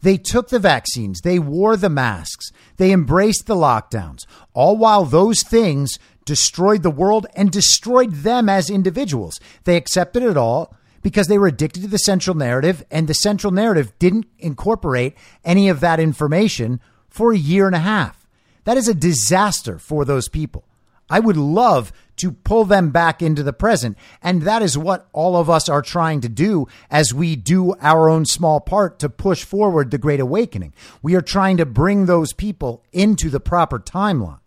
They 0.00 0.16
took 0.16 0.48
the 0.48 0.58
vaccines, 0.58 1.20
they 1.20 1.38
wore 1.38 1.76
the 1.76 1.90
masks, 1.90 2.52
they 2.78 2.90
embraced 2.90 3.46
the 3.46 3.54
lockdowns, 3.54 4.24
all 4.54 4.78
while 4.78 5.04
those 5.04 5.42
things 5.42 5.98
destroyed 6.24 6.82
the 6.82 6.90
world 6.90 7.26
and 7.36 7.50
destroyed 7.50 8.12
them 8.12 8.48
as 8.48 8.70
individuals. 8.70 9.38
They 9.64 9.76
accepted 9.76 10.22
it 10.22 10.38
all 10.38 10.74
because 11.02 11.28
they 11.28 11.38
were 11.38 11.46
addicted 11.46 11.82
to 11.82 11.88
the 11.88 11.98
central 11.98 12.36
narrative, 12.36 12.84
and 12.90 13.08
the 13.08 13.14
central 13.14 13.52
narrative 13.52 13.92
didn't 13.98 14.26
incorporate 14.38 15.16
any 15.44 15.68
of 15.68 15.80
that 15.80 16.00
information 16.00 16.80
for 17.08 17.32
a 17.32 17.38
year 17.38 17.66
and 17.66 17.76
a 17.76 17.80
half. 17.80 18.26
That 18.64 18.76
is 18.76 18.88
a 18.88 18.94
disaster 18.94 19.78
for 19.78 20.04
those 20.04 20.28
people. 20.28 20.64
I 21.10 21.18
would 21.18 21.36
love 21.36 21.92
to 22.16 22.32
pull 22.32 22.64
them 22.64 22.90
back 22.90 23.20
into 23.20 23.42
the 23.42 23.52
present. 23.52 23.96
And 24.22 24.42
that 24.42 24.62
is 24.62 24.78
what 24.78 25.08
all 25.12 25.36
of 25.36 25.50
us 25.50 25.68
are 25.68 25.82
trying 25.82 26.20
to 26.20 26.28
do 26.28 26.68
as 26.90 27.12
we 27.12 27.34
do 27.34 27.74
our 27.80 28.08
own 28.08 28.26
small 28.26 28.60
part 28.60 28.98
to 29.00 29.08
push 29.08 29.42
forward 29.42 29.90
the 29.90 29.98
Great 29.98 30.20
Awakening. 30.20 30.74
We 31.02 31.14
are 31.16 31.22
trying 31.22 31.56
to 31.56 31.66
bring 31.66 32.06
those 32.06 32.32
people 32.32 32.84
into 32.92 33.28
the 33.30 33.40
proper 33.40 33.78
timeline. 33.78 34.38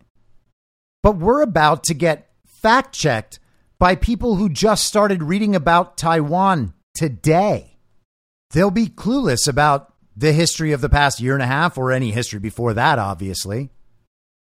But 1.02 1.16
we're 1.16 1.42
about 1.42 1.84
to 1.84 1.94
get 1.94 2.30
fact 2.46 2.94
checked 2.94 3.40
by 3.78 3.96
people 3.96 4.36
who 4.36 4.48
just 4.48 4.84
started 4.84 5.22
reading 5.22 5.54
about 5.54 5.96
Taiwan 5.96 6.74
today. 6.94 7.78
They'll 8.50 8.70
be 8.70 8.86
clueless 8.86 9.48
about 9.48 9.92
the 10.16 10.32
history 10.32 10.72
of 10.72 10.80
the 10.80 10.88
past 10.88 11.20
year 11.20 11.34
and 11.34 11.42
a 11.42 11.46
half 11.46 11.76
or 11.76 11.90
any 11.90 12.12
history 12.12 12.38
before 12.38 12.74
that, 12.74 12.98
obviously. 12.98 13.70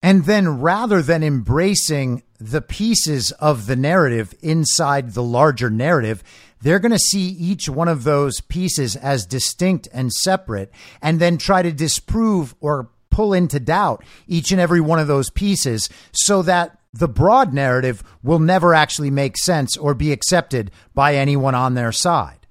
And 0.04 0.26
then 0.26 0.60
rather 0.60 1.02
than 1.02 1.24
embracing 1.24 2.22
the 2.40 2.62
pieces 2.62 3.32
of 3.34 3.66
the 3.66 3.76
narrative 3.76 4.36
inside 4.42 5.14
the 5.14 5.24
larger 5.24 5.72
narrative, 5.72 6.24
they're 6.62 6.80
going 6.80 6.92
to 6.92 7.00
see 7.00 7.30
each 7.30 7.68
one 7.68 7.88
of 7.88 8.04
those 8.04 8.42
pieces 8.42 8.96
as 8.96 9.26
distinct 9.26 9.88
and 9.92 10.12
separate 10.12 10.72
and 11.02 11.20
then 11.20 11.38
try 11.38 11.64
to 11.64 11.72
disprove 11.72 12.54
or 12.60 12.92
pull 13.10 13.34
into 13.34 13.60
doubt 13.60 14.04
each 14.28 14.52
and 14.52 14.62
every 14.62 14.82
one 14.82 15.00
of 15.00 15.08
those 15.08 15.30
pieces 15.30 15.90
so 16.12 16.42
that 16.42 16.78
the 16.96 17.08
broad 17.10 17.54
narrative 17.54 18.04
will 18.24 18.40
never 18.40 18.74
actually 18.74 19.12
make 19.12 19.38
sense 19.38 19.76
or 19.76 19.94
be 19.94 20.12
accepted 20.14 20.72
by 20.94 21.16
anyone 21.16 21.54
on 21.54 21.74
their 21.74 21.92
side. 21.92 22.48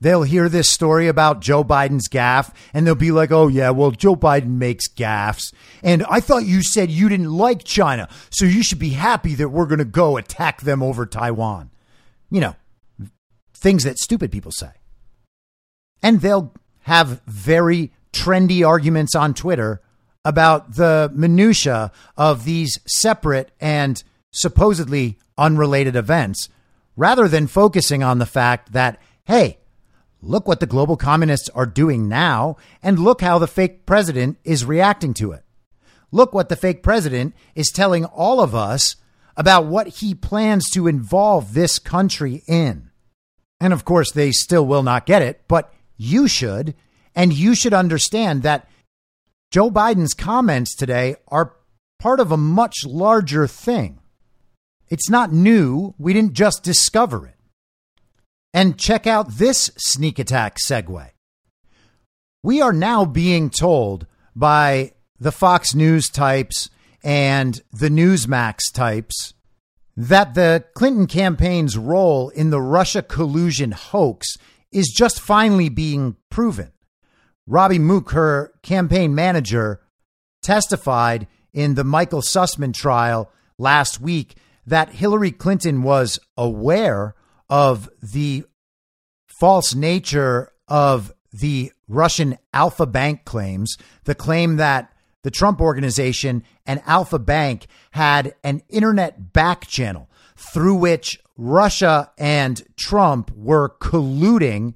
They'll 0.00 0.22
hear 0.22 0.48
this 0.48 0.70
story 0.70 1.08
about 1.08 1.40
Joe 1.40 1.62
Biden's 1.62 2.08
gaffe 2.08 2.54
and 2.72 2.86
they'll 2.86 2.94
be 2.94 3.12
like, 3.12 3.30
oh, 3.30 3.48
yeah, 3.48 3.70
well, 3.70 3.90
Joe 3.90 4.16
Biden 4.16 4.58
makes 4.58 4.88
gaffes. 4.88 5.54
And 5.82 6.04
I 6.08 6.20
thought 6.20 6.44
you 6.44 6.62
said 6.62 6.90
you 6.90 7.08
didn't 7.08 7.32
like 7.32 7.64
China, 7.64 8.08
so 8.30 8.44
you 8.44 8.62
should 8.62 8.78
be 8.78 8.90
happy 8.90 9.34
that 9.34 9.48
we're 9.48 9.66
going 9.66 9.78
to 9.78 9.84
go 9.84 10.16
attack 10.16 10.62
them 10.62 10.82
over 10.82 11.06
Taiwan. 11.06 11.70
You 12.30 12.40
know, 12.40 12.56
things 13.54 13.84
that 13.84 13.98
stupid 13.98 14.32
people 14.32 14.52
say. 14.52 14.70
And 16.02 16.20
they'll 16.20 16.52
have 16.82 17.20
very 17.26 17.92
trendy 18.12 18.66
arguments 18.66 19.14
on 19.14 19.34
Twitter 19.34 19.80
about 20.26 20.74
the 20.74 21.10
minutia 21.14 21.90
of 22.16 22.44
these 22.44 22.78
separate 22.86 23.50
and 23.60 24.02
supposedly 24.30 25.18
unrelated 25.38 25.96
events 25.96 26.50
rather 26.96 27.28
than 27.28 27.46
focusing 27.46 28.02
on 28.02 28.18
the 28.18 28.26
fact 28.26 28.72
that, 28.72 29.00
hey, 29.24 29.58
Look 30.22 30.48
what 30.48 30.60
the 30.60 30.66
global 30.66 30.96
communists 30.96 31.48
are 31.50 31.66
doing 31.66 32.08
now, 32.08 32.56
and 32.82 32.98
look 32.98 33.20
how 33.20 33.38
the 33.38 33.46
fake 33.46 33.86
president 33.86 34.38
is 34.44 34.64
reacting 34.64 35.14
to 35.14 35.32
it. 35.32 35.44
Look 36.10 36.32
what 36.32 36.48
the 36.48 36.56
fake 36.56 36.82
president 36.82 37.34
is 37.54 37.70
telling 37.70 38.04
all 38.04 38.40
of 38.40 38.54
us 38.54 38.96
about 39.36 39.66
what 39.66 39.86
he 39.86 40.14
plans 40.14 40.70
to 40.70 40.88
involve 40.88 41.52
this 41.52 41.78
country 41.78 42.42
in. 42.48 42.90
And 43.60 43.72
of 43.72 43.84
course, 43.84 44.10
they 44.10 44.32
still 44.32 44.66
will 44.66 44.82
not 44.82 45.06
get 45.06 45.22
it, 45.22 45.42
but 45.46 45.72
you 45.96 46.26
should. 46.26 46.74
And 47.14 47.32
you 47.32 47.54
should 47.54 47.74
understand 47.74 48.42
that 48.42 48.68
Joe 49.50 49.70
Biden's 49.70 50.14
comments 50.14 50.74
today 50.74 51.16
are 51.28 51.56
part 51.98 52.20
of 52.20 52.32
a 52.32 52.36
much 52.36 52.84
larger 52.84 53.46
thing. 53.46 54.00
It's 54.88 55.08
not 55.08 55.32
new. 55.32 55.94
We 55.98 56.12
didn't 56.12 56.34
just 56.34 56.62
discover 56.62 57.26
it. 57.26 57.34
And 58.52 58.78
check 58.78 59.06
out 59.06 59.34
this 59.34 59.70
sneak 59.76 60.18
attack 60.18 60.58
segue. 60.64 61.10
We 62.42 62.60
are 62.60 62.72
now 62.72 63.04
being 63.04 63.50
told 63.50 64.06
by 64.34 64.92
the 65.18 65.32
Fox 65.32 65.74
News 65.74 66.08
types 66.08 66.70
and 67.02 67.60
the 67.72 67.88
Newsmax 67.88 68.72
types 68.72 69.34
that 69.96 70.34
the 70.34 70.64
Clinton 70.74 71.06
campaign's 71.06 71.78
role 71.78 72.28
in 72.30 72.50
the 72.50 72.60
Russia 72.60 73.02
collusion 73.02 73.72
hoax 73.72 74.36
is 74.70 74.92
just 74.94 75.20
finally 75.20 75.68
being 75.68 76.16
proven. 76.30 76.72
Robbie 77.46 77.78
Mook, 77.78 78.10
her 78.10 78.52
campaign 78.62 79.14
manager, 79.14 79.80
testified 80.42 81.26
in 81.52 81.74
the 81.74 81.84
Michael 81.84 82.20
Sussmann 82.20 82.74
trial 82.74 83.30
last 83.58 84.00
week 84.00 84.36
that 84.66 84.90
Hillary 84.90 85.30
Clinton 85.30 85.82
was 85.82 86.18
aware 86.36 87.14
of 87.48 87.88
the 88.02 88.44
false 89.38 89.74
nature 89.74 90.52
of 90.68 91.12
the 91.32 91.72
Russian 91.88 92.38
Alfa 92.52 92.86
Bank 92.86 93.24
claims, 93.24 93.76
the 94.04 94.14
claim 94.14 94.56
that 94.56 94.92
the 95.22 95.30
Trump 95.30 95.60
organization 95.60 96.42
and 96.66 96.82
Alfa 96.86 97.18
Bank 97.18 97.66
had 97.92 98.34
an 98.42 98.62
internet 98.68 99.32
back 99.32 99.66
channel 99.66 100.10
through 100.36 100.74
which 100.74 101.18
Russia 101.36 102.10
and 102.18 102.62
Trump 102.76 103.30
were 103.32 103.68
colluding 103.80 104.74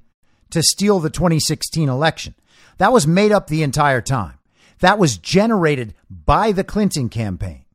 to 0.51 0.63
steal 0.63 1.01
the 1.01 1.11
2016 1.11 1.89
election. 1.89 2.35
That 2.81 2.95
was 2.95 3.07
made 3.07 3.31
up 3.31 3.47
the 3.47 3.63
entire 3.63 4.01
time. 4.01 4.39
That 4.79 4.99
was 4.99 5.19
generated 5.19 5.93
by 6.09 6.51
the 6.51 6.65
Clinton 6.65 7.11
campaign. 7.11 7.67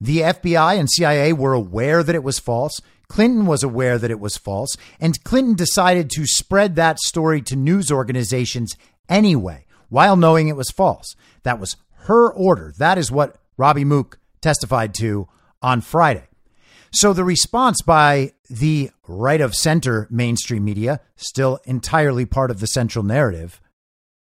The 0.00 0.18
FBI 0.18 0.78
and 0.78 0.88
CIA 0.88 1.32
were 1.32 1.52
aware 1.52 2.04
that 2.04 2.14
it 2.14 2.22
was 2.22 2.38
false. 2.38 2.80
Clinton 3.08 3.46
was 3.46 3.64
aware 3.64 3.98
that 3.98 4.12
it 4.12 4.20
was 4.20 4.36
false, 4.36 4.76
and 5.00 5.22
Clinton 5.24 5.54
decided 5.54 6.10
to 6.10 6.26
spread 6.26 6.76
that 6.76 7.00
story 7.00 7.42
to 7.42 7.56
news 7.56 7.90
organizations 7.90 8.76
anyway, 9.08 9.66
while 9.88 10.16
knowing 10.16 10.46
it 10.46 10.56
was 10.56 10.70
false. 10.70 11.16
That 11.42 11.58
was 11.58 11.74
her 12.04 12.32
order. 12.32 12.72
That 12.78 12.98
is 12.98 13.10
what 13.10 13.38
Robbie 13.56 13.84
Mook 13.84 14.20
testified 14.40 14.94
to 14.94 15.26
on 15.60 15.80
Friday. 15.80 16.28
So 16.92 17.12
the 17.12 17.24
response 17.24 17.82
by 17.82 18.30
the 18.48 18.90
right 19.08 19.40
of 19.40 19.56
center 19.56 20.06
mainstream 20.08 20.64
media, 20.64 21.00
still 21.16 21.58
entirely 21.64 22.26
part 22.26 22.52
of 22.52 22.60
the 22.60 22.68
central 22.68 23.04
narrative, 23.04 23.60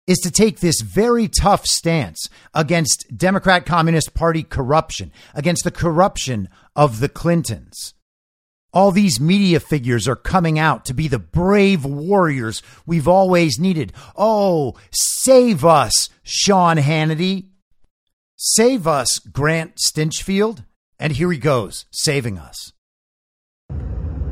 is 0.07 0.19
to 0.19 0.31
take 0.31 0.61
this 0.61 0.81
very 0.81 1.29
tough 1.29 1.65
stance 1.65 2.29
against 2.53 3.07
Democrat 3.17 3.65
Communist 3.65 4.15
Party 4.15 4.43
corruption, 4.43 5.13
against 5.35 5.65
the 5.65 5.71
corruption 5.71 6.49
of 6.77 7.01
the 7.01 7.09
Clintons. 7.09 7.95
All 8.73 8.91
these 8.91 9.21
media 9.21 9.61
figures 9.61 10.09
are 10.09 10.17
coming 10.17 10.59
out 10.59 10.85
to 10.87 10.95
be 10.95 11.07
the 11.07 11.19
brave 11.19 11.85
warriors 11.85 12.61
we've 12.85 13.07
always 13.07 13.59
needed. 13.59 13.93
Oh, 14.17 14.75
save 14.91 15.65
us, 15.65 16.09
Sean 16.25 16.77
Hannity. 16.77 17.51
Save 18.37 18.87
us, 18.87 19.21
Grant 19.21 19.77
Stinchfield. 19.77 20.65
And 20.99 21.13
here 21.13 21.31
he 21.31 21.39
goes, 21.39 21.87
saving 21.93 22.39
us. 22.39 22.73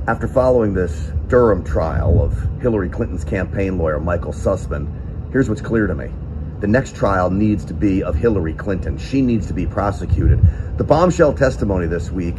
After 0.09 0.27
following 0.27 0.75
this 0.75 1.13
Durham 1.29 1.63
trial 1.63 2.21
of 2.21 2.37
Hillary 2.61 2.89
Clinton's 2.89 3.25
campaign 3.25 3.79
lawyer, 3.79 4.01
Michael 4.01 4.33
Sussmann, 4.33 5.02
here's 5.33 5.49
what's 5.49 5.61
clear 5.61 5.87
to 5.87 5.95
me. 5.95 6.11
The 6.61 6.69
next 6.69 6.95
trial 6.95 7.31
needs 7.31 7.65
to 7.65 7.75
be 7.75 8.05
of 8.05 8.15
Hillary 8.15 8.55
Clinton. 8.55 8.97
She 8.97 9.21
needs 9.21 9.49
to 9.49 9.53
be 9.53 9.67
prosecuted. 9.67 10.41
The 10.79 10.85
bombshell 10.85 11.35
testimony 11.35 11.87
this 11.87 12.11
week 12.11 12.37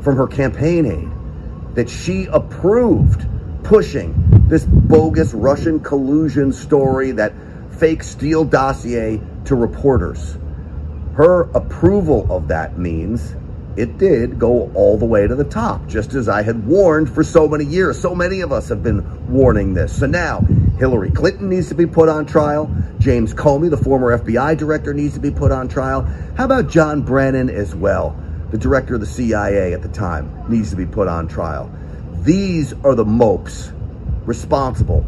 from 0.00 0.16
her 0.16 0.26
campaign 0.26 0.86
aide 0.86 1.74
that 1.74 1.90
she 1.90 2.26
approved 2.26 3.26
pushing 3.62 4.14
this 4.48 4.64
bogus 4.64 5.34
Russian 5.34 5.80
collusion 5.80 6.52
story, 6.52 7.10
that 7.12 7.34
fake 7.70 8.02
Steele 8.02 8.44
dossier 8.44 9.20
to 9.44 9.54
reporters. 9.54 10.38
Her 11.14 11.42
approval 11.50 12.26
of 12.32 12.48
that 12.48 12.78
means 12.78 13.34
it 13.78 13.98
did 13.98 14.38
go 14.38 14.70
all 14.74 14.98
the 14.98 15.04
way 15.04 15.26
to 15.26 15.34
the 15.34 15.44
top, 15.44 15.86
just 15.86 16.14
as 16.14 16.28
I 16.28 16.42
had 16.42 16.66
warned 16.66 17.12
for 17.12 17.22
so 17.22 17.48
many 17.48 17.64
years. 17.64 18.00
So 18.00 18.14
many 18.14 18.40
of 18.40 18.52
us 18.52 18.68
have 18.68 18.82
been 18.82 19.32
warning 19.32 19.74
this. 19.74 19.98
So 19.98 20.06
now, 20.06 20.40
Hillary 20.78 21.10
Clinton 21.10 21.48
needs 21.48 21.68
to 21.68 21.74
be 21.74 21.86
put 21.86 22.08
on 22.08 22.26
trial. 22.26 22.70
James 22.98 23.34
Comey, 23.34 23.70
the 23.70 23.76
former 23.76 24.18
FBI 24.18 24.56
director, 24.56 24.92
needs 24.92 25.14
to 25.14 25.20
be 25.20 25.30
put 25.30 25.52
on 25.52 25.68
trial. 25.68 26.02
How 26.36 26.44
about 26.44 26.68
John 26.68 27.02
Brennan 27.02 27.50
as 27.50 27.74
well? 27.74 28.16
the 28.50 28.58
director 28.58 28.94
of 28.94 29.00
the 29.00 29.06
CIA 29.06 29.74
at 29.74 29.82
the 29.82 29.88
time, 29.88 30.44
needs 30.48 30.70
to 30.70 30.76
be 30.76 30.86
put 30.86 31.08
on 31.08 31.28
trial. 31.28 31.70
These 32.22 32.72
are 32.84 32.94
the 32.94 33.04
mopes 33.04 33.72
responsible 34.24 35.04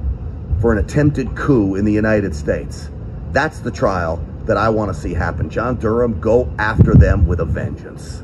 for 0.61 0.73
an 0.73 0.79
attempted 0.79 1.35
coup 1.35 1.75
in 1.75 1.85
the 1.85 1.93
United 1.93 2.35
States. 2.35 2.91
That's 3.33 3.61
the 3.61 3.71
trial 3.71 4.25
that 4.45 4.57
I 4.57 4.69
want 4.69 4.95
to 4.95 5.01
see 5.01 5.15
happen. 5.15 5.49
John 5.49 5.77
Durham, 5.77 6.21
go 6.21 6.53
after 6.59 6.95
them 6.95 7.27
with 7.27 7.41
a 7.41 7.45
vengeance. 7.45 8.23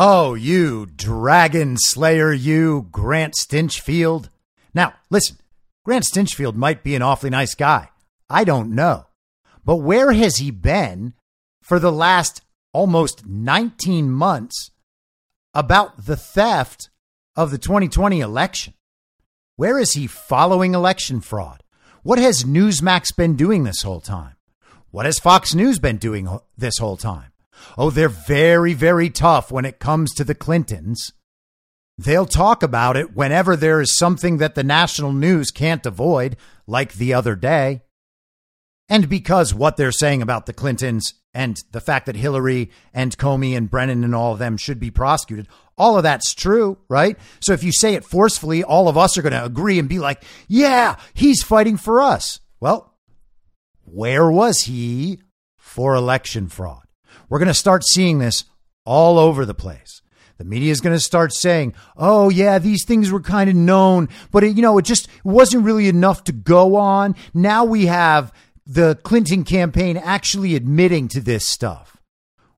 Oh, 0.00 0.34
you 0.34 0.86
dragon 0.86 1.76
slayer, 1.76 2.32
you 2.32 2.86
Grant 2.92 3.34
Stinchfield. 3.34 4.28
Now, 4.72 4.94
listen, 5.10 5.38
Grant 5.84 6.04
Stinchfield 6.04 6.54
might 6.54 6.84
be 6.84 6.94
an 6.94 7.02
awfully 7.02 7.30
nice 7.30 7.56
guy. 7.56 7.88
I 8.30 8.44
don't 8.44 8.76
know. 8.76 9.06
But 9.64 9.78
where 9.78 10.12
has 10.12 10.36
he 10.36 10.52
been 10.52 11.14
for 11.60 11.80
the 11.80 11.90
last 11.90 12.42
almost 12.72 13.26
19 13.26 14.08
months 14.08 14.70
about 15.52 16.06
the 16.06 16.16
theft 16.16 16.90
of 17.34 17.50
the 17.50 17.58
2020 17.58 18.20
election. 18.20 18.74
Where 19.56 19.80
is 19.80 19.94
he 19.94 20.06
following 20.06 20.74
election 20.74 21.20
fraud? 21.20 21.64
What 22.04 22.20
has 22.20 22.44
Newsmax 22.44 23.16
been 23.16 23.34
doing 23.34 23.64
this 23.64 23.82
whole 23.82 24.00
time? 24.00 24.36
What 24.90 25.06
has 25.06 25.18
Fox 25.18 25.54
News 25.54 25.80
been 25.80 25.96
doing 25.96 26.28
this 26.56 26.78
whole 26.78 26.96
time? 26.96 27.27
Oh, 27.76 27.90
they're 27.90 28.08
very, 28.08 28.74
very 28.74 29.10
tough 29.10 29.50
when 29.50 29.64
it 29.64 29.78
comes 29.78 30.12
to 30.14 30.24
the 30.24 30.34
Clintons. 30.34 31.12
They'll 31.96 32.26
talk 32.26 32.62
about 32.62 32.96
it 32.96 33.16
whenever 33.16 33.56
there 33.56 33.80
is 33.80 33.96
something 33.96 34.38
that 34.38 34.54
the 34.54 34.62
national 34.62 35.12
news 35.12 35.50
can't 35.50 35.84
avoid, 35.84 36.36
like 36.66 36.94
the 36.94 37.12
other 37.12 37.34
day. 37.34 37.82
And 38.88 39.08
because 39.08 39.52
what 39.52 39.76
they're 39.76 39.92
saying 39.92 40.22
about 40.22 40.46
the 40.46 40.52
Clintons 40.52 41.14
and 41.34 41.58
the 41.72 41.80
fact 41.80 42.06
that 42.06 42.16
Hillary 42.16 42.70
and 42.94 43.16
Comey 43.18 43.56
and 43.56 43.70
Brennan 43.70 44.02
and 44.02 44.14
all 44.14 44.32
of 44.32 44.38
them 44.38 44.56
should 44.56 44.80
be 44.80 44.90
prosecuted, 44.90 45.46
all 45.76 45.96
of 45.96 46.02
that's 46.02 46.34
true, 46.34 46.78
right? 46.88 47.18
So 47.40 47.52
if 47.52 47.62
you 47.62 47.72
say 47.72 47.94
it 47.94 48.04
forcefully, 48.04 48.64
all 48.64 48.88
of 48.88 48.96
us 48.96 49.18
are 49.18 49.22
going 49.22 49.32
to 49.32 49.44
agree 49.44 49.78
and 49.78 49.88
be 49.88 49.98
like, 49.98 50.24
yeah, 50.46 50.96
he's 51.14 51.42
fighting 51.42 51.76
for 51.76 52.00
us. 52.00 52.40
Well, 52.60 52.94
where 53.84 54.30
was 54.30 54.62
he 54.62 55.20
for 55.56 55.94
election 55.94 56.48
fraud? 56.48 56.87
We're 57.28 57.38
going 57.38 57.48
to 57.48 57.54
start 57.54 57.84
seeing 57.84 58.18
this 58.18 58.44
all 58.84 59.18
over 59.18 59.44
the 59.44 59.54
place. 59.54 60.02
The 60.38 60.44
media 60.44 60.70
is 60.70 60.80
going 60.80 60.94
to 60.94 61.00
start 61.00 61.34
saying, 61.34 61.74
"Oh 61.96 62.30
yeah, 62.30 62.58
these 62.58 62.84
things 62.84 63.10
were 63.10 63.20
kind 63.20 63.50
of 63.50 63.56
known, 63.56 64.08
but 64.30 64.44
it, 64.44 64.56
you 64.56 64.62
know, 64.62 64.78
it 64.78 64.84
just 64.84 65.08
wasn't 65.24 65.64
really 65.64 65.88
enough 65.88 66.24
to 66.24 66.32
go 66.32 66.76
on." 66.76 67.16
Now 67.34 67.64
we 67.64 67.86
have 67.86 68.32
the 68.64 68.94
Clinton 69.02 69.44
campaign 69.44 69.96
actually 69.96 70.54
admitting 70.54 71.08
to 71.08 71.20
this 71.20 71.48
stuff? 71.48 71.96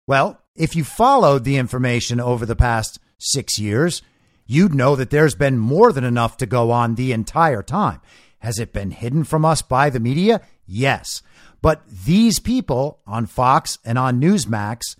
Well, 0.06 0.40
if 0.54 0.76
you 0.76 0.84
followed 0.84 1.44
the 1.44 1.56
information 1.56 2.20
over 2.20 2.44
the 2.44 2.56
past 2.56 2.98
six 3.18 3.58
years, 3.58 4.02
you'd 4.44 4.74
know 4.74 4.94
that 4.96 5.10
there's 5.10 5.34
been 5.34 5.56
more 5.56 5.92
than 5.92 6.04
enough 6.04 6.36
to 6.38 6.46
go 6.46 6.70
on 6.70 6.96
the 6.96 7.12
entire 7.12 7.62
time. 7.62 8.00
Has 8.40 8.58
it 8.58 8.72
been 8.72 8.90
hidden 8.90 9.24
from 9.24 9.44
us 9.44 9.62
by 9.62 9.88
the 9.88 10.00
media? 10.00 10.40
Yes. 10.66 11.22
But 11.62 11.82
these 11.88 12.38
people 12.38 13.00
on 13.06 13.26
Fox 13.26 13.78
and 13.84 13.98
on 13.98 14.20
Newsmax 14.20 14.96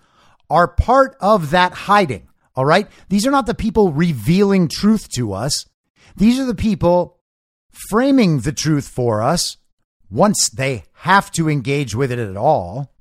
are 0.48 0.68
part 0.68 1.16
of 1.20 1.50
that 1.50 1.72
hiding. 1.72 2.28
All 2.54 2.64
right. 2.64 2.88
These 3.08 3.26
are 3.26 3.30
not 3.30 3.46
the 3.46 3.54
people 3.54 3.92
revealing 3.92 4.68
truth 4.68 5.08
to 5.10 5.32
us. 5.32 5.64
These 6.16 6.38
are 6.38 6.44
the 6.44 6.54
people 6.54 7.18
framing 7.88 8.40
the 8.40 8.52
truth 8.52 8.88
for 8.88 9.22
us 9.22 9.56
once 10.10 10.50
they 10.50 10.84
have 10.92 11.30
to 11.32 11.48
engage 11.48 11.94
with 11.94 12.10
it 12.10 12.18
at 12.18 12.36
all. 12.36 12.92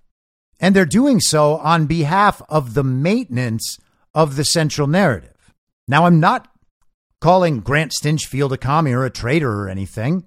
And 0.59 0.75
they're 0.75 0.85
doing 0.85 1.19
so 1.19 1.57
on 1.57 1.87
behalf 1.87 2.41
of 2.49 2.73
the 2.73 2.83
maintenance 2.83 3.77
of 4.13 4.35
the 4.35 4.43
central 4.43 4.87
narrative. 4.87 5.53
Now, 5.87 6.05
I'm 6.05 6.19
not 6.19 6.47
calling 7.19 7.61
Grant 7.61 7.91
Stinchfield 7.91 8.51
a 8.51 8.57
commie 8.57 8.93
or 8.93 9.05
a 9.05 9.09
traitor 9.09 9.51
or 9.51 9.69
anything, 9.69 10.25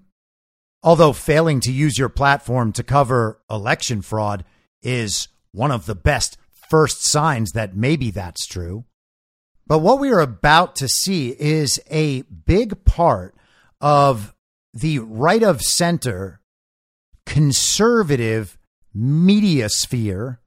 although 0.83 1.13
failing 1.13 1.61
to 1.61 1.73
use 1.73 1.99
your 1.99 2.09
platform 2.09 2.73
to 2.73 2.83
cover 2.83 3.41
election 3.51 4.03
fraud 4.03 4.45
is 4.83 5.29
one 5.53 5.71
of 5.71 5.87
the 5.87 5.95
best 5.95 6.37
first 6.69 7.09
signs 7.09 7.53
that 7.53 7.77
maybe 7.77 8.11
that's 8.11 8.47
true. 8.47 8.85
But 9.67 9.79
what 9.79 10.01
we 10.01 10.11
are 10.11 10.21
about 10.21 10.77
to 10.77 10.89
see 10.89 11.31
is 11.39 11.81
a 11.91 12.23
big 12.23 12.85
part 12.85 13.35
of 13.81 14.35
the 14.75 14.99
right 14.99 15.43
of 15.43 15.63
center 15.63 16.41
conservative 17.27 18.59
media 18.95 19.69
sphere 19.69 20.41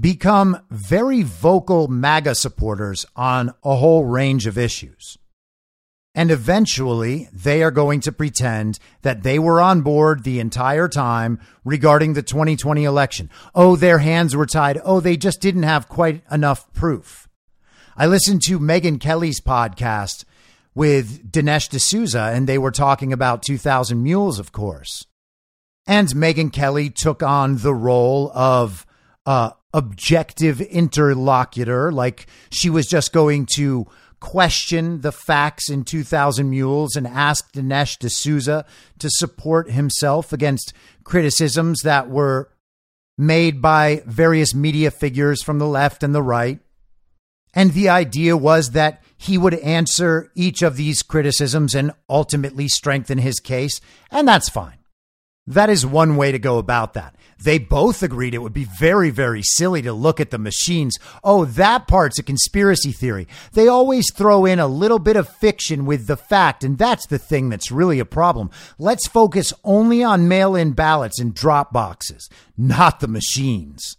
become 0.00 0.60
very 0.70 1.22
vocal 1.22 1.88
MAGA 1.88 2.34
supporters 2.34 3.06
on 3.16 3.54
a 3.64 3.76
whole 3.76 4.04
range 4.04 4.46
of 4.46 4.58
issues. 4.58 5.16
And 6.18 6.32
eventually, 6.32 7.28
they 7.32 7.62
are 7.62 7.70
going 7.70 8.00
to 8.00 8.10
pretend 8.10 8.80
that 9.02 9.22
they 9.22 9.38
were 9.38 9.60
on 9.60 9.82
board 9.82 10.24
the 10.24 10.40
entire 10.40 10.88
time 10.88 11.38
regarding 11.64 12.14
the 12.14 12.24
2020 12.24 12.82
election. 12.82 13.30
Oh, 13.54 13.76
their 13.76 13.98
hands 13.98 14.34
were 14.34 14.44
tied. 14.44 14.80
Oh, 14.82 14.98
they 14.98 15.16
just 15.16 15.40
didn't 15.40 15.62
have 15.62 15.88
quite 15.88 16.24
enough 16.28 16.72
proof. 16.72 17.28
I 17.96 18.06
listened 18.06 18.42
to 18.46 18.58
Megyn 18.58 18.98
Kelly's 19.00 19.40
podcast 19.40 20.24
with 20.74 21.30
Dinesh 21.30 21.68
D'Souza, 21.68 22.32
and 22.34 22.48
they 22.48 22.58
were 22.58 22.72
talking 22.72 23.12
about 23.12 23.44
2000 23.44 24.02
Mules, 24.02 24.40
of 24.40 24.50
course. 24.50 25.06
And 25.86 26.08
Megyn 26.08 26.52
Kelly 26.52 26.90
took 26.90 27.22
on 27.22 27.58
the 27.58 27.74
role 27.74 28.32
of 28.34 28.84
uh, 29.24 29.50
objective 29.72 30.60
interlocutor, 30.60 31.92
like 31.92 32.26
she 32.50 32.70
was 32.70 32.88
just 32.88 33.12
going 33.12 33.46
to 33.54 33.86
question 34.20 35.00
the 35.00 35.12
facts 35.12 35.70
in 35.70 35.84
2000 35.84 36.48
Mules 36.48 36.96
and 36.96 37.06
ask 37.06 37.52
Dinesh 37.52 37.98
D'Souza 37.98 38.64
to 38.98 39.10
support 39.10 39.70
himself 39.70 40.32
against 40.32 40.72
criticisms 41.04 41.80
that 41.84 42.10
were 42.10 42.50
made 43.16 43.60
by 43.60 44.02
various 44.06 44.54
media 44.54 44.90
figures 44.90 45.42
from 45.42 45.58
the 45.58 45.66
left 45.66 46.02
and 46.02 46.14
the 46.14 46.22
right. 46.22 46.60
And 47.54 47.72
the 47.72 47.88
idea 47.88 48.36
was 48.36 48.70
that 48.70 49.02
he 49.16 49.36
would 49.36 49.54
answer 49.54 50.30
each 50.34 50.62
of 50.62 50.76
these 50.76 51.02
criticisms 51.02 51.74
and 51.74 51.92
ultimately 52.08 52.68
strengthen 52.68 53.18
his 53.18 53.40
case. 53.40 53.80
And 54.10 54.28
that's 54.28 54.48
fine. 54.48 54.77
That 55.48 55.70
is 55.70 55.86
one 55.86 56.16
way 56.16 56.30
to 56.30 56.38
go 56.38 56.58
about 56.58 56.92
that. 56.92 57.16
They 57.42 57.58
both 57.58 58.02
agreed 58.02 58.34
it 58.34 58.42
would 58.42 58.52
be 58.52 58.68
very, 58.78 59.08
very 59.08 59.40
silly 59.42 59.80
to 59.80 59.94
look 59.94 60.20
at 60.20 60.30
the 60.30 60.36
machines. 60.36 60.98
Oh, 61.24 61.46
that 61.46 61.88
part's 61.88 62.18
a 62.18 62.22
conspiracy 62.22 62.92
theory. 62.92 63.26
They 63.52 63.66
always 63.66 64.12
throw 64.12 64.44
in 64.44 64.58
a 64.58 64.66
little 64.66 64.98
bit 64.98 65.16
of 65.16 65.26
fiction 65.26 65.86
with 65.86 66.06
the 66.06 66.18
fact, 66.18 66.64
and 66.64 66.76
that's 66.76 67.06
the 67.06 67.18
thing 67.18 67.48
that's 67.48 67.72
really 67.72 67.98
a 67.98 68.04
problem. 68.04 68.50
Let's 68.78 69.08
focus 69.08 69.54
only 69.64 70.04
on 70.04 70.28
mail 70.28 70.54
in 70.54 70.72
ballots 70.72 71.18
and 71.18 71.32
drop 71.32 71.72
boxes, 71.72 72.28
not 72.58 73.00
the 73.00 73.08
machines. 73.08 73.96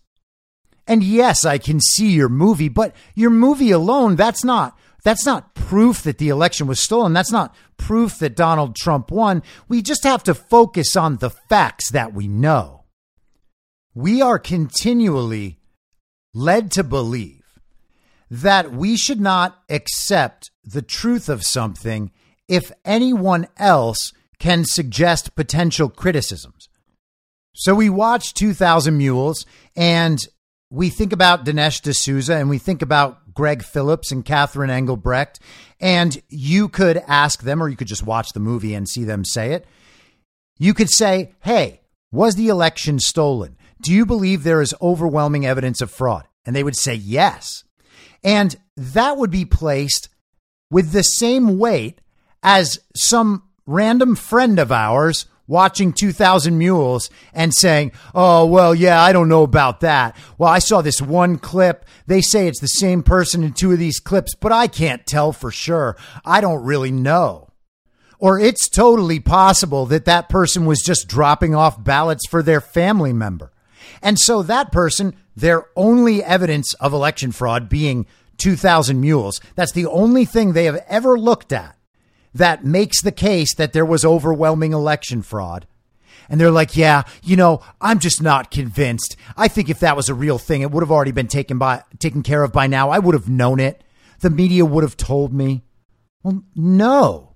And 0.85 1.03
yes, 1.03 1.45
I 1.45 1.57
can 1.57 1.79
see 1.79 2.11
your 2.11 2.29
movie, 2.29 2.69
but 2.69 2.95
your 3.15 3.31
movie 3.31 3.71
alone, 3.71 4.15
that's 4.17 4.43
not 4.43 4.77
that's 5.03 5.25
not 5.25 5.53
proof 5.55 6.03
that 6.03 6.17
the 6.17 6.29
election 6.29 6.67
was 6.67 6.81
stolen. 6.81 7.13
That's 7.13 7.31
not 7.31 7.55
proof 7.77 8.19
that 8.19 8.35
Donald 8.35 8.75
Trump 8.75 9.11
won. 9.11 9.43
We 9.67 9.81
just 9.81 10.03
have 10.03 10.23
to 10.23 10.33
focus 10.33 10.95
on 10.95 11.17
the 11.17 11.29
facts 11.29 11.91
that 11.91 12.13
we 12.13 12.27
know. 12.27 12.85
We 13.93 14.21
are 14.21 14.39
continually 14.39 15.59
led 16.33 16.71
to 16.71 16.83
believe 16.83 17.43
that 18.29 18.71
we 18.71 18.95
should 18.95 19.19
not 19.19 19.59
accept 19.69 20.51
the 20.63 20.81
truth 20.81 21.29
of 21.29 21.43
something 21.43 22.11
if 22.47 22.71
anyone 22.85 23.47
else 23.57 24.13
can 24.39 24.63
suggest 24.65 25.35
potential 25.35 25.89
criticisms. 25.89 26.69
So 27.53 27.75
we 27.75 27.89
watch 27.89 28.33
2000 28.33 28.97
Mules 28.97 29.45
and 29.75 30.19
we 30.69 30.89
think 30.89 31.13
about 31.13 31.45
Dinesh 31.45 31.81
D'Souza 31.81 32.35
and 32.35 32.49
we 32.49 32.57
think 32.57 32.81
about 32.81 33.33
Gregg 33.33 33.63
Phillips 33.63 34.11
and 34.11 34.23
Catherine 34.23 34.69
Engelbrecht, 34.69 35.39
and 35.79 36.21
you 36.29 36.69
could 36.69 36.97
ask 37.07 37.41
them, 37.41 37.63
or 37.63 37.69
you 37.69 37.75
could 37.75 37.87
just 37.87 38.05
watch 38.05 38.33
the 38.33 38.39
movie 38.39 38.73
and 38.73 38.87
see 38.87 39.03
them 39.03 39.25
say 39.25 39.53
it. 39.53 39.65
You 40.57 40.73
could 40.73 40.89
say, 40.89 41.33
Hey, 41.41 41.81
was 42.11 42.35
the 42.35 42.49
election 42.49 42.99
stolen? 42.99 43.57
Do 43.81 43.93
you 43.93 44.05
believe 44.05 44.43
there 44.43 44.61
is 44.61 44.75
overwhelming 44.81 45.45
evidence 45.45 45.81
of 45.81 45.89
fraud? 45.89 46.27
And 46.45 46.55
they 46.55 46.63
would 46.63 46.75
say 46.75 46.95
yes. 46.95 47.63
And 48.23 48.55
that 48.75 49.17
would 49.17 49.31
be 49.31 49.45
placed 49.45 50.09
with 50.69 50.91
the 50.91 51.03
same 51.03 51.57
weight 51.57 52.01
as 52.43 52.79
some 52.95 53.43
random 53.65 54.15
friend 54.15 54.59
of 54.59 54.71
ours 54.71 55.25
watching 55.49 55.91
2000 55.91 56.57
Mules 56.57 57.09
and 57.33 57.53
saying, 57.53 57.91
Oh, 58.15 58.45
well, 58.45 58.73
yeah, 58.73 59.01
I 59.01 59.11
don't 59.11 59.27
know 59.27 59.43
about 59.43 59.81
that. 59.81 60.15
Well, 60.37 60.49
I 60.49 60.59
saw 60.59 60.81
this 60.81 61.01
one 61.01 61.37
clip. 61.37 61.83
They 62.07 62.21
say 62.21 62.47
it's 62.47 62.61
the 62.61 62.67
same 62.67 63.03
person 63.03 63.43
in 63.43 63.53
two 63.53 63.73
of 63.73 63.79
these 63.79 63.99
clips, 63.99 64.35
but 64.35 64.53
I 64.53 64.67
can't 64.67 65.05
tell 65.05 65.33
for 65.33 65.51
sure. 65.51 65.97
I 66.23 66.39
don't 66.39 66.63
really 66.63 66.91
know. 66.91 67.49
Or 68.19 68.39
it's 68.39 68.69
totally 68.69 69.19
possible 69.19 69.85
that 69.87 70.05
that 70.05 70.29
person 70.29 70.65
was 70.65 70.81
just 70.81 71.07
dropping 71.07 71.55
off 71.55 71.83
ballots 71.83 72.27
for 72.29 72.43
their 72.43 72.61
family 72.61 73.13
member. 73.13 73.51
And 74.01 74.19
so 74.19 74.43
that 74.43 74.71
person, 74.71 75.15
their 75.35 75.65
only 75.75 76.23
evidence 76.23 76.73
of 76.75 76.93
election 76.93 77.31
fraud 77.31 77.69
being 77.69 78.05
2000 78.37 78.99
Mules, 78.99 79.41
that's 79.55 79.71
the 79.71 79.85
only 79.87 80.25
thing 80.25 80.53
they 80.53 80.65
have 80.65 80.83
ever 80.87 81.17
looked 81.17 81.51
at 81.51 81.78
that 82.33 82.63
makes 82.63 83.01
the 83.01 83.11
case 83.11 83.53
that 83.55 83.73
there 83.73 83.85
was 83.85 84.05
overwhelming 84.05 84.73
election 84.73 85.21
fraud. 85.21 85.67
And 86.29 86.39
they're 86.39 86.51
like, 86.51 86.77
yeah, 86.77 87.03
you 87.23 87.35
know, 87.35 87.61
I'm 87.81 87.99
just 87.99 88.21
not 88.21 88.51
convinced. 88.51 89.15
I 89.35 89.47
think 89.47 89.69
if 89.69 89.79
that 89.79 89.95
was 89.95 90.09
a 90.09 90.13
real 90.13 90.37
thing, 90.37 90.61
it 90.61 90.69
would 90.69 90.83
have 90.83 90.91
already 90.91 91.11
been 91.11 91.27
taken 91.27 91.57
by 91.57 91.83
taken 91.97 92.21
care 92.21 92.43
of 92.43 92.53
by 92.53 92.67
now. 92.67 92.91
I 92.91 92.99
would 92.99 93.15
have 93.15 93.27
known 93.27 93.59
it. 93.59 93.83
The 94.19 94.29
media 94.29 94.63
would 94.63 94.83
have 94.83 94.97
told 94.97 95.33
me. 95.33 95.63
Well, 96.21 96.43
no. 96.55 97.29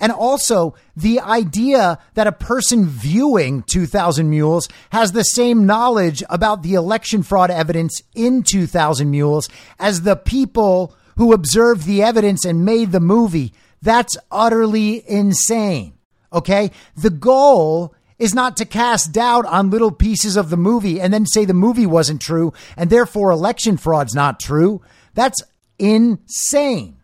And 0.00 0.10
also 0.10 0.74
the 0.96 1.20
idea 1.20 2.00
that 2.14 2.26
a 2.26 2.32
person 2.32 2.86
viewing 2.86 3.62
2000 3.62 4.28
Mules 4.28 4.68
has 4.90 5.12
the 5.12 5.22
same 5.22 5.64
knowledge 5.64 6.24
about 6.28 6.64
the 6.64 6.74
election 6.74 7.22
fraud 7.22 7.52
evidence 7.52 8.02
in 8.12 8.42
2000 8.42 9.08
Mules 9.08 9.48
as 9.78 10.02
the 10.02 10.16
people 10.16 10.96
who 11.16 11.32
observed 11.32 11.84
the 11.84 12.02
evidence 12.02 12.44
and 12.44 12.64
made 12.64 12.90
the 12.90 12.98
movie. 12.98 13.52
That's 13.82 14.16
utterly 14.30 15.02
insane. 15.08 15.94
Okay. 16.32 16.70
The 16.96 17.10
goal 17.10 17.94
is 18.18 18.34
not 18.34 18.56
to 18.56 18.64
cast 18.64 19.12
doubt 19.12 19.44
on 19.46 19.70
little 19.70 19.90
pieces 19.90 20.36
of 20.36 20.48
the 20.48 20.56
movie 20.56 21.00
and 21.00 21.12
then 21.12 21.26
say 21.26 21.44
the 21.44 21.52
movie 21.52 21.86
wasn't 21.86 22.22
true 22.22 22.52
and 22.76 22.88
therefore 22.88 23.32
election 23.32 23.76
fraud's 23.76 24.14
not 24.14 24.38
true. 24.38 24.80
That's 25.14 25.42
insane. 25.78 26.98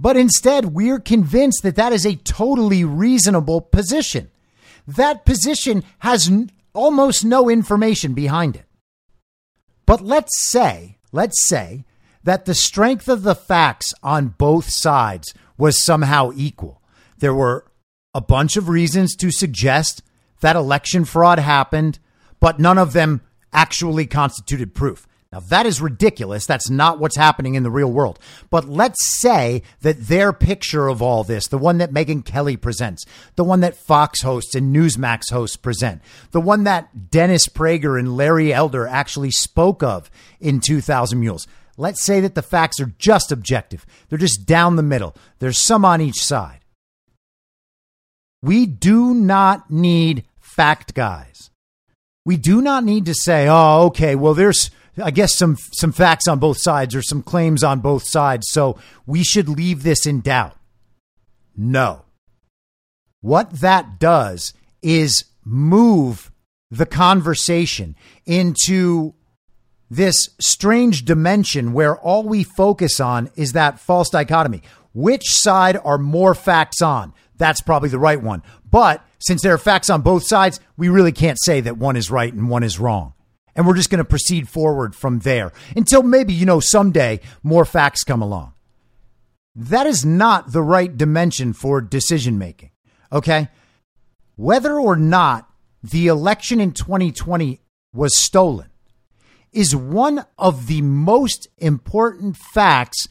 But 0.00 0.16
instead, 0.16 0.66
we're 0.66 1.00
convinced 1.00 1.62
that 1.62 1.76
that 1.76 1.92
is 1.92 2.04
a 2.04 2.16
totally 2.16 2.84
reasonable 2.84 3.60
position. 3.60 4.30
That 4.86 5.24
position 5.24 5.84
has 6.00 6.28
n- 6.28 6.50
almost 6.72 7.24
no 7.24 7.48
information 7.48 8.14
behind 8.14 8.56
it. 8.56 8.64
But 9.86 10.00
let's 10.00 10.50
say, 10.50 10.98
let's 11.12 11.48
say 11.48 11.84
that 12.22 12.44
the 12.44 12.54
strength 12.54 13.08
of 13.08 13.22
the 13.22 13.34
facts 13.34 13.92
on 14.02 14.34
both 14.38 14.66
sides 14.68 15.34
was 15.58 15.84
somehow 15.84 16.30
equal. 16.34 16.80
There 17.18 17.34
were 17.34 17.66
a 18.14 18.20
bunch 18.20 18.56
of 18.56 18.68
reasons 18.68 19.14
to 19.16 19.30
suggest 19.30 20.02
that 20.40 20.56
election 20.56 21.04
fraud 21.04 21.38
happened, 21.38 21.98
but 22.40 22.58
none 22.58 22.78
of 22.78 22.92
them 22.92 23.20
actually 23.52 24.06
constituted 24.06 24.74
proof. 24.74 25.06
Now, 25.30 25.40
that 25.40 25.66
is 25.66 25.82
ridiculous. 25.82 26.46
That's 26.46 26.70
not 26.70 26.98
what's 26.98 27.16
happening 27.16 27.54
in 27.54 27.62
the 27.62 27.70
real 27.70 27.92
world. 27.92 28.18
But 28.48 28.66
let's 28.66 28.96
say 29.20 29.62
that 29.82 30.06
their 30.06 30.32
picture 30.32 30.88
of 30.88 31.02
all 31.02 31.22
this, 31.22 31.48
the 31.48 31.58
one 31.58 31.78
that 31.78 31.92
Megyn 31.92 32.24
Kelly 32.24 32.56
presents, 32.56 33.04
the 33.36 33.44
one 33.44 33.60
that 33.60 33.76
Fox 33.76 34.22
hosts 34.22 34.54
and 34.54 34.74
Newsmax 34.74 35.30
hosts 35.30 35.56
present, 35.56 36.00
the 36.30 36.40
one 36.40 36.64
that 36.64 37.10
Dennis 37.10 37.46
Prager 37.46 37.98
and 37.98 38.16
Larry 38.16 38.54
Elder 38.54 38.86
actually 38.86 39.30
spoke 39.30 39.82
of 39.82 40.10
in 40.40 40.60
2000 40.60 41.20
Mules, 41.20 41.46
Let's 41.78 42.04
say 42.04 42.18
that 42.20 42.34
the 42.34 42.42
facts 42.42 42.80
are 42.80 42.92
just 42.98 43.30
objective. 43.30 43.86
They're 44.08 44.18
just 44.18 44.44
down 44.44 44.74
the 44.74 44.82
middle. 44.82 45.14
There's 45.38 45.64
some 45.64 45.84
on 45.84 46.00
each 46.00 46.22
side. 46.22 46.58
We 48.42 48.66
do 48.66 49.14
not 49.14 49.70
need 49.70 50.24
fact 50.40 50.94
guys. 50.94 51.50
We 52.26 52.36
do 52.36 52.60
not 52.60 52.84
need 52.84 53.06
to 53.06 53.14
say, 53.14 53.46
"Oh, 53.48 53.86
okay, 53.86 54.16
well 54.16 54.34
there's 54.34 54.70
I 55.02 55.12
guess 55.12 55.36
some 55.36 55.56
some 55.72 55.92
facts 55.92 56.26
on 56.26 56.40
both 56.40 56.58
sides 56.58 56.96
or 56.96 57.02
some 57.02 57.22
claims 57.22 57.62
on 57.62 57.78
both 57.78 58.02
sides, 58.06 58.48
so 58.50 58.76
we 59.06 59.22
should 59.22 59.48
leave 59.48 59.84
this 59.84 60.04
in 60.04 60.20
doubt." 60.20 60.56
No. 61.56 62.02
What 63.20 63.60
that 63.60 64.00
does 64.00 64.52
is 64.82 65.24
move 65.44 66.30
the 66.70 66.86
conversation 66.86 67.96
into 68.26 69.14
this 69.90 70.30
strange 70.38 71.04
dimension 71.04 71.72
where 71.72 71.96
all 71.96 72.22
we 72.24 72.44
focus 72.44 73.00
on 73.00 73.30
is 73.36 73.52
that 73.52 73.80
false 73.80 74.10
dichotomy. 74.10 74.62
Which 74.92 75.24
side 75.26 75.78
are 75.82 75.98
more 75.98 76.34
facts 76.34 76.82
on? 76.82 77.14
That's 77.36 77.60
probably 77.60 77.88
the 77.88 77.98
right 77.98 78.20
one. 78.20 78.42
But 78.70 79.04
since 79.18 79.42
there 79.42 79.54
are 79.54 79.58
facts 79.58 79.90
on 79.90 80.02
both 80.02 80.24
sides, 80.24 80.60
we 80.76 80.88
really 80.88 81.12
can't 81.12 81.38
say 81.40 81.60
that 81.62 81.78
one 81.78 81.96
is 81.96 82.10
right 82.10 82.32
and 82.32 82.48
one 82.48 82.62
is 82.62 82.78
wrong. 82.78 83.14
And 83.54 83.66
we're 83.66 83.76
just 83.76 83.90
going 83.90 83.98
to 83.98 84.04
proceed 84.04 84.48
forward 84.48 84.94
from 84.94 85.20
there 85.20 85.52
until 85.74 86.02
maybe, 86.02 86.32
you 86.32 86.46
know, 86.46 86.60
someday 86.60 87.20
more 87.42 87.64
facts 87.64 88.04
come 88.04 88.22
along. 88.22 88.54
That 89.56 89.86
is 89.86 90.04
not 90.04 90.52
the 90.52 90.62
right 90.62 90.96
dimension 90.96 91.52
for 91.52 91.80
decision 91.80 92.38
making. 92.38 92.70
Okay. 93.10 93.48
Whether 94.36 94.78
or 94.78 94.94
not 94.94 95.48
the 95.82 96.06
election 96.06 96.60
in 96.60 96.72
2020 96.72 97.60
was 97.92 98.16
stolen 98.16 98.70
is 99.52 99.74
one 99.74 100.24
of 100.36 100.66
the 100.66 100.82
most 100.82 101.48
important 101.58 102.36
facts 102.36 103.08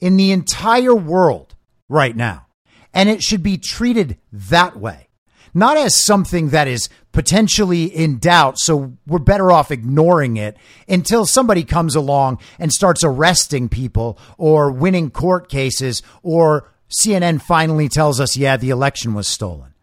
in 0.00 0.16
the 0.16 0.32
entire 0.32 0.94
world 0.94 1.54
right 1.88 2.16
now. 2.16 2.46
And 2.92 3.08
it 3.08 3.22
should 3.22 3.42
be 3.42 3.58
treated 3.58 4.18
that 4.32 4.76
way, 4.76 5.08
not 5.54 5.76
as 5.76 6.04
something 6.04 6.50
that 6.50 6.66
is 6.66 6.88
potentially 7.12 7.84
in 7.84 8.18
doubt. 8.18 8.58
So 8.58 8.96
we're 9.06 9.18
better 9.18 9.52
off 9.52 9.70
ignoring 9.70 10.36
it 10.36 10.56
until 10.88 11.26
somebody 11.26 11.64
comes 11.64 11.94
along 11.94 12.40
and 12.58 12.72
starts 12.72 13.04
arresting 13.04 13.68
people 13.68 14.18
or 14.38 14.72
winning 14.72 15.10
court 15.10 15.48
cases 15.48 16.02
or 16.22 16.72
CNN 16.90 17.40
finally 17.40 17.88
tells 17.88 18.20
us, 18.20 18.36
yeah, 18.36 18.56
the 18.56 18.70
election 18.70 19.14
was 19.14 19.28
stolen. 19.28 19.74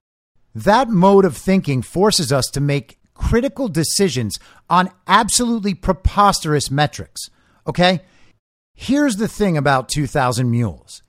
That 0.53 0.89
mode 0.89 1.23
of 1.23 1.37
thinking 1.37 1.81
forces 1.81 2.33
us 2.33 2.47
to 2.47 2.59
make 2.59 2.96
critical 3.17 3.67
decisions 3.67 4.39
on 4.69 4.91
absolutely 5.07 5.73
preposterous 5.73 6.71
metrics. 6.71 7.29
Okay? 7.67 8.01
Here's 8.73 9.15
the 9.17 9.27
thing 9.27 9.57
about 9.57 9.89
2000 9.89 10.49
Mules. 10.49 11.01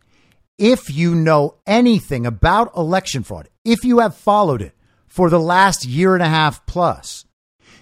If 0.59 0.90
you 0.90 1.14
know 1.14 1.56
anything 1.66 2.26
about 2.26 2.76
election 2.76 3.22
fraud, 3.22 3.48
if 3.64 3.84
you 3.84 4.00
have 4.00 4.16
followed 4.16 4.62
it 4.62 4.74
for 5.06 5.30
the 5.30 5.38
last 5.38 5.84
year 5.84 6.14
and 6.14 6.22
a 6.22 6.28
half 6.28 6.66
plus, 6.66 7.26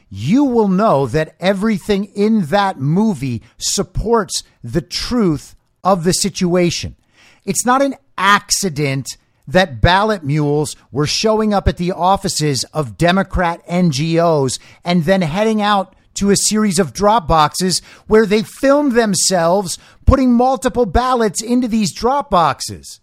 you 0.08 0.44
will 0.44 0.68
know 0.68 1.06
that 1.06 1.34
everything 1.40 2.04
in 2.04 2.46
that 2.46 2.78
movie 2.78 3.42
supports 3.58 4.42
the 4.62 4.82
truth 4.82 5.56
of 5.82 6.04
the 6.04 6.12
situation. 6.12 6.96
It's 7.44 7.64
not 7.64 7.82
an 7.82 7.94
accident 8.18 9.16
that 9.47 9.80
ballot 9.80 10.24
mules 10.24 10.76
were 10.90 11.07
showing 11.07 11.55
up 11.55 11.68
at 11.68 11.76
the 11.76 11.92
offices 11.92 12.64
of 12.72 12.99
Democrat 12.99 13.64
NGOs 13.66 14.59
and 14.84 15.05
then 15.05 15.22
heading 15.22 15.62
out 15.62 15.94
to 16.14 16.30
a 16.30 16.36
series 16.36 16.78
of 16.78 16.92
drop 16.92 17.28
boxes 17.28 17.80
where 18.07 18.26
they 18.26 18.42
filmed 18.42 18.92
themselves 18.92 19.78
putting 20.07 20.32
multiple 20.32 20.86
ballots 20.86 21.42
into 21.42 21.68
these 21.68 21.92
drop 21.92 22.30
boxes. 22.30 23.01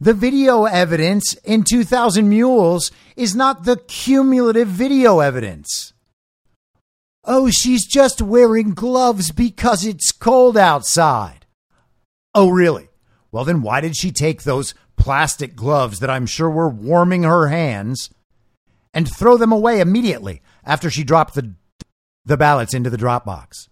The 0.00 0.14
video 0.14 0.64
evidence 0.64 1.34
in 1.44 1.64
2000 1.64 2.28
Mules 2.28 2.90
is 3.16 3.34
not 3.34 3.64
the 3.64 3.76
cumulative 3.76 4.68
video 4.68 5.20
evidence. 5.20 5.92
Oh, 7.24 7.50
she's 7.50 7.86
just 7.86 8.22
wearing 8.22 8.74
gloves 8.74 9.32
because 9.32 9.84
it's 9.84 10.12
cold 10.12 10.56
outside. 10.56 11.46
Oh, 12.34 12.48
really? 12.48 12.88
Well, 13.32 13.44
then 13.44 13.60
why 13.60 13.80
did 13.80 13.96
she 13.96 14.12
take 14.12 14.44
those 14.44 14.72
plastic 14.98 15.56
gloves 15.56 16.00
that 16.00 16.10
I'm 16.10 16.26
sure 16.26 16.50
were 16.50 16.68
warming 16.68 17.22
her 17.22 17.48
hands 17.48 18.10
and 18.92 19.08
throw 19.08 19.36
them 19.36 19.52
away 19.52 19.80
immediately 19.80 20.42
after 20.64 20.90
she 20.90 21.04
dropped 21.04 21.34
the, 21.34 21.54
the 22.24 22.36
ballots 22.36 22.74
into 22.74 22.90
the 22.90 22.96
drop 22.96 23.24
box? 23.24 23.68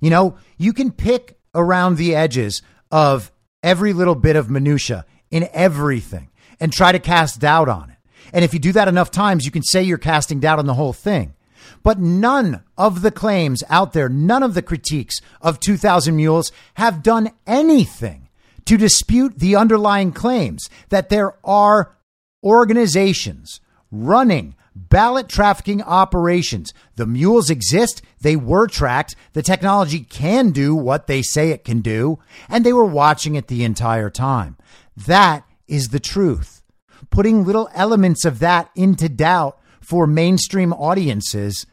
You 0.00 0.10
know, 0.10 0.36
you 0.56 0.72
can 0.72 0.92
pick 0.92 1.38
around 1.54 1.96
the 1.96 2.14
edges 2.14 2.62
of 2.90 3.32
every 3.62 3.92
little 3.92 4.14
bit 4.14 4.36
of 4.36 4.48
minutia 4.48 5.04
in 5.30 5.48
everything 5.52 6.30
and 6.60 6.72
try 6.72 6.92
to 6.92 6.98
cast 6.98 7.40
doubt 7.40 7.68
on 7.68 7.90
it. 7.90 7.96
And 8.32 8.44
if 8.44 8.52
you 8.52 8.60
do 8.60 8.72
that 8.72 8.88
enough 8.88 9.10
times, 9.10 9.44
you 9.44 9.50
can 9.50 9.62
say 9.62 9.82
you're 9.82 9.98
casting 9.98 10.40
doubt 10.40 10.58
on 10.58 10.66
the 10.66 10.74
whole 10.74 10.92
thing. 10.92 11.34
But 11.82 11.98
none 11.98 12.62
of 12.76 13.02
the 13.02 13.10
claims 13.10 13.62
out 13.68 13.92
there, 13.92 14.08
none 14.08 14.42
of 14.42 14.54
the 14.54 14.62
critiques 14.62 15.20
of 15.40 15.60
2000 15.60 16.14
Mules 16.14 16.52
have 16.74 17.02
done 17.02 17.30
anything 17.46 18.27
to 18.68 18.76
dispute 18.76 19.38
the 19.38 19.56
underlying 19.56 20.12
claims 20.12 20.68
that 20.90 21.08
there 21.08 21.34
are 21.42 21.96
organizations 22.44 23.62
running 23.90 24.54
ballot 24.74 25.26
trafficking 25.26 25.80
operations. 25.80 26.74
The 26.96 27.06
mules 27.06 27.48
exist. 27.48 28.02
They 28.20 28.36
were 28.36 28.66
tracked. 28.66 29.16
The 29.32 29.40
technology 29.40 30.00
can 30.00 30.50
do 30.50 30.74
what 30.74 31.06
they 31.06 31.22
say 31.22 31.48
it 31.48 31.64
can 31.64 31.80
do. 31.80 32.18
And 32.46 32.62
they 32.62 32.74
were 32.74 32.84
watching 32.84 33.36
it 33.36 33.48
the 33.48 33.64
entire 33.64 34.10
time. 34.10 34.58
That 34.94 35.46
is 35.66 35.88
the 35.88 35.98
truth. 35.98 36.62
Putting 37.08 37.46
little 37.46 37.70
elements 37.72 38.26
of 38.26 38.38
that 38.40 38.68
into 38.76 39.08
doubt 39.08 39.58
for 39.80 40.06
mainstream 40.06 40.74
audiences 40.74 41.64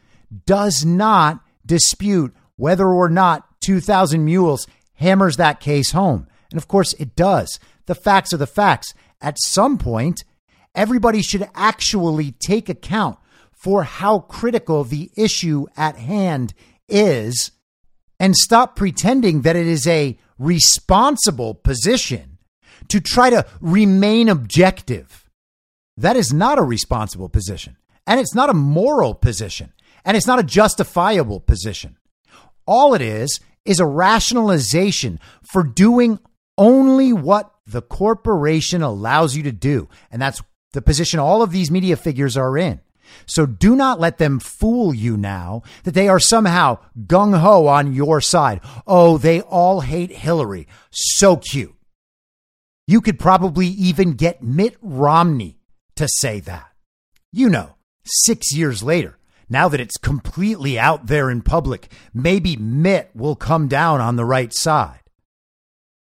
does 0.46 0.82
not 0.82 1.40
dispute 1.66 2.34
whether 2.56 2.88
or 2.88 3.10
not 3.10 3.60
2000 3.60 4.24
Mules 4.24 4.66
hammers 4.94 5.36
that 5.36 5.60
case 5.60 5.90
home. 5.90 6.26
And 6.50 6.58
of 6.58 6.68
course, 6.68 6.92
it 6.94 7.16
does. 7.16 7.58
The 7.86 7.94
facts 7.94 8.32
are 8.32 8.38
the 8.38 8.46
facts. 8.46 8.94
At 9.20 9.38
some 9.38 9.78
point, 9.78 10.24
everybody 10.74 11.22
should 11.22 11.48
actually 11.54 12.32
take 12.32 12.68
account 12.68 13.18
for 13.52 13.84
how 13.84 14.20
critical 14.20 14.84
the 14.84 15.10
issue 15.16 15.66
at 15.76 15.96
hand 15.96 16.54
is 16.88 17.50
and 18.20 18.36
stop 18.36 18.76
pretending 18.76 19.42
that 19.42 19.56
it 19.56 19.66
is 19.66 19.86
a 19.86 20.18
responsible 20.38 21.54
position 21.54 22.38
to 22.88 23.00
try 23.00 23.30
to 23.30 23.46
remain 23.60 24.28
objective. 24.28 25.28
That 25.96 26.16
is 26.16 26.32
not 26.32 26.58
a 26.58 26.62
responsible 26.62 27.28
position. 27.28 27.76
And 28.06 28.20
it's 28.20 28.34
not 28.34 28.50
a 28.50 28.54
moral 28.54 29.14
position. 29.14 29.72
And 30.04 30.16
it's 30.16 30.26
not 30.26 30.38
a 30.38 30.44
justifiable 30.44 31.40
position. 31.40 31.96
All 32.66 32.94
it 32.94 33.02
is 33.02 33.40
is 33.64 33.80
a 33.80 33.86
rationalization 33.86 35.18
for 35.42 35.62
doing 35.64 36.20
only 36.58 37.12
what 37.12 37.52
the 37.66 37.82
corporation 37.82 38.82
allows 38.82 39.36
you 39.36 39.42
to 39.44 39.52
do. 39.52 39.88
And 40.10 40.20
that's 40.20 40.42
the 40.72 40.82
position 40.82 41.20
all 41.20 41.42
of 41.42 41.50
these 41.50 41.70
media 41.70 41.96
figures 41.96 42.36
are 42.36 42.56
in. 42.56 42.80
So 43.26 43.46
do 43.46 43.76
not 43.76 44.00
let 44.00 44.18
them 44.18 44.38
fool 44.38 44.94
you 44.94 45.16
now 45.16 45.62
that 45.84 45.94
they 45.94 46.08
are 46.08 46.20
somehow 46.20 46.78
gung 47.06 47.38
ho 47.38 47.66
on 47.66 47.92
your 47.92 48.20
side. 48.20 48.60
Oh, 48.86 49.18
they 49.18 49.40
all 49.40 49.80
hate 49.80 50.10
Hillary. 50.10 50.66
So 50.90 51.36
cute. 51.36 51.74
You 52.86 53.00
could 53.00 53.18
probably 53.18 53.66
even 53.66 54.12
get 54.12 54.42
Mitt 54.42 54.76
Romney 54.80 55.58
to 55.96 56.06
say 56.08 56.40
that. 56.40 56.68
You 57.32 57.48
know, 57.48 57.74
six 58.04 58.54
years 58.54 58.82
later, 58.82 59.18
now 59.48 59.68
that 59.68 59.80
it's 59.80 59.96
completely 59.96 60.78
out 60.78 61.06
there 61.06 61.30
in 61.30 61.42
public, 61.42 61.90
maybe 62.14 62.56
Mitt 62.56 63.10
will 63.14 63.36
come 63.36 63.68
down 63.68 64.00
on 64.00 64.16
the 64.16 64.24
right 64.24 64.52
side. 64.54 65.00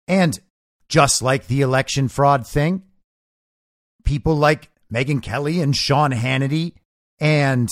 And 0.07 0.39
just 0.87 1.21
like 1.21 1.47
the 1.47 1.61
election 1.61 2.07
fraud 2.07 2.45
thing, 2.45 2.83
people 4.03 4.35
like 4.35 4.69
Megyn 4.93 5.21
Kelly 5.21 5.61
and 5.61 5.75
Sean 5.75 6.11
Hannity 6.11 6.73
and 7.19 7.69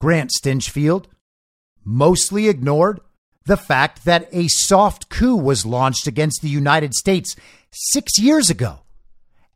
Grant 0.00 0.30
Stinchfield 0.30 1.06
mostly 1.84 2.48
ignored 2.48 3.00
the 3.44 3.56
fact 3.56 4.04
that 4.04 4.28
a 4.32 4.48
soft 4.48 5.08
coup 5.08 5.36
was 5.36 5.64
launched 5.64 6.06
against 6.06 6.42
the 6.42 6.48
United 6.48 6.94
States 6.94 7.36
six 7.70 8.18
years 8.18 8.50
ago. 8.50 8.80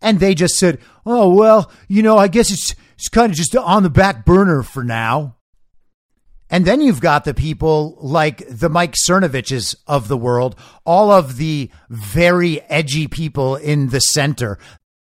And 0.01 0.21
they 0.21 0.35
just 0.35 0.55
said, 0.55 0.79
oh, 1.05 1.35
well, 1.35 1.71
you 1.89 2.03
know, 2.03 2.17
I 2.17 2.29
guess 2.29 2.51
it's 2.51 2.75
it's 2.95 3.09
kind 3.09 3.31
of 3.31 3.37
just 3.37 3.57
on 3.57 3.83
the 3.83 3.91
back 3.91 4.25
burner 4.25 4.63
for 4.63 4.85
now. 4.85 5.37
And 6.51 6.65
then 6.65 6.81
you've 6.81 7.01
got 7.01 7.25
the 7.25 7.33
people 7.33 7.97
like 8.01 8.43
the 8.49 8.69
Mike 8.69 8.95
Cernoviches 9.09 9.77
of 9.87 10.09
the 10.09 10.17
world, 10.17 10.57
all 10.85 11.13
of 11.13 11.37
the 11.37 11.71
very 11.89 12.61
edgy 12.63 13.07
people 13.07 13.55
in 13.55 13.91
the 13.91 14.01
center, 14.01 14.59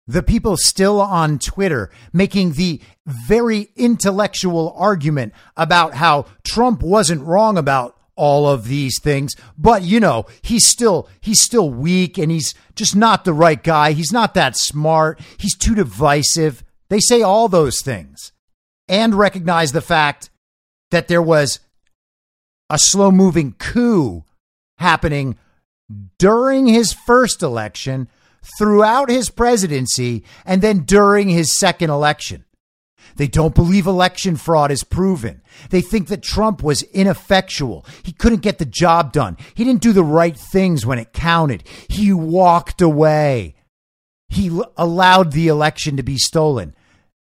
the 0.09 0.23
people 0.23 0.57
still 0.57 1.01
on 1.01 1.39
Twitter 1.39 1.91
making 2.13 2.53
the 2.53 2.81
very 3.07 3.71
intellectual 3.77 4.75
argument 4.77 5.33
about 5.57 5.95
how 5.95 6.25
Trump 6.43 6.83
wasn't 6.83 7.23
wrong 7.23 7.57
about 7.57 7.95
all 8.17 8.49
of 8.49 8.67
these 8.67 8.99
things. 9.01 9.35
But 9.57 9.83
you 9.83 10.01
know 10.01 10.27
he's 10.43 10.67
still 10.67 11.09
he's 11.21 11.41
still 11.41 11.71
weak 11.71 12.19
and 12.19 12.33
he's 12.33 12.55
just 12.75 12.97
not 12.97 13.25
the 13.25 13.33
right 13.33 13.63
guy. 13.63 13.93
He's 13.93 14.13
not 14.13 14.35
that 14.35 14.57
smart. 14.57 15.21
He's 15.39 15.57
too 15.57 15.75
divisive. 15.75 16.65
They 16.89 17.01
say 17.01 17.23
all 17.23 17.49
those 17.49 17.81
things 17.81 18.33
and 18.89 19.15
recognize 19.15 19.73
the 19.73 19.83
fact 19.83 20.31
that 20.91 21.09
there 21.09 21.23
was 21.23 21.61
a 22.71 22.79
slow 22.79 23.11
moving 23.11 23.53
coup 23.59 24.25
happening 24.79 25.37
during 26.19 26.67
his 26.67 26.93
first 26.93 27.43
election, 27.43 28.09
throughout 28.59 29.09
his 29.11 29.31
presidency, 29.31 30.25
and 30.45 30.63
then 30.63 30.81
during 30.81 31.29
his 31.29 31.59
second 31.59 31.91
election. 31.91 32.45
They 33.17 33.27
don't 33.27 33.55
believe 33.55 33.87
election 33.87 34.37
fraud 34.37 34.71
is 34.71 34.85
proven. 34.85 35.43
They 35.71 35.81
think 35.81 36.09
that 36.09 36.23
Trump 36.23 36.63
was 36.63 36.83
ineffectual. 36.85 37.85
He 38.03 38.13
couldn't 38.13 38.43
get 38.43 38.59
the 38.59 38.67
job 38.67 39.13
done. 39.13 39.37
He 39.55 39.65
didn't 39.65 39.83
do 39.83 39.93
the 39.93 40.05
right 40.05 40.37
things 40.37 40.87
when 40.87 40.99
it 40.99 41.13
counted. 41.13 41.65
He 41.89 42.13
walked 42.13 42.81
away. 42.81 43.55
He 44.29 44.61
allowed 44.77 45.33
the 45.33 45.49
election 45.49 45.97
to 45.97 46.03
be 46.03 46.19
stolen. 46.19 46.75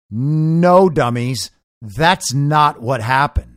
No, 0.09 0.89
dummies, 0.89 1.51
that's 1.82 2.34
not 2.34 2.82
what 2.82 3.01
happened. 3.01 3.55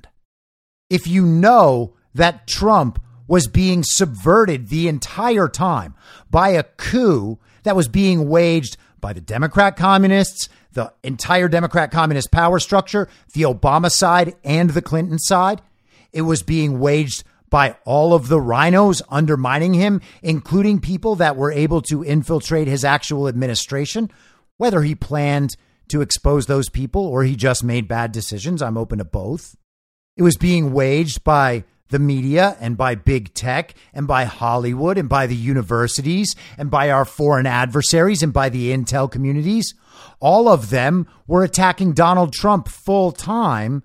If 0.90 1.06
you 1.06 1.26
know 1.26 1.94
that 2.14 2.46
Trump 2.46 3.00
was 3.26 3.46
being 3.46 3.82
subverted 3.82 4.68
the 4.68 4.88
entire 4.88 5.48
time 5.48 5.94
by 6.30 6.50
a 6.50 6.62
coup 6.62 7.38
that 7.62 7.76
was 7.76 7.88
being 7.88 8.28
waged 8.28 8.78
by 9.00 9.12
the 9.12 9.20
Democrat 9.20 9.76
communists, 9.76 10.48
the 10.72 10.92
entire 11.02 11.48
Democrat 11.48 11.90
communist 11.90 12.30
power 12.30 12.58
structure, 12.58 13.08
the 13.34 13.42
Obama 13.42 13.90
side 13.90 14.34
and 14.42 14.70
the 14.70 14.82
Clinton 14.82 15.18
side, 15.18 15.60
it 16.12 16.22
was 16.22 16.42
being 16.42 16.78
waged 16.80 17.22
by 17.50 17.76
all 17.84 18.14
of 18.14 18.28
the 18.28 18.40
rhinos 18.40 19.02
undermining 19.10 19.74
him, 19.74 20.00
including 20.22 20.80
people 20.80 21.16
that 21.16 21.36
were 21.36 21.52
able 21.52 21.82
to 21.82 22.02
infiltrate 22.02 22.68
his 22.68 22.84
actual 22.84 23.28
administration, 23.28 24.10
whether 24.56 24.82
he 24.82 24.94
planned 24.94 25.56
to 25.88 26.00
expose 26.00 26.46
those 26.46 26.68
people 26.68 27.06
or 27.06 27.24
he 27.24 27.36
just 27.36 27.62
made 27.62 27.88
bad 27.88 28.12
decisions. 28.12 28.62
I'm 28.62 28.78
open 28.78 28.98
to 28.98 29.04
both. 29.04 29.56
It 30.18 30.22
was 30.22 30.36
being 30.36 30.72
waged 30.72 31.22
by 31.22 31.62
the 31.90 32.00
media 32.00 32.56
and 32.60 32.76
by 32.76 32.96
big 32.96 33.32
tech 33.34 33.74
and 33.94 34.06
by 34.08 34.24
Hollywood 34.24 34.98
and 34.98 35.08
by 35.08 35.28
the 35.28 35.36
universities 35.36 36.34
and 36.58 36.70
by 36.70 36.90
our 36.90 37.04
foreign 37.04 37.46
adversaries 37.46 38.22
and 38.22 38.32
by 38.32 38.48
the 38.48 38.72
intel 38.72 39.10
communities. 39.10 39.74
All 40.20 40.48
of 40.48 40.70
them 40.70 41.06
were 41.28 41.44
attacking 41.44 41.92
Donald 41.92 42.32
Trump 42.32 42.66
full 42.66 43.12
time 43.12 43.84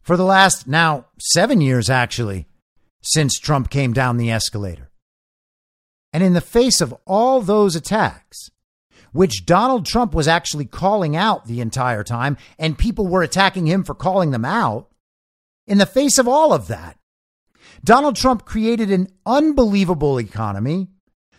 for 0.00 0.16
the 0.16 0.24
last 0.24 0.66
now 0.66 1.04
seven 1.20 1.60
years, 1.60 1.90
actually, 1.90 2.46
since 3.02 3.38
Trump 3.38 3.68
came 3.68 3.92
down 3.92 4.16
the 4.16 4.30
escalator. 4.30 4.90
And 6.14 6.22
in 6.22 6.32
the 6.32 6.40
face 6.40 6.80
of 6.80 6.94
all 7.06 7.42
those 7.42 7.76
attacks, 7.76 8.50
which 9.12 9.44
Donald 9.44 9.84
Trump 9.84 10.14
was 10.14 10.26
actually 10.26 10.64
calling 10.64 11.14
out 11.14 11.44
the 11.44 11.60
entire 11.60 12.02
time, 12.02 12.38
and 12.58 12.78
people 12.78 13.06
were 13.06 13.22
attacking 13.22 13.66
him 13.66 13.84
for 13.84 13.94
calling 13.94 14.30
them 14.30 14.46
out. 14.46 14.88
In 15.66 15.78
the 15.78 15.86
face 15.86 16.18
of 16.18 16.28
all 16.28 16.52
of 16.52 16.68
that, 16.68 16.98
Donald 17.84 18.16
Trump 18.16 18.44
created 18.44 18.90
an 18.90 19.08
unbelievable 19.26 20.18
economy, 20.18 20.88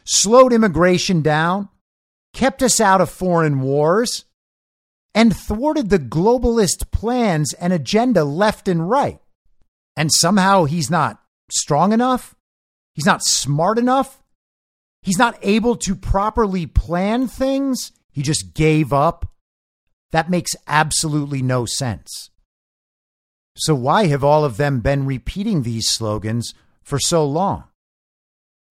slowed 0.05 0.53
immigration 0.53 1.21
down, 1.21 1.69
kept 2.33 2.61
us 2.61 2.79
out 2.79 3.01
of 3.01 3.09
foreign 3.09 3.61
wars, 3.61 4.25
and 5.15 5.35
thwarted 5.35 5.89
the 5.89 5.99
globalist 5.99 6.91
plans 6.91 7.53
and 7.53 7.71
agenda 7.71 8.23
left 8.23 8.67
and 8.67 8.89
right. 8.89 9.19
And 9.95 10.09
somehow 10.11 10.65
he's 10.65 10.89
not 10.89 11.21
strong 11.51 11.93
enough. 11.93 12.35
He's 12.95 13.05
not 13.05 13.23
smart 13.23 13.77
enough. 13.77 14.23
He's 15.01 15.17
not 15.17 15.37
able 15.41 15.75
to 15.77 15.95
properly 15.95 16.65
plan 16.65 17.27
things. 17.27 17.91
He 18.11 18.21
just 18.21 18.53
gave 18.53 18.91
up. 18.91 19.31
That 20.11 20.29
makes 20.29 20.55
absolutely 20.67 21.41
no 21.41 21.65
sense. 21.65 22.29
So 23.55 23.75
why 23.75 24.07
have 24.07 24.23
all 24.23 24.43
of 24.43 24.57
them 24.57 24.79
been 24.79 25.05
repeating 25.05 25.61
these 25.61 25.87
slogans 25.87 26.53
for 26.81 26.99
so 26.99 27.25
long? 27.25 27.65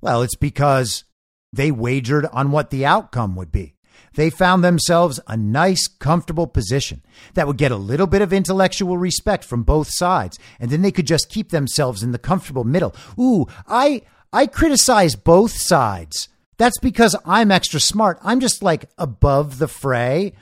Well, 0.01 0.22
it's 0.22 0.37
because 0.37 1.05
they 1.53 1.70
wagered 1.70 2.26
on 2.26 2.51
what 2.51 2.70
the 2.70 2.85
outcome 2.85 3.37
would 3.37 3.53
be. 3.53 3.74
They 4.14 4.28
found 4.28 4.62
themselves 4.62 5.20
a 5.26 5.37
nice, 5.37 5.87
comfortable 5.87 6.47
position 6.47 7.03
that 7.35 7.47
would 7.47 7.57
get 7.57 7.72
a 7.72 7.76
little 7.76 8.07
bit 8.07 8.20
of 8.20 8.33
intellectual 8.33 8.99
respect 8.99 9.45
from 9.45 9.62
both 9.62 9.89
sides, 9.91 10.39
and 10.61 10.70
then 10.70 10.83
they 10.83 10.91
could 10.91 11.07
just 11.07 11.30
keep 11.30 11.51
themselves 11.51 12.03
in 12.03 12.12
the 12.12 12.18
comfortable 12.18 12.64
middle. 12.64 12.95
Ooh, 13.18 13.47
I 13.66 14.03
I 14.33 14.47
criticize 14.47 15.14
both 15.14 15.53
sides. 15.53 16.28
That's 16.59 16.78
because 16.78 17.16
I'm 17.24 17.51
extra 17.51 17.80
smart. 17.80 18.18
I'm 18.22 18.41
just 18.41 18.62
like 18.62 18.91
above 18.99 19.59
the 19.59 19.68
fray, 19.68 20.35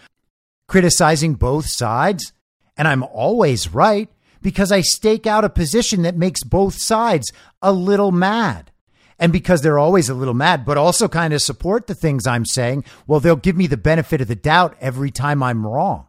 criticizing 0.67 1.35
both 1.35 1.67
sides, 1.69 2.33
and 2.77 2.89
I'm 2.89 3.05
always 3.05 3.73
right 3.73 4.09
because 4.43 4.73
I 4.73 4.81
stake 4.81 5.27
out 5.27 5.45
a 5.45 5.51
position 5.51 6.03
that 6.03 6.17
makes 6.17 6.43
both 6.43 6.75
sides 6.75 7.31
a 7.63 7.73
little 7.73 8.13
mad. 8.13 8.71
And 9.19 9.33
because 9.33 9.61
they're 9.61 9.79
always 9.79 10.09
a 10.09 10.15
little 10.15 10.35
mad, 10.35 10.65
but 10.65 10.79
also 10.79 11.07
kind 11.07 11.35
of 11.35 11.43
support 11.43 11.87
the 11.87 11.95
things 11.95 12.27
I'm 12.27 12.47
saying, 12.47 12.85
well, 13.07 13.21
they'll 13.21 13.37
give 13.37 13.57
me 13.57 13.67
the 13.67 13.77
benefit 13.77 14.23
of 14.23 14.29
the 14.29 14.35
doubt 14.35 14.77
every 14.81 15.11
time 15.11 15.43
I'm 15.43 15.67
wrong. 15.67 16.07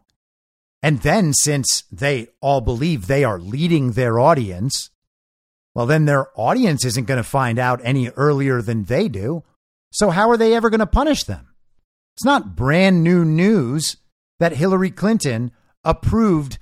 And 0.82 1.00
then, 1.02 1.32
since 1.32 1.84
they 1.92 2.28
all 2.40 2.60
believe 2.60 3.06
they 3.06 3.22
are 3.22 3.38
leading 3.38 3.92
their 3.92 4.18
audience, 4.18 4.90
well, 5.74 5.86
then 5.86 6.06
their 6.06 6.28
audience 6.34 6.84
isn't 6.84 7.06
going 7.06 7.22
to 7.22 7.28
find 7.28 7.58
out 7.58 7.80
any 7.84 8.08
earlier 8.10 8.60
than 8.60 8.84
they 8.84 9.08
do. 9.08 9.44
So, 9.92 10.10
how 10.10 10.30
are 10.30 10.36
they 10.36 10.54
ever 10.54 10.70
going 10.70 10.80
to 10.80 10.86
punish 10.86 11.22
them? 11.24 11.54
It's 12.16 12.24
not 12.24 12.56
brand 12.56 13.04
new 13.04 13.24
news 13.24 13.96
that 14.40 14.56
Hillary 14.56 14.90
Clinton 14.90 15.52
approved 15.84 16.58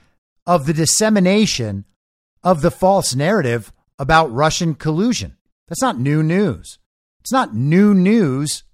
of 0.46 0.66
the 0.66 0.72
dissemination 0.72 1.84
of 2.42 2.62
the 2.62 2.70
false 2.70 3.14
narrative 3.14 3.72
about 3.98 4.32
Russian 4.32 4.74
collusion. 4.74 5.36
That's 5.68 5.82
not 5.82 5.98
new 5.98 6.22
news. 6.22 6.78
It's 7.20 7.32
not 7.32 7.54
new 7.54 7.94
news 7.94 8.64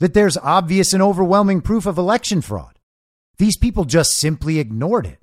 that 0.00 0.14
there's 0.14 0.36
obvious 0.36 0.92
and 0.92 1.02
overwhelming 1.02 1.60
proof 1.60 1.86
of 1.86 1.98
election 1.98 2.40
fraud. 2.40 2.78
These 3.38 3.56
people 3.56 3.84
just 3.84 4.12
simply 4.12 4.58
ignored 4.58 5.06
it. 5.06 5.18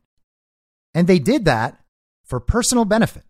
And 0.94 1.08
they 1.08 1.20
did 1.20 1.46
that 1.46 1.78
for 2.24 2.40
personal 2.40 2.86
benefit. 2.86 3.24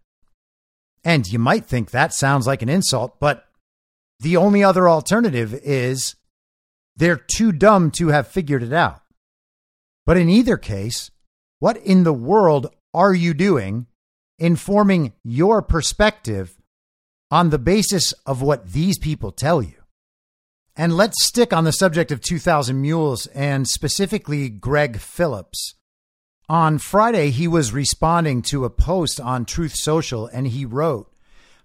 And 1.03 1.27
you 1.27 1.39
might 1.39 1.65
think 1.65 1.91
that 1.91 2.13
sounds 2.13 2.47
like 2.47 2.61
an 2.61 2.69
insult, 2.69 3.19
but 3.19 3.45
the 4.19 4.37
only 4.37 4.63
other 4.63 4.87
alternative 4.87 5.53
is 5.53 6.15
they're 6.95 7.17
too 7.17 7.51
dumb 7.51 7.91
to 7.91 8.07
have 8.07 8.27
figured 8.27 8.63
it 8.63 8.73
out. 8.73 9.01
But 10.05 10.17
in 10.17 10.29
either 10.29 10.57
case, 10.57 11.11
what 11.65 11.77
in 11.77 12.03
the 12.03 12.13
world 12.13 12.67
are 12.93 13.15
you 13.15 13.33
doing 13.33 13.87
informing 14.37 15.11
your 15.23 15.63
perspective 15.63 16.61
on 17.31 17.49
the 17.49 17.57
basis 17.57 18.11
of 18.23 18.39
what 18.39 18.71
these 18.73 18.99
people 18.99 19.31
tell 19.31 19.63
you. 19.63 19.73
And 20.75 20.95
let's 20.95 21.25
stick 21.25 21.51
on 21.51 21.63
the 21.63 21.71
subject 21.71 22.11
of 22.11 22.21
2000 22.21 22.79
Mules 22.79 23.25
and 23.33 23.67
specifically 23.67 24.47
Gregg 24.47 24.99
Phillips. 24.99 25.73
On 26.47 26.77
Friday, 26.77 27.31
he 27.31 27.47
was 27.47 27.73
responding 27.73 28.43
to 28.43 28.63
a 28.63 28.69
post 28.69 29.19
on 29.19 29.43
Truth 29.43 29.73
Social 29.73 30.27
and 30.27 30.45
he 30.45 30.65
wrote, 30.65 31.11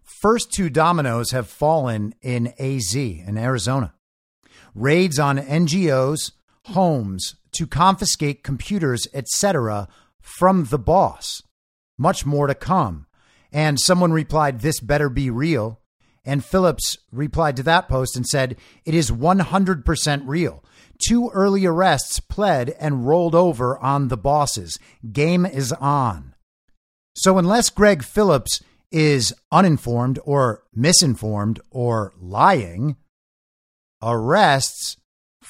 First 0.03 0.51
two 0.51 0.71
dominoes 0.71 1.33
have 1.33 1.47
fallen 1.47 2.15
in 2.23 2.55
AZ, 2.59 2.95
in 2.95 3.37
Arizona. 3.37 3.93
Raids 4.75 5.19
on 5.19 5.37
NGOs, 5.37 6.33
homes 6.67 7.35
to 7.53 7.67
confiscate 7.67 8.45
computers, 8.45 9.07
etc., 9.13 9.89
from 10.21 10.65
the 10.65 10.79
boss. 10.79 11.43
Much 11.99 12.25
more 12.25 12.47
to 12.47 12.55
come. 12.55 13.07
And 13.53 13.81
someone 13.81 14.13
replied, 14.13 14.61
This 14.61 14.81
better 14.81 15.09
be 15.09 15.31
real. 15.31 15.81
And 16.25 16.45
Phillips 16.45 16.99
replied 17.11 17.57
to 17.57 17.63
that 17.65 17.89
post 17.89 18.17
and 18.17 18.27
said, 18.27 18.57
It 18.85 18.95
is 18.95 19.11
100% 19.11 20.23
real. 20.27 20.65
Two 21.07 21.31
early 21.31 21.65
arrests 21.65 22.21
pled 22.21 22.71
and 22.79 23.07
rolled 23.07 23.35
over 23.35 23.79
on 23.79 24.09
the 24.09 24.19
bosses. 24.19 24.79
Game 25.13 25.47
is 25.47 25.73
on. 25.73 26.35
So, 27.17 27.39
unless 27.39 27.71
Gregg 27.71 28.05
Phillips 28.05 28.63
is 28.93 29.35
uninformed 29.51 30.19
or 30.25 30.63
misinformed 30.75 31.61
or 31.71 32.13
lying, 32.21 32.97
arrests 34.03 34.97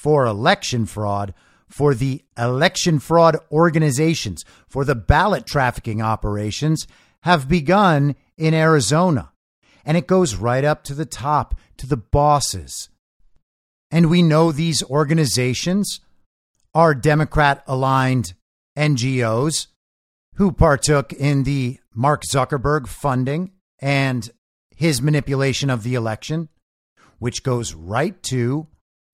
for 0.00 0.24
election 0.24 0.86
fraud, 0.86 1.34
for 1.68 1.94
the 1.94 2.24
election 2.38 2.98
fraud 2.98 3.36
organizations, 3.52 4.46
for 4.66 4.82
the 4.82 4.94
ballot 4.94 5.44
trafficking 5.44 6.00
operations 6.00 6.86
have 7.24 7.50
begun 7.50 8.16
in 8.38 8.54
Arizona. 8.54 9.30
And 9.84 9.98
it 9.98 10.06
goes 10.06 10.36
right 10.36 10.64
up 10.64 10.84
to 10.84 10.94
the 10.94 11.04
top, 11.04 11.54
to 11.76 11.86
the 11.86 11.98
bosses. 11.98 12.88
And 13.90 14.08
we 14.08 14.22
know 14.22 14.52
these 14.52 14.82
organizations 14.84 16.00
are 16.74 16.94
Democrat 16.94 17.62
aligned 17.66 18.32
NGOs 18.78 19.66
who 20.36 20.50
partook 20.50 21.12
in 21.12 21.42
the 21.42 21.78
Mark 21.94 22.22
Zuckerberg 22.22 22.88
funding 22.88 23.50
and 23.82 24.30
his 24.74 25.02
manipulation 25.02 25.68
of 25.68 25.82
the 25.82 25.94
election, 25.94 26.48
which 27.18 27.42
goes 27.42 27.74
right 27.74 28.22
to 28.22 28.66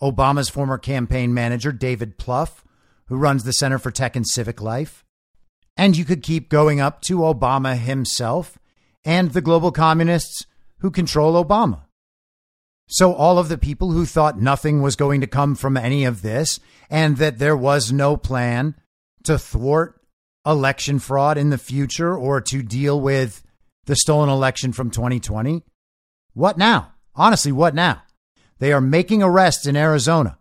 Obama's 0.02 0.48
former 0.48 0.78
campaign 0.78 1.32
manager, 1.32 1.72
David 1.72 2.18
Plouffe, 2.18 2.62
who 3.06 3.16
runs 3.16 3.44
the 3.44 3.52
Center 3.52 3.78
for 3.78 3.90
Tech 3.90 4.16
and 4.16 4.26
Civic 4.26 4.60
Life. 4.60 5.04
And 5.76 5.96
you 5.96 6.04
could 6.04 6.22
keep 6.22 6.48
going 6.48 6.80
up 6.80 7.00
to 7.02 7.18
Obama 7.18 7.76
himself 7.76 8.58
and 9.04 9.32
the 9.32 9.40
global 9.40 9.72
communists 9.72 10.46
who 10.78 10.90
control 10.90 11.42
Obama. 11.42 11.82
So, 12.88 13.14
all 13.14 13.38
of 13.38 13.48
the 13.48 13.58
people 13.58 13.90
who 13.90 14.06
thought 14.06 14.40
nothing 14.40 14.80
was 14.80 14.94
going 14.94 15.20
to 15.20 15.26
come 15.26 15.56
from 15.56 15.76
any 15.76 16.04
of 16.04 16.22
this 16.22 16.60
and 16.88 17.16
that 17.16 17.38
there 17.38 17.56
was 17.56 17.90
no 17.90 18.16
plan 18.16 18.76
to 19.24 19.38
thwart 19.38 20.00
election 20.46 21.00
fraud 21.00 21.36
in 21.36 21.50
the 21.50 21.58
future 21.58 22.16
or 22.16 22.40
to 22.40 22.62
deal 22.62 23.00
with 23.00 23.42
the 23.86 23.96
stolen 23.96 24.28
election 24.28 24.72
from 24.72 24.90
2020, 24.90 25.64
what 26.34 26.56
now? 26.56 26.92
Honestly, 27.14 27.50
what 27.50 27.74
now? 27.74 28.02
They 28.58 28.72
are 28.72 28.80
making 28.80 29.22
arrests 29.22 29.66
in 29.66 29.76
Arizona. 29.76 30.38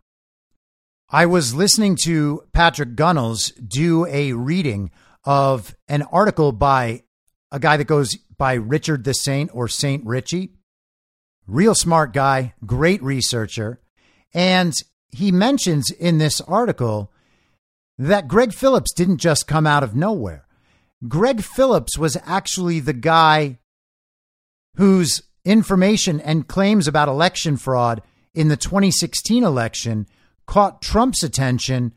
I 1.10 1.26
was 1.26 1.54
listening 1.54 1.98
to 2.06 2.44
Patrick 2.54 2.96
Gunnels 2.96 3.52
do 3.52 4.06
a 4.08 4.34
reading 4.34 4.92
of 5.24 5.76
an 5.88 6.02
article 6.04 6.52
by 6.52 7.04
a 7.52 7.60
guy 7.60 7.78
that 7.78 7.86
goes 7.86 8.16
by 8.38 8.54
Richard 8.54 9.04
the 9.04 9.14
Saint 9.14 9.52
or 9.54 9.68
Saint 9.68 10.06
Richie. 10.06 10.54
Real 11.48 11.76
smart 11.76 12.14
guy, 12.14 12.54
great 12.66 13.04
researcher. 13.04 13.82
And 14.34 14.74
he 15.12 15.32
mentions 15.32 15.92
in 15.92 16.18
this 16.18 16.42
article 16.42 17.12
that 17.98 18.28
Gregg 18.28 18.54
Phillips 18.54 18.94
didn't 18.94 19.18
just 19.18 19.48
come 19.48 19.68
out 19.68 19.84
of 19.84 19.96
nowhere. 19.96 20.48
Gregg 21.08 21.44
Phillips 21.44 21.98
was 21.98 22.18
actually 22.26 22.80
the 22.80 22.94
guy 22.94 23.60
whose 24.76 25.22
information 25.46 26.20
and 26.20 26.48
claims 26.48 26.88
about 26.88 27.08
election 27.08 27.56
fraud 27.56 28.02
in 28.34 28.50
the 28.50 28.58
2016 28.58 29.44
election 29.44 30.08
caught 30.46 30.82
Trump's 30.82 31.24
attention 31.24 31.94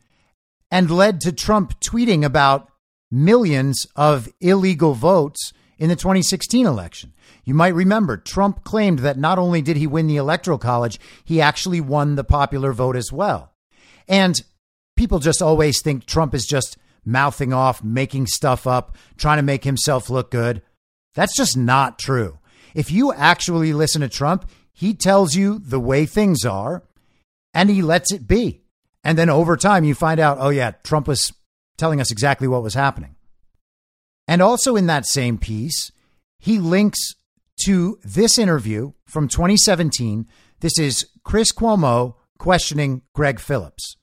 and 0.71 0.91
led 0.91 1.21
to 1.23 1.33
Trump 1.33 1.81
tweeting 1.81 2.25
about 2.25 2.69
millions 3.11 3.87
of 3.97 4.29
illegal 4.41 4.95
votes 4.95 5.53
in 5.79 5.89
the 5.89 5.97
2016 5.97 6.67
election. 6.67 7.13
You 7.45 7.55
might 7.55 7.75
remember 7.75 8.17
Trump 8.17 8.65
claimed 8.65 8.99
that 9.01 9.19
not 9.19 9.39
only 9.39 9.63
did 9.63 9.77
he 9.77 9.87
win 9.87 10.07
the 10.07 10.17
Electoral 10.17 10.59
College, 10.59 11.01
he 11.25 11.41
actually 11.41 11.81
won 11.81 12.17
the 12.17 12.25
popular 12.25 12.73
vote 12.73 12.97
as 12.97 13.13
well. 13.13 13.53
And 14.07 14.41
people 14.97 15.19
just 15.19 15.41
always 15.41 15.81
think 15.81 16.05
Trump 16.05 16.35
is 16.35 16.47
just 16.47 16.77
mouthing 17.05 17.53
off, 17.53 17.83
making 17.83 18.27
stuff 18.27 18.67
up, 18.67 18.97
trying 19.17 19.39
to 19.39 19.43
make 19.43 19.65
himself 19.65 20.11
look 20.11 20.31
good. 20.31 20.61
That's 21.15 21.37
just 21.37 21.57
not 21.57 21.99
true. 21.99 22.39
If 22.79 22.93
you 22.93 23.13
actually 23.13 23.73
listen 23.73 24.03
to 24.03 24.09
Trump, 24.09 24.49
he 24.73 24.95
tells 24.95 25.35
you 25.35 25.59
the 25.59 25.81
way 25.81 26.07
things 26.07 26.45
are 26.45 26.85
and 27.53 27.69
he 27.69 27.83
lets 27.83 28.13
it 28.13 28.29
be. 28.29 28.63
And 29.03 29.19
then 29.19 29.29
over 29.29 29.57
time, 29.57 29.83
you 29.83 29.97
find 29.97 30.21
out, 30.21 30.39
oh, 30.39 30.51
yeah, 30.51 30.71
Trump 30.85 31.09
was 31.09 31.33
telling 31.77 32.01
us 32.01 32.13
exactly 32.13 32.47
what 32.47 32.63
was 32.63 32.75
happening. 32.75 33.17
And 34.29 34.41
also 34.41 34.77
in 34.77 34.87
that 34.87 35.07
same 35.07 35.39
piece, 35.39 35.91
he 36.39 36.61
links 36.61 37.17
to 37.65 37.99
this 38.05 38.39
interview 38.39 38.93
from 39.07 39.27
2017. 39.27 40.29
This 40.61 40.79
is 40.79 41.05
Chris 41.25 41.51
Cuomo 41.51 42.15
questioning 42.39 43.03
Gregg 43.13 43.41
Phillips. 43.41 43.97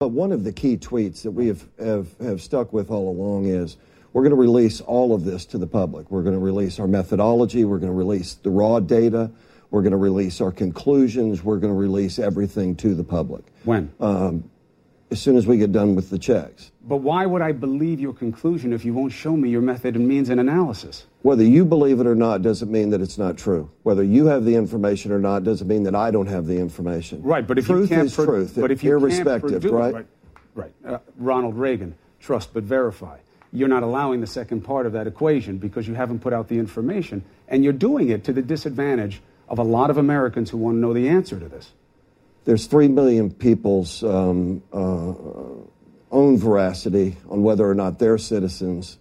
But 0.00 0.08
one 0.08 0.32
of 0.32 0.44
the 0.44 0.52
key 0.52 0.76
tweets 0.76 1.22
that 1.22 1.30
we 1.30 1.46
have, 1.46 1.66
have, 1.78 2.08
have 2.20 2.42
stuck 2.42 2.74
with 2.74 2.90
all 2.90 3.08
along 3.08 3.46
is 3.46 3.78
we're 4.12 4.22
going 4.22 4.30
to 4.30 4.36
release 4.36 4.80
all 4.80 5.14
of 5.14 5.24
this 5.24 5.44
to 5.46 5.58
the 5.58 5.66
public. 5.66 6.10
We're 6.10 6.22
going 6.22 6.34
to 6.34 6.40
release 6.40 6.78
our 6.78 6.88
methodology. 6.88 7.64
We're 7.64 7.78
going 7.78 7.92
to 7.92 7.96
release 7.96 8.34
the 8.34 8.50
raw 8.50 8.80
data. 8.80 9.30
We're 9.70 9.82
going 9.82 9.92
to 9.92 9.98
release 9.98 10.40
our 10.40 10.50
conclusions. 10.50 11.44
We're 11.44 11.58
going 11.58 11.72
to 11.72 11.78
release 11.78 12.18
everything 12.18 12.74
to 12.76 12.94
the 12.94 13.04
public. 13.04 13.44
When? 13.64 13.92
Um, 14.00 14.50
as 15.10 15.20
soon 15.20 15.36
as 15.36 15.46
we 15.46 15.58
get 15.58 15.72
done 15.72 15.94
with 15.94 16.10
the 16.10 16.18
checks. 16.18 16.70
But 16.82 16.98
why 16.98 17.26
would 17.26 17.42
I 17.42 17.52
believe 17.52 18.00
your 18.00 18.12
conclusion 18.12 18.72
if 18.72 18.84
you 18.84 18.94
won't 18.94 19.12
show 19.12 19.36
me 19.36 19.50
your 19.50 19.60
method 19.60 19.94
and 19.94 20.06
means 20.06 20.28
and 20.28 20.40
analysis? 20.40 21.06
Whether 21.22 21.44
you 21.44 21.64
believe 21.64 22.00
it 22.00 22.06
or 22.06 22.14
not 22.14 22.42
doesn't 22.42 22.70
mean 22.70 22.90
that 22.90 23.00
it's 23.00 23.18
not 23.18 23.36
true. 23.36 23.70
Whether 23.82 24.02
you 24.02 24.26
have 24.26 24.44
the 24.44 24.54
information 24.54 25.12
or 25.12 25.18
not 25.18 25.44
doesn't 25.44 25.66
mean 25.66 25.82
that 25.84 25.94
I 25.94 26.10
don't 26.10 26.26
have 26.26 26.46
the 26.46 26.58
information. 26.58 27.22
Right, 27.22 27.46
but 27.46 27.58
if 27.58 27.66
truth 27.66 27.90
you 27.90 27.96
can't 27.96 28.06
is 28.06 28.14
pro- 28.14 28.26
truth, 28.26 28.54
but 28.56 28.70
if 28.70 28.82
you 28.82 28.92
irrespective, 28.92 29.62
can't 29.62 29.64
produ- 29.64 29.72
right? 29.72 29.94
right, 29.94 30.06
right. 30.54 30.94
Uh, 30.94 30.98
Ronald 31.16 31.56
Reagan, 31.56 31.94
trust 32.20 32.52
but 32.54 32.64
verify. 32.64 33.18
You're 33.52 33.68
not 33.68 33.82
allowing 33.82 34.20
the 34.20 34.26
second 34.26 34.62
part 34.62 34.86
of 34.86 34.92
that 34.92 35.06
equation 35.06 35.58
because 35.58 35.88
you 35.88 35.94
haven't 35.94 36.20
put 36.20 36.32
out 36.32 36.48
the 36.48 36.58
information, 36.58 37.24
and 37.48 37.64
you're 37.64 37.72
doing 37.72 38.10
it 38.10 38.24
to 38.24 38.32
the 38.32 38.42
disadvantage 38.42 39.22
of 39.48 39.58
a 39.58 39.62
lot 39.62 39.90
of 39.90 39.96
Americans 39.96 40.50
who 40.50 40.58
want 40.58 40.76
to 40.76 40.78
know 40.78 40.92
the 40.92 41.08
answer 41.08 41.38
to 41.38 41.48
this. 41.48 41.72
There's 42.44 42.66
three 42.66 42.88
million 42.88 43.30
people's 43.30 44.02
um, 44.02 44.62
uh, 44.72 45.12
own 46.10 46.38
veracity 46.38 47.16
on 47.28 47.42
whether 47.42 47.68
or 47.68 47.74
not 47.74 47.98
they're 47.98 48.18
citizens 48.18 48.98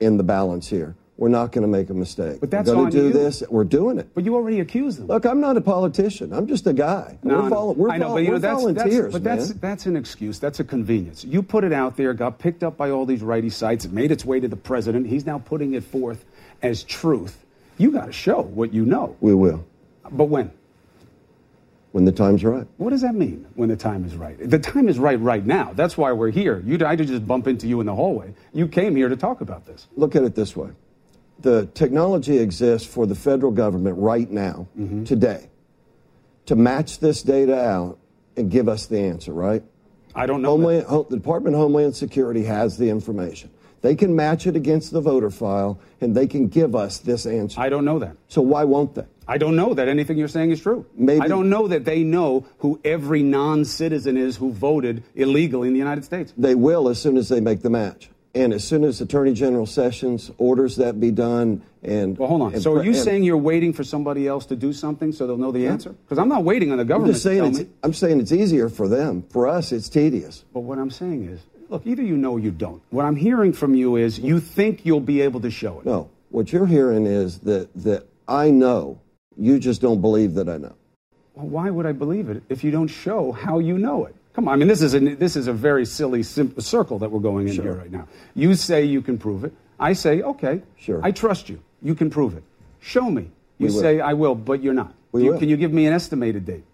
in 0.00 0.16
the 0.16 0.22
balance 0.22 0.68
here. 0.68 0.96
We're 1.16 1.28
not 1.28 1.52
going 1.52 1.62
to 1.62 1.68
make 1.68 1.90
a 1.90 1.94
mistake. 1.94 2.40
But 2.40 2.50
that's 2.50 2.68
we're 2.68 2.74
going 2.74 2.90
to 2.90 2.98
do 2.98 3.06
you. 3.06 3.12
this. 3.12 3.44
We're 3.48 3.62
doing 3.62 3.98
it. 3.98 4.08
But 4.14 4.24
you 4.24 4.34
already 4.34 4.58
accused 4.58 4.98
them. 4.98 5.06
Look, 5.06 5.24
I'm 5.24 5.40
not 5.40 5.56
a 5.56 5.60
politician. 5.60 6.32
I'm 6.32 6.48
just 6.48 6.66
a 6.66 6.72
guy. 6.72 7.18
No, 7.22 7.42
we're 7.42 7.48
vol- 7.50 7.74
we're 7.74 7.90
I 7.90 7.98
know, 7.98 8.06
vol- 8.08 8.14
but 8.16 8.22
you 8.22 8.26
know 8.28 8.32
we're 8.34 8.38
that's, 8.40 8.60
volunteers, 8.60 8.90
that's 8.90 9.12
but 9.12 9.22
man. 9.22 9.38
that's 9.38 9.52
that's 9.52 9.86
an 9.86 9.96
excuse. 9.96 10.40
That's 10.40 10.58
a 10.58 10.64
convenience. 10.64 11.24
You 11.24 11.42
put 11.42 11.62
it 11.62 11.72
out 11.72 11.96
there, 11.96 12.12
got 12.14 12.40
picked 12.40 12.64
up 12.64 12.76
by 12.76 12.90
all 12.90 13.06
these 13.06 13.22
righty 13.22 13.50
sites, 13.50 13.86
made 13.86 14.10
its 14.10 14.24
way 14.24 14.40
to 14.40 14.48
the 14.48 14.56
president. 14.56 15.06
He's 15.06 15.24
now 15.24 15.38
putting 15.38 15.74
it 15.74 15.84
forth 15.84 16.24
as 16.62 16.82
truth. 16.82 17.44
You 17.78 17.92
got 17.92 18.06
to 18.06 18.12
show 18.12 18.42
what 18.42 18.74
you 18.74 18.84
know. 18.84 19.16
we 19.20 19.34
will 19.34 19.64
But 20.10 20.24
when? 20.24 20.50
when 21.92 22.04
the 22.04 22.12
time's 22.12 22.42
right. 22.44 22.66
What 22.76 22.90
does 22.90 23.02
that 23.02 23.14
mean 23.14 23.46
when 23.54 23.68
the 23.68 23.76
time 23.76 24.04
is 24.04 24.16
right? 24.16 24.36
The 24.38 24.58
time 24.58 24.88
is 24.88 24.98
right 24.98 25.20
right 25.20 25.46
now. 25.46 25.72
That's 25.74 25.96
why 25.96 26.10
we're 26.10 26.30
here. 26.30 26.60
You, 26.66 26.74
I 26.84 26.96
didn't 26.96 27.10
just 27.10 27.24
bump 27.26 27.46
into 27.46 27.68
you 27.68 27.78
in 27.78 27.86
the 27.86 27.94
hallway. 27.94 28.34
You 28.52 28.66
came 28.66 28.96
here 28.96 29.08
to 29.08 29.16
talk 29.16 29.40
about 29.42 29.64
this. 29.64 29.86
Look 29.96 30.16
at 30.16 30.24
it 30.24 30.34
this 30.34 30.56
way: 30.56 30.70
the 31.40 31.66
technology 31.74 32.38
exists 32.38 32.86
for 32.92 33.06
the 33.06 33.14
federal 33.14 33.52
government 33.52 33.98
right 33.98 34.30
now, 34.30 34.68
Mm-hmm. 34.78 35.04
today, 35.04 35.48
to 36.46 36.56
match 36.56 37.00
this 37.00 37.22
data 37.22 37.58
out 37.58 37.98
and 38.36 38.50
give 38.50 38.68
us 38.68 38.86
the 38.86 38.98
answer. 38.98 39.32
Right? 39.32 39.62
I 40.14 40.26
don't 40.26 40.42
know. 40.42 40.50
Homeland, 40.50 40.86
Ho- 40.86 41.06
the 41.08 41.16
Department 41.16 41.54
of 41.56 41.60
Homeland 41.60 41.96
Security 41.96 42.44
has 42.44 42.76
the 42.78 42.88
information. 42.90 43.50
They 43.82 43.94
can 43.96 44.16
match 44.16 44.46
it 44.46 44.56
against 44.56 44.92
the 44.92 45.00
voter 45.02 45.28
file, 45.30 45.78
and 46.00 46.14
they 46.14 46.26
can 46.26 46.48
give 46.48 46.74
us 46.74 46.98
this 46.98 47.26
answer. 47.26 47.60
I 47.60 47.68
don't 47.68 47.84
know 47.84 47.98
that. 47.98 48.16
So 48.28 48.40
why 48.40 48.64
won't 48.64 48.94
they? 48.94 49.04
I 49.28 49.36
don't 49.36 49.56
know 49.56 49.74
that 49.74 49.88
anything 49.88 50.16
you're 50.16 50.28
saying 50.28 50.52
is 50.52 50.60
true. 50.62 50.86
Maybe- 50.94 51.20
I 51.20 51.28
don't 51.28 51.50
know 51.50 51.68
that 51.68 51.84
they 51.84 52.02
know 52.02 52.46
who 52.58 52.80
every 52.84 53.22
non-citizen 53.22 54.16
is 54.16 54.36
who 54.36 54.52
voted 54.52 55.02
illegally 55.14 55.68
in 55.68 55.74
the 55.74 55.78
United 55.78 56.04
States. 56.04 56.32
They 56.38 56.54
will 56.54 56.88
as 56.88 56.98
soon 56.98 57.16
as 57.18 57.28
they 57.28 57.40
make 57.40 57.60
the 57.62 57.68
match. 57.70 58.08
And 58.34 58.52
as 58.52 58.64
soon 58.64 58.82
as 58.82 59.00
Attorney 59.00 59.32
General 59.32 59.64
Sessions 59.64 60.30
orders 60.38 60.76
that 60.76 60.98
be 60.98 61.12
done, 61.12 61.62
and 61.84 62.18
Well, 62.18 62.28
hold 62.28 62.42
on. 62.42 62.60
So 62.60 62.74
are 62.74 62.82
you 62.82 62.94
saying 62.94 63.22
you're 63.22 63.36
waiting 63.36 63.72
for 63.72 63.84
somebody 63.84 64.26
else 64.26 64.46
to 64.46 64.56
do 64.56 64.72
something 64.72 65.12
so 65.12 65.26
they'll 65.26 65.36
know 65.36 65.52
the 65.52 65.68
answer? 65.68 65.90
Because 65.90 66.18
I'm 66.18 66.28
not 66.28 66.42
waiting 66.42 66.72
on 66.72 66.78
the 66.78 66.84
government. 66.84 67.10
I'm 67.10 67.14
just 67.14 67.22
saying 67.22 67.42
to 67.42 67.48
it's, 67.48 67.58
me. 67.60 67.68
I'm 67.84 67.92
saying 67.92 68.20
it's 68.20 68.32
easier 68.32 68.68
for 68.68 68.88
them. 68.88 69.22
For 69.30 69.46
us, 69.46 69.70
it's 69.70 69.88
tedious. 69.88 70.44
But 70.52 70.60
what 70.60 70.78
I'm 70.78 70.90
saying 70.90 71.28
is, 71.28 71.40
look, 71.68 71.86
either 71.86 72.02
you 72.02 72.16
know 72.16 72.32
or 72.32 72.40
you 72.40 72.50
don't. 72.50 72.82
What 72.90 73.04
I'm 73.04 73.16
hearing 73.16 73.52
from 73.52 73.74
you 73.74 73.96
is 73.96 74.18
you 74.18 74.40
think 74.40 74.84
you'll 74.84 75.00
be 75.00 75.20
able 75.20 75.40
to 75.42 75.50
show 75.50 75.78
it. 75.78 75.86
No, 75.86 76.10
what 76.30 76.52
you're 76.52 76.66
hearing 76.66 77.06
is 77.06 77.38
that 77.40 77.72
that 77.74 78.08
I 78.26 78.50
know. 78.50 78.98
You 79.36 79.58
just 79.58 79.80
don't 79.80 80.00
believe 80.00 80.34
that 80.34 80.48
I 80.48 80.58
know. 80.58 80.74
Well, 81.34 81.46
why 81.48 81.70
would 81.70 81.86
I 81.86 81.92
believe 81.92 82.28
it 82.30 82.42
if 82.48 82.62
you 82.62 82.70
don't 82.70 82.86
show 82.88 83.32
how 83.32 83.58
you 83.58 83.78
know 83.78 84.06
it? 84.06 84.14
Come 84.34 84.48
on, 84.48 84.54
I 84.54 84.56
mean, 84.56 84.68
this 84.68 84.82
is 84.82 84.94
a, 84.94 84.98
this 85.00 85.36
is 85.36 85.46
a 85.46 85.52
very 85.52 85.84
silly 85.86 86.22
circle 86.24 86.98
that 86.98 87.10
we're 87.10 87.20
going 87.20 87.46
in 87.48 87.54
Sure. 87.54 87.64
here 87.64 87.74
right 87.74 87.90
now. 87.90 88.08
You 88.34 88.54
say 88.56 88.84
you 88.84 89.00
can 89.00 89.16
prove 89.16 89.44
it. 89.44 89.52
I 89.78 89.92
say, 89.92 90.22
okay, 90.22 90.62
Sure. 90.76 91.00
I 91.02 91.12
trust 91.12 91.48
you. 91.48 91.60
You 91.82 91.94
can 91.94 92.10
prove 92.10 92.36
it. 92.36 92.42
Show 92.80 93.10
me. 93.10 93.30
You 93.58 93.66
We 93.68 93.72
will. 93.72 93.80
say, 93.80 94.00
I 94.00 94.14
will, 94.14 94.34
but 94.34 94.62
you're 94.62 94.74
not. 94.74 94.92
You- 95.12 95.32
will. 95.32 95.38
Can 95.38 95.48
you 95.48 95.56
give 95.56 95.72
me 95.72 95.86
an 95.86 95.92
estimated 95.92 96.44
date? 96.44 96.64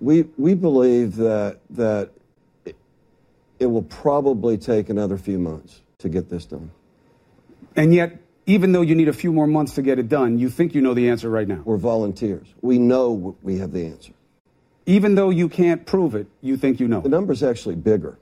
We 0.00 0.22
we 0.38 0.54
believe 0.54 1.16
that 1.16 1.58
that 1.70 2.10
it, 2.64 2.76
it 3.58 3.66
will 3.66 3.82
probably 3.82 4.56
take 4.56 4.88
another 4.90 5.18
few 5.18 5.38
months 5.38 5.82
to 5.98 6.08
get 6.08 6.30
this 6.30 6.46
done. 6.46 6.70
And 7.74 7.92
yet, 7.92 8.16
even 8.46 8.70
though 8.72 8.80
you 8.82 8.94
need 8.94 9.08
a 9.08 9.12
few 9.12 9.32
more 9.32 9.46
months 9.48 9.74
to 9.74 9.82
get 9.82 9.98
it 9.98 10.08
done, 10.08 10.38
you 10.38 10.48
think 10.50 10.74
you 10.74 10.80
know 10.80 10.94
the 10.94 11.08
answer 11.10 11.28
right 11.28 11.48
now. 11.48 11.62
We're 11.64 11.76
volunteers. 11.78 12.46
We 12.62 12.78
know 12.78 13.36
we 13.42 13.58
have 13.58 13.72
the 13.72 13.86
answer. 13.86 14.12
Even 14.88 15.16
though 15.16 15.28
you 15.28 15.50
can't 15.50 15.84
prove 15.84 16.14
it, 16.14 16.26
you 16.40 16.56
think 16.56 16.80
you 16.80 16.88
know. 16.88 17.02
The 17.02 17.10
number's 17.10 17.42
actually 17.42 17.74
bigger. 17.74 18.18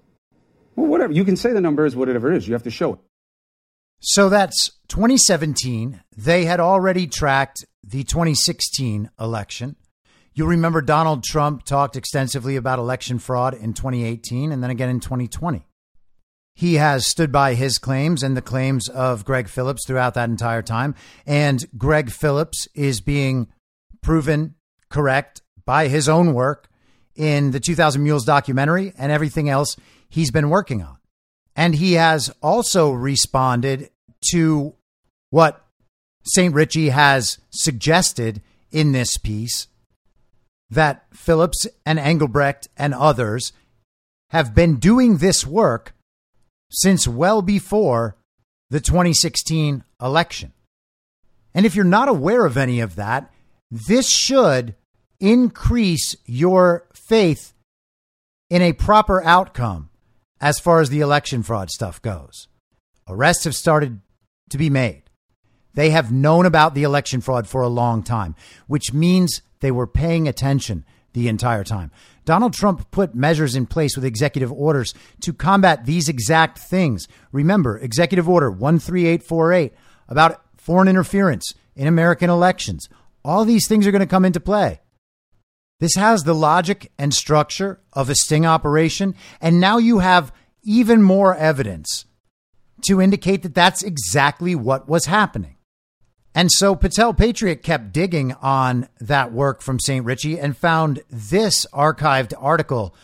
Well, 0.75 0.89
whatever. 0.89 1.13
You 1.13 1.25
can 1.25 1.37
say 1.37 1.53
the 1.53 1.61
number 1.61 1.87
is 1.87 1.95
whatever 1.95 2.33
it 2.33 2.37
is. 2.37 2.49
You 2.49 2.55
have 2.55 2.65
to 2.65 2.73
show 2.73 2.95
it. 2.95 2.99
So 4.01 4.29
that's 4.29 4.73
2017. 4.89 6.03
They 6.17 6.45
had 6.45 6.59
already 6.59 7.07
tracked 7.07 7.65
the 7.85 8.03
2016 8.03 9.11
election. 9.21 9.77
You'll 10.35 10.49
remember 10.49 10.83
Donald 10.83 11.23
Trump 11.23 11.63
talked 11.63 11.95
extensively 11.95 12.57
about 12.57 12.81
election 12.81 13.21
fraud 13.21 13.55
in 13.55 13.73
2018 13.73 14.51
and 14.51 14.61
then 14.61 14.71
again 14.71 14.89
in 14.89 14.99
2020. 14.99 15.69
He 16.57 16.75
has 16.75 17.07
stood 17.07 17.31
by 17.31 17.55
his 17.55 17.79
claims 17.79 18.25
and 18.25 18.37
the 18.37 18.43
claims 18.43 18.89
of 18.89 19.25
Gregg 19.25 19.47
Phillips 19.47 19.87
throughout 19.87 20.15
that 20.15 20.31
entire 20.31 20.63
time. 20.63 20.97
And 21.27 21.65
Gregg 21.79 22.11
Phillips 22.11 22.67
is 22.75 23.01
being 23.01 23.47
proven 24.03 24.57
correct 24.91 25.43
by 25.67 25.89
his 25.89 26.09
own 26.09 26.33
work 26.33 26.71
in 27.15 27.51
the 27.51 27.61
2000 27.61 28.03
Mules 28.03 28.25
documentary 28.25 28.93
and 28.97 29.13
everything 29.13 29.49
else 29.49 29.77
he's 30.09 30.31
been 30.31 30.49
working 30.49 30.83
on. 30.83 30.97
And 31.55 31.75
he 31.75 31.95
has 31.95 32.31
also 32.43 32.91
responded 32.91 33.91
to 34.31 34.75
what 35.31 35.65
St. 36.25 36.55
Ritchie 36.55 36.91
has 36.91 37.39
suggested 37.51 38.41
in 38.71 38.93
this 38.93 39.17
piece 39.17 39.69
that 40.71 41.05
Phillips 41.13 41.67
and 41.85 41.99
Engelbrecht 41.99 42.69
and 42.77 42.93
others 42.95 43.53
have 44.31 44.55
been 44.55 44.77
doing 44.77 45.19
this 45.19 45.47
work 45.47 45.95
since 46.71 47.07
well 47.07 47.43
before 47.43 48.17
the 48.71 48.81
2016 48.81 49.85
election. 50.01 50.53
And 51.55 51.65
if 51.65 51.75
you're 51.75 51.85
not 51.85 52.09
aware 52.09 52.45
of 52.45 52.57
any 52.57 52.81
of 52.81 52.97
that, 52.97 53.33
this 53.71 54.11
should 54.11 54.75
increase 55.21 56.17
your 56.25 56.87
faith 56.93 57.53
in 58.51 58.63
a 58.63 58.73
proper 58.73 59.23
outcome 59.25 59.91
as 60.41 60.59
far 60.59 60.81
as 60.81 60.91
the 60.91 61.01
election 61.01 61.43
fraud 61.43 61.71
stuff 61.71 62.01
goes. 62.03 62.49
Arrests 63.09 63.45
have 63.45 63.55
started 63.55 64.01
to 64.51 64.59
be 64.59 64.71
made. 64.71 65.03
They 65.75 65.91
have 65.91 66.13
known 66.13 66.47
about 66.47 66.75
the 66.75 66.85
election 66.85 67.21
fraud 67.21 67.47
for 67.47 67.63
a 67.63 67.69
long 67.69 68.03
time, 68.03 68.35
which 68.67 68.93
means 68.93 69.43
they 69.61 69.71
were 69.71 69.87
paying 69.87 70.27
attention 70.27 70.85
the 71.13 71.29
entire 71.29 71.65
time. 71.65 71.91
Donald 72.25 72.53
Trump 72.53 72.91
put 72.91 73.15
measures 73.15 73.55
in 73.55 73.67
place 73.67 73.95
with 73.95 74.05
executive 74.05 74.53
orders 74.53 74.95
to 75.21 75.33
combat 75.33 75.87
these 75.87 76.09
exact 76.09 76.59
things. 76.59 77.07
Remember, 77.31 77.79
Executive 77.79 78.29
Order 78.29 78.51
13848 78.51 79.73
about 80.09 80.43
foreign 80.57 80.89
interference 80.89 81.55
in 81.75 81.87
American 81.87 82.31
elections. 82.31 82.89
All 83.25 83.45
these 83.45 83.69
things 83.69 83.87
are 83.87 83.93
going 83.93 84.01
to 84.01 84.07
come 84.07 84.25
into 84.25 84.41
play. 84.41 84.81
This 85.79 85.95
has 85.97 86.25
the 86.25 86.35
logic 86.35 86.91
and 86.99 87.13
structure 87.13 87.81
of 87.93 88.09
a 88.09 88.15
sting 88.15 88.47
operation, 88.47 89.15
and 89.41 89.61
now 89.61 89.79
you 89.79 89.99
have 89.99 90.33
even 90.63 91.03
more 91.03 91.35
evidence 91.35 92.07
to 92.83 93.01
indicate 93.01 93.43
that 93.43 93.55
that's 93.55 93.83
exactly 93.83 94.55
what 94.55 94.89
was 94.89 95.07
happening. 95.07 95.57
And 96.35 96.51
so 96.53 96.75
Patel 96.75 97.15
Patriot 97.15 97.63
kept 97.63 97.93
digging 97.93 98.35
on 98.43 98.89
that 99.01 99.33
work 99.33 99.63
from 99.63 99.81
St. 99.81 100.05
Ritchie 100.05 100.39
and 100.39 100.55
found 100.55 101.03
this 101.09 101.65
archived 101.73 102.35
article 102.39 102.95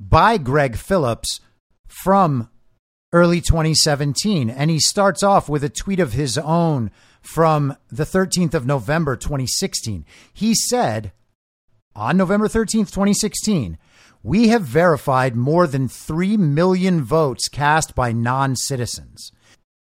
by 0.00 0.38
Gregg 0.38 0.76
Phillips 0.76 1.40
from 1.86 2.48
early 3.12 3.42
2017. 3.42 4.48
And 4.48 4.70
he 4.70 4.80
starts 4.80 5.22
off 5.22 5.50
with 5.50 5.62
a 5.62 5.68
tweet 5.68 6.00
of 6.00 6.14
his 6.14 6.38
own 6.38 6.90
from 7.20 7.76
the 7.90 8.04
13th 8.04 8.54
of 8.54 8.64
November 8.64 9.16
2016. 9.16 10.06
He 10.32 10.54
said, 10.54 11.12
on 11.98 12.16
November 12.16 12.46
13th, 12.46 12.92
2016, 12.92 13.76
we 14.22 14.48
have 14.48 14.62
verified 14.62 15.34
more 15.34 15.66
than 15.66 15.88
3 15.88 16.36
million 16.36 17.02
votes 17.02 17.48
cast 17.48 17.96
by 17.96 18.12
non 18.12 18.54
citizens. 18.54 19.32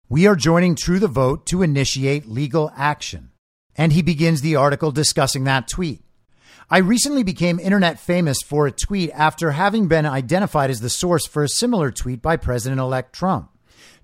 We 0.08 0.26
are 0.26 0.34
joining 0.34 0.76
True 0.76 0.98
the 0.98 1.08
Vote 1.08 1.44
to 1.46 1.62
initiate 1.62 2.26
legal 2.26 2.72
action. 2.74 3.32
And 3.76 3.92
he 3.92 4.00
begins 4.00 4.40
the 4.40 4.56
article 4.56 4.92
discussing 4.92 5.44
that 5.44 5.68
tweet. 5.68 6.02
I 6.70 6.78
recently 6.78 7.22
became 7.22 7.60
internet 7.60 8.00
famous 8.00 8.40
for 8.40 8.66
a 8.66 8.72
tweet 8.72 9.10
after 9.12 9.50
having 9.50 9.86
been 9.86 10.06
identified 10.06 10.70
as 10.70 10.80
the 10.80 10.88
source 10.88 11.26
for 11.26 11.44
a 11.44 11.48
similar 11.48 11.90
tweet 11.90 12.22
by 12.22 12.38
President 12.38 12.80
elect 12.80 13.14
Trump. 13.14 13.50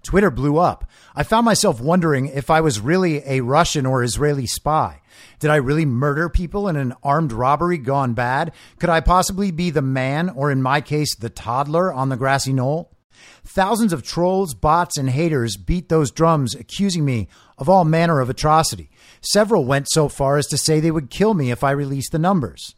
Twitter 0.02 0.30
blew 0.30 0.58
up. 0.58 0.88
I 1.14 1.22
found 1.22 1.46
myself 1.46 1.80
wondering 1.80 2.26
if 2.26 2.50
I 2.50 2.60
was 2.60 2.78
really 2.78 3.22
a 3.24 3.40
Russian 3.40 3.86
or 3.86 4.02
Israeli 4.02 4.46
spy. 4.46 5.01
Did 5.42 5.50
I 5.50 5.56
really 5.56 5.84
murder 5.84 6.28
people 6.28 6.68
in 6.68 6.76
an 6.76 6.94
armed 7.02 7.32
robbery 7.32 7.76
gone 7.76 8.14
bad? 8.14 8.52
Could 8.78 8.90
I 8.90 9.00
possibly 9.00 9.50
be 9.50 9.70
the 9.70 9.82
man, 9.82 10.28
or 10.28 10.52
in 10.52 10.62
my 10.62 10.80
case, 10.80 11.16
the 11.16 11.30
toddler 11.30 11.92
on 11.92 12.10
the 12.10 12.16
grassy 12.16 12.52
knoll? 12.52 12.96
Thousands 13.44 13.92
of 13.92 14.04
trolls, 14.04 14.54
bots, 14.54 14.96
and 14.96 15.10
haters 15.10 15.56
beat 15.56 15.88
those 15.88 16.12
drums, 16.12 16.54
accusing 16.54 17.04
me 17.04 17.26
of 17.58 17.68
all 17.68 17.82
manner 17.82 18.20
of 18.20 18.30
atrocity. 18.30 18.88
Several 19.20 19.64
went 19.64 19.90
so 19.90 20.08
far 20.08 20.36
as 20.36 20.46
to 20.46 20.56
say 20.56 20.78
they 20.78 20.92
would 20.92 21.10
kill 21.10 21.34
me 21.34 21.50
if 21.50 21.64
I 21.64 21.72
released 21.72 22.12
the 22.12 22.20
numbers. 22.20 22.76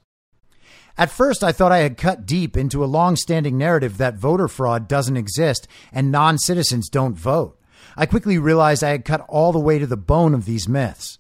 At 0.96 1.10
first, 1.10 1.44
I 1.44 1.52
thought 1.52 1.70
I 1.70 1.80
had 1.80 1.98
cut 1.98 2.24
deep 2.24 2.56
into 2.56 2.82
a 2.82 2.86
long 2.86 3.16
standing 3.16 3.58
narrative 3.58 3.98
that 3.98 4.16
voter 4.16 4.48
fraud 4.48 4.88
doesn't 4.88 5.18
exist 5.18 5.68
and 5.92 6.10
non 6.10 6.38
citizens 6.38 6.88
don't 6.88 7.12
vote. 7.12 7.60
I 7.94 8.06
quickly 8.06 8.38
realized 8.38 8.82
I 8.82 8.88
had 8.92 9.04
cut 9.04 9.20
all 9.28 9.52
the 9.52 9.60
way 9.60 9.78
to 9.78 9.86
the 9.86 9.98
bone 9.98 10.32
of 10.32 10.46
these 10.46 10.66
myths. 10.66 11.18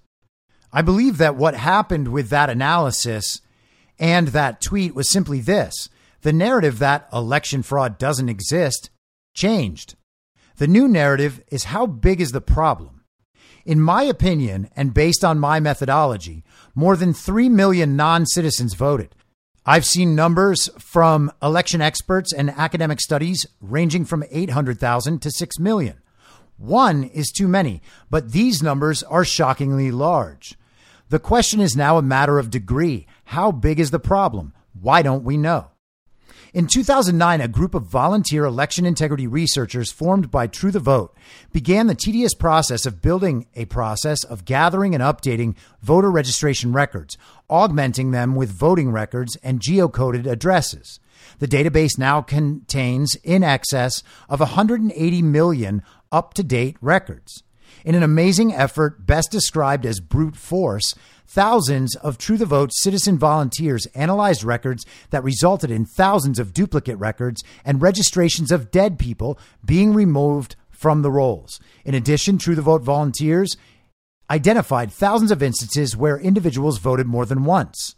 I 0.76 0.82
believe 0.82 1.18
that 1.18 1.36
what 1.36 1.54
happened 1.54 2.08
with 2.08 2.30
that 2.30 2.50
analysis 2.50 3.40
and 3.96 4.28
that 4.28 4.60
tweet 4.60 4.92
was 4.92 5.08
simply 5.08 5.40
this 5.40 5.88
the 6.22 6.32
narrative 6.32 6.80
that 6.80 7.06
election 7.12 7.62
fraud 7.62 7.96
doesn't 7.96 8.28
exist 8.28 8.90
changed. 9.34 9.94
The 10.56 10.66
new 10.66 10.88
narrative 10.88 11.40
is 11.48 11.64
how 11.64 11.86
big 11.86 12.20
is 12.20 12.32
the 12.32 12.40
problem? 12.40 13.04
In 13.64 13.80
my 13.80 14.02
opinion, 14.02 14.68
and 14.74 14.92
based 14.92 15.24
on 15.24 15.38
my 15.38 15.60
methodology, 15.60 16.42
more 16.74 16.96
than 16.96 17.14
3 17.14 17.48
million 17.50 17.94
non 17.94 18.26
citizens 18.26 18.74
voted. 18.74 19.14
I've 19.64 19.86
seen 19.86 20.16
numbers 20.16 20.68
from 20.80 21.30
election 21.40 21.82
experts 21.82 22.32
and 22.32 22.50
academic 22.50 23.00
studies 23.00 23.46
ranging 23.60 24.04
from 24.06 24.24
800,000 24.28 25.22
to 25.22 25.30
6 25.30 25.58
million. 25.60 26.00
One 26.56 27.04
is 27.04 27.30
too 27.30 27.46
many, 27.46 27.80
but 28.10 28.32
these 28.32 28.60
numbers 28.60 29.04
are 29.04 29.24
shockingly 29.24 29.92
large. 29.92 30.56
The 31.10 31.18
question 31.18 31.60
is 31.60 31.76
now 31.76 31.98
a 31.98 32.02
matter 32.02 32.38
of 32.38 32.50
degree. 32.50 33.06
How 33.24 33.52
big 33.52 33.78
is 33.78 33.90
the 33.90 33.98
problem? 33.98 34.54
Why 34.72 35.02
don't 35.02 35.24
we 35.24 35.36
know? 35.36 35.70
In 36.54 36.68
2009, 36.68 37.40
a 37.40 37.48
group 37.48 37.74
of 37.74 37.86
volunteer 37.86 38.44
election 38.44 38.86
integrity 38.86 39.26
researchers 39.26 39.90
formed 39.90 40.30
by 40.30 40.46
True 40.46 40.70
the 40.70 40.78
Vote 40.78 41.12
began 41.52 41.88
the 41.88 41.96
tedious 41.96 42.32
process 42.32 42.86
of 42.86 43.02
building 43.02 43.48
a 43.56 43.64
process 43.64 44.22
of 44.22 44.44
gathering 44.44 44.94
and 44.94 45.02
updating 45.02 45.56
voter 45.82 46.12
registration 46.12 46.72
records, 46.72 47.18
augmenting 47.50 48.12
them 48.12 48.36
with 48.36 48.50
voting 48.50 48.92
records 48.92 49.36
and 49.42 49.60
geocoded 49.60 50.26
addresses. 50.26 51.00
The 51.40 51.48
database 51.48 51.98
now 51.98 52.22
contains 52.22 53.16
in 53.24 53.42
excess 53.42 54.04
of 54.28 54.38
180 54.38 55.22
million 55.22 55.82
up 56.12 56.34
to 56.34 56.44
date 56.44 56.76
records. 56.80 57.42
In 57.84 57.94
an 57.94 58.02
amazing 58.02 58.52
effort 58.54 59.06
best 59.06 59.30
described 59.30 59.84
as 59.84 60.00
brute 60.00 60.36
force, 60.36 60.94
Thousands 61.26 61.96
of 61.96 62.18
True 62.18 62.36
the 62.36 62.46
Vote 62.46 62.70
citizen 62.72 63.18
volunteers 63.18 63.86
analyzed 63.94 64.44
records 64.44 64.84
that 65.10 65.24
resulted 65.24 65.70
in 65.70 65.84
thousands 65.84 66.38
of 66.38 66.52
duplicate 66.52 66.98
records 66.98 67.42
and 67.64 67.82
registrations 67.82 68.52
of 68.52 68.70
dead 68.70 68.98
people 68.98 69.38
being 69.64 69.94
removed 69.94 70.54
from 70.70 71.02
the 71.02 71.10
rolls. 71.10 71.58
In 71.84 71.94
addition, 71.94 72.38
True 72.38 72.54
the 72.54 72.62
Vote 72.62 72.82
volunteers 72.82 73.56
identified 74.30 74.92
thousands 74.92 75.30
of 75.30 75.42
instances 75.42 75.96
where 75.96 76.18
individuals 76.18 76.78
voted 76.78 77.06
more 77.06 77.26
than 77.26 77.44
once. 77.44 77.96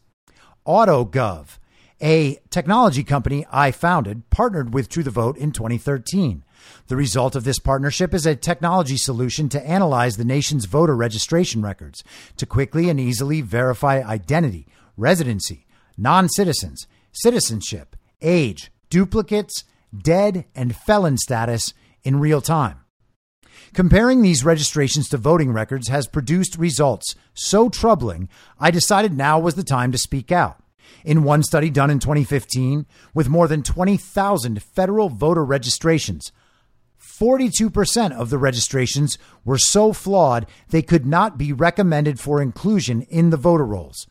AutoGov, 0.66 1.59
a 2.01 2.39
technology 2.51 3.05
company 3.05 3.45
I 3.51 3.70
founded, 3.70 4.30
partnered 4.30 4.72
with 4.72 4.89
True 4.89 5.03
the 5.03 5.11
Vote 5.11 5.37
in 5.37 5.53
2013. 5.53 6.45
The 6.88 6.96
result 6.96 7.34
of 7.34 7.44
this 7.44 7.58
partnership 7.58 8.14
is 8.14 8.26
a 8.26 8.36
technology 8.36 8.96
solution 8.96 9.48
to 9.50 9.66
analyze 9.66 10.16
the 10.16 10.24
nation's 10.24 10.66
voter 10.66 10.96
registration 10.96 11.62
records 11.62 12.04
to 12.36 12.46
quickly 12.46 12.88
and 12.88 13.00
easily 13.00 13.40
verify 13.40 14.02
identity, 14.02 14.66
residency, 14.96 15.66
non 15.96 16.28
citizens, 16.28 16.86
citizenship, 17.12 17.96
age, 18.22 18.70
duplicates, 18.90 19.64
dead, 19.96 20.44
and 20.54 20.76
felon 20.76 21.18
status 21.18 21.74
in 22.02 22.20
real 22.20 22.40
time. 22.40 22.80
Comparing 23.72 24.22
these 24.22 24.44
registrations 24.44 25.08
to 25.08 25.16
voting 25.16 25.52
records 25.52 25.88
has 25.88 26.06
produced 26.06 26.56
results 26.56 27.14
so 27.34 27.68
troubling, 27.68 28.28
I 28.58 28.70
decided 28.70 29.12
now 29.12 29.38
was 29.38 29.54
the 29.54 29.64
time 29.64 29.92
to 29.92 29.98
speak 29.98 30.30
out. 30.30 30.62
In 31.04 31.24
one 31.24 31.42
study 31.42 31.70
done 31.70 31.90
in 31.90 31.98
2015, 31.98 32.86
with 33.14 33.28
more 33.28 33.48
than 33.48 33.62
20,000 33.62 34.62
federal 34.62 35.08
voter 35.08 35.44
registrations, 35.44 36.32
42% 37.18 38.12
of 38.12 38.30
the 38.30 38.38
registrations 38.38 39.16
were 39.44 39.58
so 39.58 39.92
flawed 39.92 40.46
they 40.68 40.82
could 40.82 41.06
not 41.06 41.38
be 41.38 41.52
recommended 41.52 42.20
for 42.20 42.42
inclusion 42.42 43.02
in 43.02 43.30
the 43.30 43.36
voter 43.36 43.64
rolls. 43.64 44.06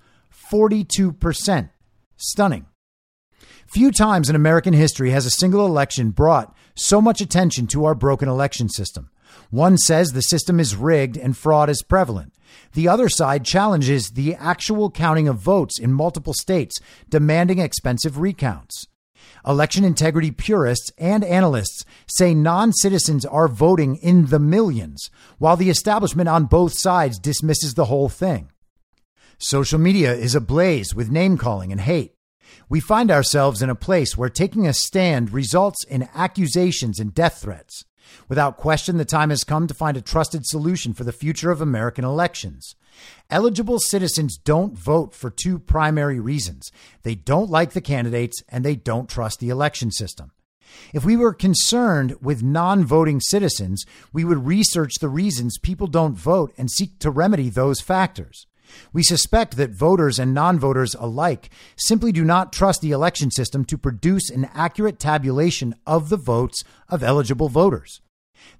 42%. 0.51 1.69
Stunning. 2.17 2.65
Few 3.67 3.91
times 3.91 4.29
in 4.29 4.35
American 4.35 4.73
history 4.73 5.11
has 5.11 5.25
a 5.25 5.31
single 5.31 5.65
election 5.65 6.11
brought 6.11 6.55
so 6.75 7.01
much 7.01 7.21
attention 7.21 7.67
to 7.67 7.85
our 7.85 7.95
broken 7.95 8.29
election 8.29 8.69
system. 8.69 9.09
One 9.49 9.77
says 9.77 10.09
the 10.09 10.21
system 10.21 10.59
is 10.59 10.75
rigged 10.75 11.17
and 11.17 11.35
fraud 11.35 11.69
is 11.69 11.83
prevalent. 11.83 12.33
The 12.73 12.87
other 12.87 13.09
side 13.09 13.43
challenges 13.43 14.11
the 14.11 14.35
actual 14.35 14.89
counting 14.91 15.27
of 15.27 15.37
votes 15.37 15.79
in 15.79 15.93
multiple 15.93 16.33
states, 16.33 16.79
demanding 17.09 17.59
expensive 17.59 18.19
recounts. 18.19 18.87
Election 19.47 19.83
integrity 19.83 20.31
purists 20.31 20.91
and 20.97 21.23
analysts 21.23 21.85
say 22.07 22.33
non 22.33 22.73
citizens 22.73 23.25
are 23.25 23.47
voting 23.47 23.95
in 23.97 24.27
the 24.27 24.39
millions, 24.39 25.11
while 25.37 25.55
the 25.55 25.69
establishment 25.69 26.27
on 26.27 26.45
both 26.45 26.73
sides 26.75 27.19
dismisses 27.19 27.75
the 27.75 27.85
whole 27.85 28.09
thing. 28.09 28.49
Social 29.37 29.77
media 29.77 30.13
is 30.13 30.33
ablaze 30.33 30.95
with 30.95 31.11
name 31.11 31.37
calling 31.37 31.71
and 31.71 31.81
hate. 31.81 32.13
We 32.69 32.79
find 32.79 33.11
ourselves 33.11 33.61
in 33.61 33.69
a 33.69 33.75
place 33.75 34.17
where 34.17 34.29
taking 34.29 34.65
a 34.65 34.73
stand 34.73 35.31
results 35.31 35.83
in 35.83 36.09
accusations 36.15 36.99
and 36.99 37.13
death 37.13 37.41
threats. 37.41 37.85
Without 38.27 38.57
question, 38.57 38.97
the 38.97 39.05
time 39.05 39.29
has 39.29 39.43
come 39.43 39.67
to 39.67 39.73
find 39.73 39.97
a 39.97 40.01
trusted 40.01 40.45
solution 40.45 40.93
for 40.93 41.03
the 41.03 41.11
future 41.11 41.51
of 41.51 41.61
American 41.61 42.03
elections. 42.03 42.75
Eligible 43.29 43.79
citizens 43.79 44.37
don't 44.37 44.77
vote 44.77 45.13
for 45.13 45.29
two 45.29 45.59
primary 45.59 46.19
reasons 46.19 46.71
they 47.03 47.15
don't 47.15 47.49
like 47.49 47.71
the 47.71 47.81
candidates 47.81 48.41
and 48.49 48.63
they 48.63 48.75
don't 48.75 49.09
trust 49.09 49.39
the 49.39 49.49
election 49.49 49.91
system. 49.91 50.31
If 50.93 51.05
we 51.05 51.15
were 51.15 51.33
concerned 51.33 52.15
with 52.21 52.43
non 52.43 52.85
voting 52.85 53.19
citizens, 53.21 53.85
we 54.11 54.23
would 54.23 54.45
research 54.45 54.95
the 54.99 55.09
reasons 55.09 55.57
people 55.57 55.87
don't 55.87 56.17
vote 56.17 56.53
and 56.57 56.69
seek 56.69 56.99
to 56.99 57.09
remedy 57.09 57.49
those 57.49 57.81
factors. 57.81 58.47
We 58.93 59.03
suspect 59.03 59.57
that 59.57 59.71
voters 59.71 60.19
and 60.19 60.33
non 60.33 60.59
voters 60.59 60.95
alike 60.95 61.49
simply 61.75 62.11
do 62.11 62.23
not 62.23 62.53
trust 62.53 62.81
the 62.81 62.91
election 62.91 63.31
system 63.31 63.65
to 63.65 63.77
produce 63.77 64.29
an 64.29 64.49
accurate 64.53 64.99
tabulation 64.99 65.75
of 65.85 66.09
the 66.09 66.17
votes 66.17 66.63
of 66.89 67.03
eligible 67.03 67.49
voters. 67.49 68.01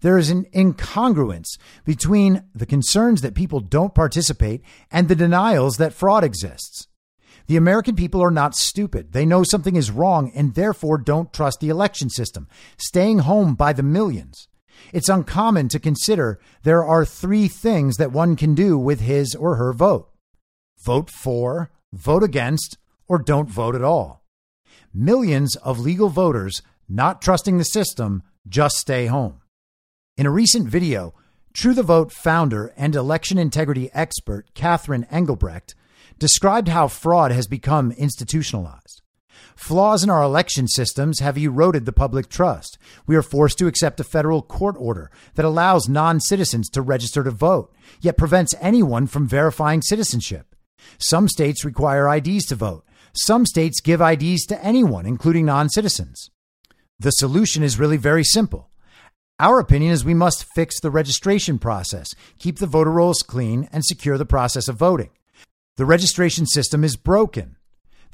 There 0.01 0.17
is 0.17 0.29
an 0.29 0.45
incongruence 0.53 1.57
between 1.83 2.43
the 2.53 2.65
concerns 2.65 3.21
that 3.21 3.35
people 3.35 3.59
don't 3.59 3.95
participate 3.95 4.61
and 4.91 5.07
the 5.07 5.15
denials 5.15 5.77
that 5.77 5.93
fraud 5.93 6.23
exists. 6.23 6.87
The 7.47 7.57
American 7.57 7.95
people 7.95 8.23
are 8.23 8.31
not 8.31 8.55
stupid. 8.55 9.11
They 9.11 9.25
know 9.25 9.43
something 9.43 9.75
is 9.75 9.91
wrong 9.91 10.31
and 10.35 10.55
therefore 10.55 10.97
don't 10.97 11.31
trust 11.31 11.59
the 11.59 11.69
election 11.69 12.09
system, 12.09 12.47
staying 12.77 13.19
home 13.19 13.53
by 13.53 13.73
the 13.73 13.83
millions. 13.83 14.47
It's 14.93 15.09
uncommon 15.09 15.69
to 15.69 15.79
consider 15.79 16.39
there 16.63 16.83
are 16.83 17.05
three 17.05 17.47
things 17.47 17.97
that 17.97 18.11
one 18.11 18.35
can 18.35 18.55
do 18.55 18.77
with 18.77 19.01
his 19.01 19.35
or 19.35 19.55
her 19.55 19.73
vote 19.73 20.09
vote 20.83 21.09
for, 21.09 21.71
vote 21.93 22.21
against, 22.21 22.77
or 23.07 23.17
don't 23.17 23.49
vote 23.49 23.75
at 23.75 23.83
all. 23.83 24.23
Millions 24.93 25.55
of 25.57 25.79
legal 25.79 26.09
voters 26.09 26.61
not 26.87 27.21
trusting 27.21 27.57
the 27.57 27.63
system 27.63 28.21
just 28.47 28.75
stay 28.75 29.07
home. 29.07 29.41
In 30.17 30.25
a 30.25 30.31
recent 30.31 30.67
video, 30.69 31.13
True 31.53 31.73
the 31.73 31.83
Vote 31.83 32.11
founder 32.11 32.73
and 32.77 32.95
election 32.95 33.37
integrity 33.37 33.89
expert 33.93 34.53
Catherine 34.53 35.05
Engelbrecht 35.05 35.73
described 36.19 36.67
how 36.67 36.87
fraud 36.87 37.31
has 37.31 37.47
become 37.47 37.91
institutionalized. 37.93 39.01
Flaws 39.55 40.03
in 40.03 40.09
our 40.09 40.23
election 40.23 40.67
systems 40.67 41.19
have 41.19 41.37
eroded 41.37 41.85
the 41.85 41.93
public 41.93 42.29
trust. 42.29 42.77
We 43.07 43.15
are 43.15 43.21
forced 43.21 43.57
to 43.59 43.67
accept 43.67 43.99
a 43.99 44.03
federal 44.03 44.41
court 44.41 44.75
order 44.77 45.11
that 45.35 45.45
allows 45.45 45.89
non 45.89 46.19
citizens 46.19 46.69
to 46.69 46.81
register 46.81 47.23
to 47.23 47.31
vote, 47.31 47.73
yet 48.01 48.17
prevents 48.17 48.55
anyone 48.59 49.07
from 49.07 49.27
verifying 49.27 49.81
citizenship. 49.81 50.55
Some 50.97 51.27
states 51.27 51.65
require 51.65 52.13
IDs 52.13 52.45
to 52.47 52.55
vote. 52.55 52.85
Some 53.13 53.45
states 53.45 53.81
give 53.81 54.01
IDs 54.01 54.45
to 54.47 54.63
anyone, 54.63 55.05
including 55.05 55.45
non 55.45 55.69
citizens. 55.69 56.29
The 56.99 57.11
solution 57.11 57.63
is 57.63 57.79
really 57.79 57.97
very 57.97 58.23
simple 58.23 58.69
our 59.39 59.59
opinion 59.59 59.91
is 59.91 60.05
we 60.05 60.13
must 60.13 60.45
fix 60.55 60.79
the 60.79 60.89
registration 60.89 61.59
process, 61.59 62.15
keep 62.39 62.59
the 62.59 62.67
voter 62.67 62.91
rolls 62.91 63.21
clean, 63.21 63.67
and 63.73 63.83
secure 63.83 64.17
the 64.17 64.25
process 64.25 64.69
of 64.69 64.77
voting. 64.77 65.09
The 65.75 65.85
registration 65.85 66.45
system 66.45 66.85
is 66.85 66.95
broken. 66.95 67.57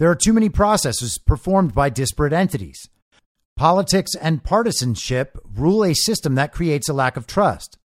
There 0.01 0.09
are 0.09 0.15
too 0.15 0.33
many 0.33 0.49
processes 0.49 1.19
performed 1.19 1.75
by 1.75 1.91
disparate 1.91 2.33
entities. 2.33 2.89
Politics 3.55 4.15
and 4.19 4.43
partisanship 4.43 5.37
rule 5.53 5.85
a 5.85 5.93
system 5.93 6.33
that 6.33 6.51
creates 6.51 6.89
a 6.89 6.93
lack 6.93 7.17
of 7.17 7.27
trust. 7.27 7.77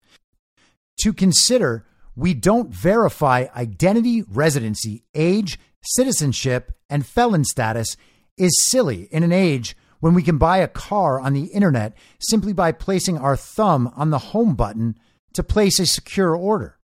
To 1.01 1.11
consider, 1.11 1.85
we 2.15 2.33
don't 2.33 2.73
verify 2.73 3.47
identity, 3.53 4.23
residency, 4.31 5.03
age, 5.13 5.59
citizenship, 5.83 6.71
and 6.89 7.05
felon 7.05 7.43
status 7.43 7.97
is 8.37 8.65
silly 8.69 9.09
in 9.11 9.23
an 9.23 9.33
age 9.33 9.75
when 9.99 10.13
we 10.13 10.23
can 10.23 10.37
buy 10.37 10.59
a 10.59 10.69
car 10.69 11.19
on 11.19 11.33
the 11.33 11.47
internet 11.47 11.97
simply 12.21 12.53
by 12.53 12.71
placing 12.71 13.17
our 13.17 13.35
thumb 13.35 13.91
on 13.93 14.11
the 14.11 14.19
home 14.31 14.55
button 14.55 14.97
to 15.33 15.43
place 15.43 15.81
a 15.81 15.85
secure 15.85 16.33
order. 16.33 16.74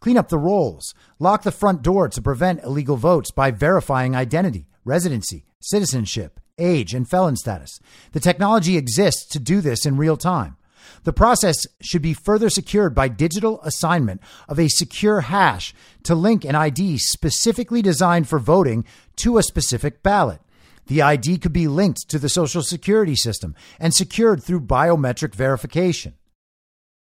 Clean 0.00 0.16
up 0.16 0.28
the 0.28 0.38
rolls. 0.38 0.94
Lock 1.18 1.42
the 1.42 1.50
front 1.50 1.82
door 1.82 2.08
to 2.08 2.22
prevent 2.22 2.62
illegal 2.62 2.96
votes 2.96 3.30
by 3.30 3.50
verifying 3.50 4.14
identity, 4.14 4.66
residency, 4.84 5.44
citizenship, 5.60 6.40
age, 6.58 6.94
and 6.94 7.08
felon 7.08 7.36
status. 7.36 7.80
The 8.12 8.20
technology 8.20 8.76
exists 8.76 9.26
to 9.30 9.38
do 9.38 9.60
this 9.60 9.84
in 9.84 9.96
real 9.96 10.16
time. 10.16 10.56
The 11.04 11.12
process 11.12 11.66
should 11.80 12.02
be 12.02 12.14
further 12.14 12.50
secured 12.50 12.94
by 12.94 13.08
digital 13.08 13.60
assignment 13.62 14.20
of 14.48 14.58
a 14.58 14.68
secure 14.68 15.22
hash 15.22 15.74
to 16.04 16.14
link 16.14 16.44
an 16.44 16.54
ID 16.54 16.98
specifically 16.98 17.82
designed 17.82 18.28
for 18.28 18.38
voting 18.38 18.84
to 19.16 19.38
a 19.38 19.42
specific 19.42 20.02
ballot. 20.02 20.40
The 20.86 21.02
ID 21.02 21.38
could 21.38 21.52
be 21.52 21.68
linked 21.68 22.08
to 22.08 22.18
the 22.18 22.30
Social 22.30 22.62
Security 22.62 23.14
system 23.14 23.54
and 23.78 23.92
secured 23.92 24.42
through 24.42 24.62
biometric 24.62 25.34
verification. 25.34 26.14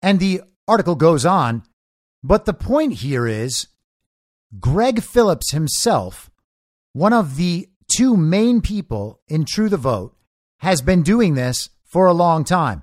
And 0.01 0.21
the 0.21 0.43
article 0.69 0.95
goes 0.95 1.27
on, 1.27 1.65
but 2.25 2.47
the 2.47 2.55
point 2.55 2.95
here 2.95 3.27
is 3.27 3.69
Gregg 4.59 5.03
Phillips 5.03 5.53
himself, 5.53 6.31
one 6.95 7.13
of 7.13 7.37
the 7.37 7.69
two 7.95 8.17
main 8.17 8.63
people 8.63 9.21
in 9.29 9.45
True 9.45 9.69
the 9.69 9.77
Vote, 9.77 10.17
has 10.59 10.81
been 10.81 11.03
doing 11.03 11.35
this 11.35 11.69
for 11.85 12.07
a 12.07 12.15
long 12.15 12.43
time 12.43 12.83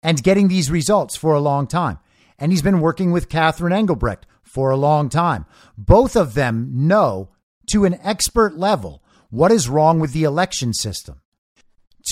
and 0.00 0.22
getting 0.22 0.46
these 0.46 0.70
results 0.70 1.16
for 1.16 1.34
a 1.34 1.40
long 1.40 1.66
time. 1.66 1.98
And 2.38 2.52
he's 2.52 2.62
been 2.62 2.80
working 2.80 3.10
with 3.10 3.28
Catherine 3.28 3.72
Engelbrecht 3.72 4.26
for 4.44 4.70
a 4.70 4.76
long 4.76 5.08
time. 5.08 5.44
Both 5.76 6.14
of 6.14 6.34
them 6.34 6.70
know 6.72 7.30
to 7.72 7.84
an 7.84 7.98
expert 8.04 8.56
level 8.56 9.02
what 9.28 9.50
is 9.50 9.68
wrong 9.68 9.98
with 9.98 10.12
the 10.12 10.22
election 10.22 10.72
system. 10.72 11.20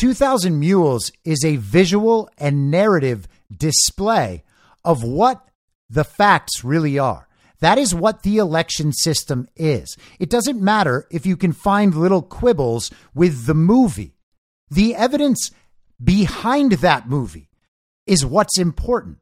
2000 0.01 0.59
Mules 0.59 1.13
is 1.25 1.45
a 1.45 1.57
visual 1.57 2.29
and 2.39 2.73
narrative 2.73 3.29
display 3.57 4.43
of 4.85 5.05
what 5.05 5.47
the 5.89 6.05
facts 6.05 6.65
really 6.65 6.99
are. 6.99 7.29
That 7.61 7.79
is 7.79 7.95
what 7.95 8.23
the 8.23 8.37
election 8.37 8.93
system 8.93 9.49
is. 9.57 9.97
It 10.19 10.29
doesn't 10.29 10.61
matter 10.61 11.07
if 11.11 11.25
you 11.25 11.37
can 11.37 11.53
find 11.53 11.95
little 11.95 12.23
quibbles 12.23 12.91
with 13.15 13.47
the 13.47 13.55
movie. 13.55 14.15
The 14.71 14.95
evidence 14.95 15.51
behind 16.03 16.73
that 16.73 17.09
movie 17.09 17.49
is 18.07 18.27
what's 18.27 18.59
important. 18.59 19.19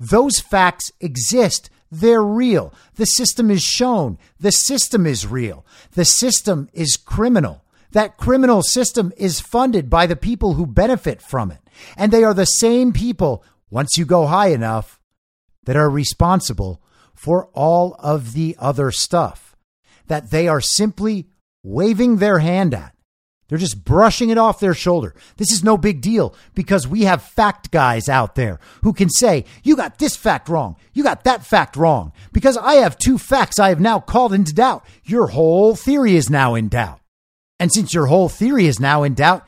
Those 0.00 0.40
facts 0.40 0.90
exist. 1.00 1.70
They're 1.90 2.22
real. 2.22 2.72
The 2.96 3.04
system 3.04 3.50
is 3.50 3.62
shown. 3.62 4.18
The 4.40 4.50
system 4.50 5.06
is 5.06 5.26
real. 5.26 5.64
The 5.92 6.04
system 6.04 6.68
is 6.72 6.96
criminal. 6.96 7.64
That 7.92 8.16
criminal 8.16 8.62
system 8.62 9.12
is 9.16 9.40
funded 9.40 9.88
by 9.88 10.06
the 10.06 10.16
people 10.16 10.54
who 10.54 10.66
benefit 10.66 11.22
from 11.22 11.52
it. 11.52 11.60
And 11.96 12.10
they 12.10 12.24
are 12.24 12.34
the 12.34 12.44
same 12.44 12.92
people, 12.92 13.44
once 13.70 13.96
you 13.96 14.04
go 14.04 14.26
high 14.26 14.48
enough, 14.48 15.00
that 15.64 15.76
are 15.76 15.90
responsible 15.90 16.82
for 17.14 17.46
all 17.54 17.96
of 17.98 18.32
the 18.34 18.56
other 18.58 18.90
stuff 18.90 19.56
that 20.06 20.30
they 20.30 20.48
are 20.48 20.60
simply 20.60 21.26
waving 21.62 22.16
their 22.16 22.40
hand 22.40 22.74
at. 22.74 22.94
They're 23.48 23.58
just 23.58 23.84
brushing 23.84 24.30
it 24.30 24.38
off 24.38 24.58
their 24.58 24.74
shoulder. 24.74 25.14
This 25.36 25.52
is 25.52 25.62
no 25.62 25.76
big 25.76 26.00
deal 26.00 26.34
because 26.54 26.88
we 26.88 27.02
have 27.02 27.22
fact 27.22 27.70
guys 27.70 28.08
out 28.08 28.34
there 28.34 28.58
who 28.82 28.92
can 28.92 29.10
say, 29.10 29.44
You 29.62 29.76
got 29.76 29.98
this 29.98 30.16
fact 30.16 30.48
wrong. 30.48 30.76
You 30.94 31.02
got 31.02 31.24
that 31.24 31.44
fact 31.44 31.76
wrong. 31.76 32.12
Because 32.32 32.56
I 32.56 32.74
have 32.76 32.98
two 32.98 33.18
facts 33.18 33.58
I 33.58 33.68
have 33.68 33.80
now 33.80 34.00
called 34.00 34.32
into 34.32 34.54
doubt. 34.54 34.84
Your 35.04 35.28
whole 35.28 35.76
theory 35.76 36.16
is 36.16 36.30
now 36.30 36.54
in 36.54 36.68
doubt. 36.68 37.00
And 37.60 37.70
since 37.72 37.92
your 37.92 38.06
whole 38.06 38.28
theory 38.28 38.66
is 38.66 38.80
now 38.80 39.02
in 39.02 39.14
doubt, 39.14 39.46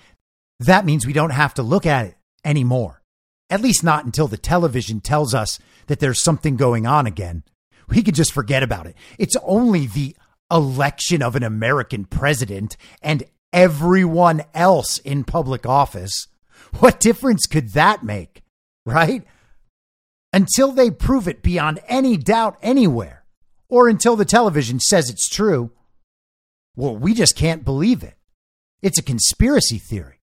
that 0.61 0.85
means 0.85 1.07
we 1.07 1.13
don't 1.13 1.31
have 1.31 1.55
to 1.55 1.63
look 1.63 1.87
at 1.87 2.07
it 2.07 2.17
anymore. 2.45 3.03
At 3.49 3.61
least 3.61 3.85
not 3.85 4.05
until 4.05 4.29
the 4.29 4.37
television 4.37 5.01
tells 5.01 5.35
us 5.35 5.59
that 5.87 6.01
there's 6.01 6.23
something 6.23 6.57
going 6.57 6.87
on 6.87 7.07
again. 7.07 7.45
We 7.89 8.03
could 8.03 8.15
just 8.15 8.33
forget 8.33 8.63
about 8.63 8.87
it. 8.87 8.97
It's 9.19 9.37
only 9.43 9.87
the 9.87 10.17
election 10.51 11.23
of 11.23 11.37
an 11.37 11.43
American 11.43 12.05
president 12.05 12.77
and 13.03 13.25
everyone 13.53 14.43
else 14.55 14.99
in 14.99 15.25
public 15.25 15.65
office. 15.67 16.27
What 16.79 17.01
difference 17.01 17.47
could 17.47 17.71
that 17.71 18.03
make? 18.03 18.43
Right? 18.85 19.25
Until 20.33 20.73
they 20.73 20.91
prove 20.91 21.29
it 21.29 21.43
beyond 21.43 21.81
any 21.89 22.17
doubt 22.17 22.59
anywhere, 22.63 23.25
or 23.69 23.89
until 23.89 24.17
the 24.17 24.25
television 24.25 24.81
says 24.81 25.09
it's 25.09 25.29
true, 25.29 25.71
well, 26.75 26.97
we 26.97 27.15
just 27.15 27.37
can't 27.37 27.65
believe 27.65 28.03
it. 28.03 28.15
It's 28.83 28.99
a 28.99 29.03
conspiracy 29.03 29.79
theory. 29.79 30.21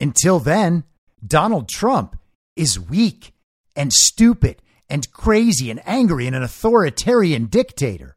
Until 0.00 0.38
then, 0.38 0.84
Donald 1.26 1.68
Trump 1.68 2.16
is 2.56 2.80
weak 2.80 3.32
and 3.74 3.92
stupid 3.92 4.62
and 4.88 5.10
crazy 5.12 5.70
and 5.70 5.80
angry 5.86 6.26
and 6.26 6.34
an 6.34 6.42
authoritarian 6.42 7.46
dictator. 7.46 8.16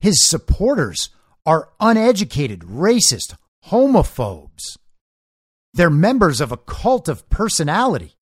His 0.00 0.28
supporters 0.28 1.10
are 1.44 1.70
uneducated, 1.80 2.60
racist, 2.60 3.34
homophobes. 3.66 4.76
They're 5.74 5.90
members 5.90 6.40
of 6.40 6.52
a 6.52 6.56
cult 6.56 7.08
of 7.08 7.28
personality. 7.30 8.14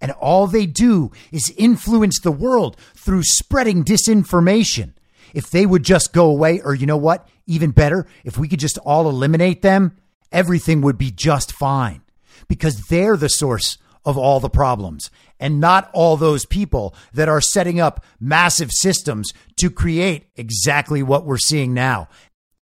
And 0.00 0.12
all 0.12 0.46
they 0.46 0.66
do 0.66 1.10
is 1.32 1.52
influence 1.56 2.20
the 2.20 2.30
world 2.30 2.76
through 2.94 3.24
spreading 3.24 3.84
disinformation. 3.84 4.92
If 5.34 5.50
they 5.50 5.66
would 5.66 5.82
just 5.82 6.12
go 6.12 6.30
away, 6.30 6.60
or 6.60 6.74
you 6.74 6.86
know 6.86 6.96
what? 6.96 7.28
Even 7.46 7.70
better, 7.72 8.06
if 8.24 8.38
we 8.38 8.48
could 8.48 8.60
just 8.60 8.78
all 8.78 9.08
eliminate 9.08 9.62
them, 9.62 9.96
everything 10.30 10.80
would 10.82 10.98
be 10.98 11.10
just 11.10 11.52
fine 11.52 12.02
because 12.48 12.86
they're 12.86 13.16
the 13.16 13.28
source 13.28 13.78
of 14.04 14.16
all 14.16 14.40
the 14.40 14.50
problems 14.50 15.10
and 15.40 15.60
not 15.60 15.90
all 15.92 16.16
those 16.16 16.46
people 16.46 16.94
that 17.12 17.28
are 17.28 17.40
setting 17.40 17.80
up 17.80 18.04
massive 18.20 18.70
systems 18.72 19.32
to 19.56 19.70
create 19.70 20.26
exactly 20.36 21.02
what 21.02 21.24
we're 21.24 21.38
seeing 21.38 21.74
now. 21.74 22.08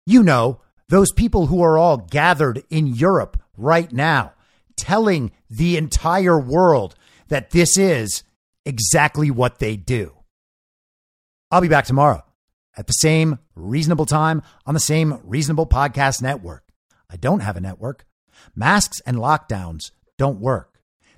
You 0.05 0.23
know, 0.23 0.61
those 0.89 1.11
people 1.11 1.47
who 1.47 1.61
are 1.61 1.77
all 1.77 1.97
gathered 1.97 2.63
in 2.69 2.87
Europe 2.87 3.41
right 3.57 3.91
now, 3.91 4.33
telling 4.77 5.31
the 5.49 5.77
entire 5.77 6.39
world 6.39 6.95
that 7.29 7.51
this 7.51 7.77
is 7.77 8.23
exactly 8.65 9.31
what 9.31 9.59
they 9.59 9.75
do. 9.75 10.13
I'll 11.49 11.61
be 11.61 11.67
back 11.67 11.85
tomorrow 11.85 12.23
at 12.77 12.87
the 12.87 12.93
same 12.93 13.39
reasonable 13.55 14.05
time 14.05 14.41
on 14.65 14.73
the 14.73 14.79
same 14.79 15.19
reasonable 15.23 15.67
podcast 15.67 16.21
network. 16.21 16.63
I 17.09 17.17
don't 17.17 17.41
have 17.41 17.57
a 17.57 17.61
network. 17.61 18.05
Masks 18.55 19.01
and 19.05 19.17
lockdowns 19.17 19.91
don't 20.17 20.39
work. 20.39 20.70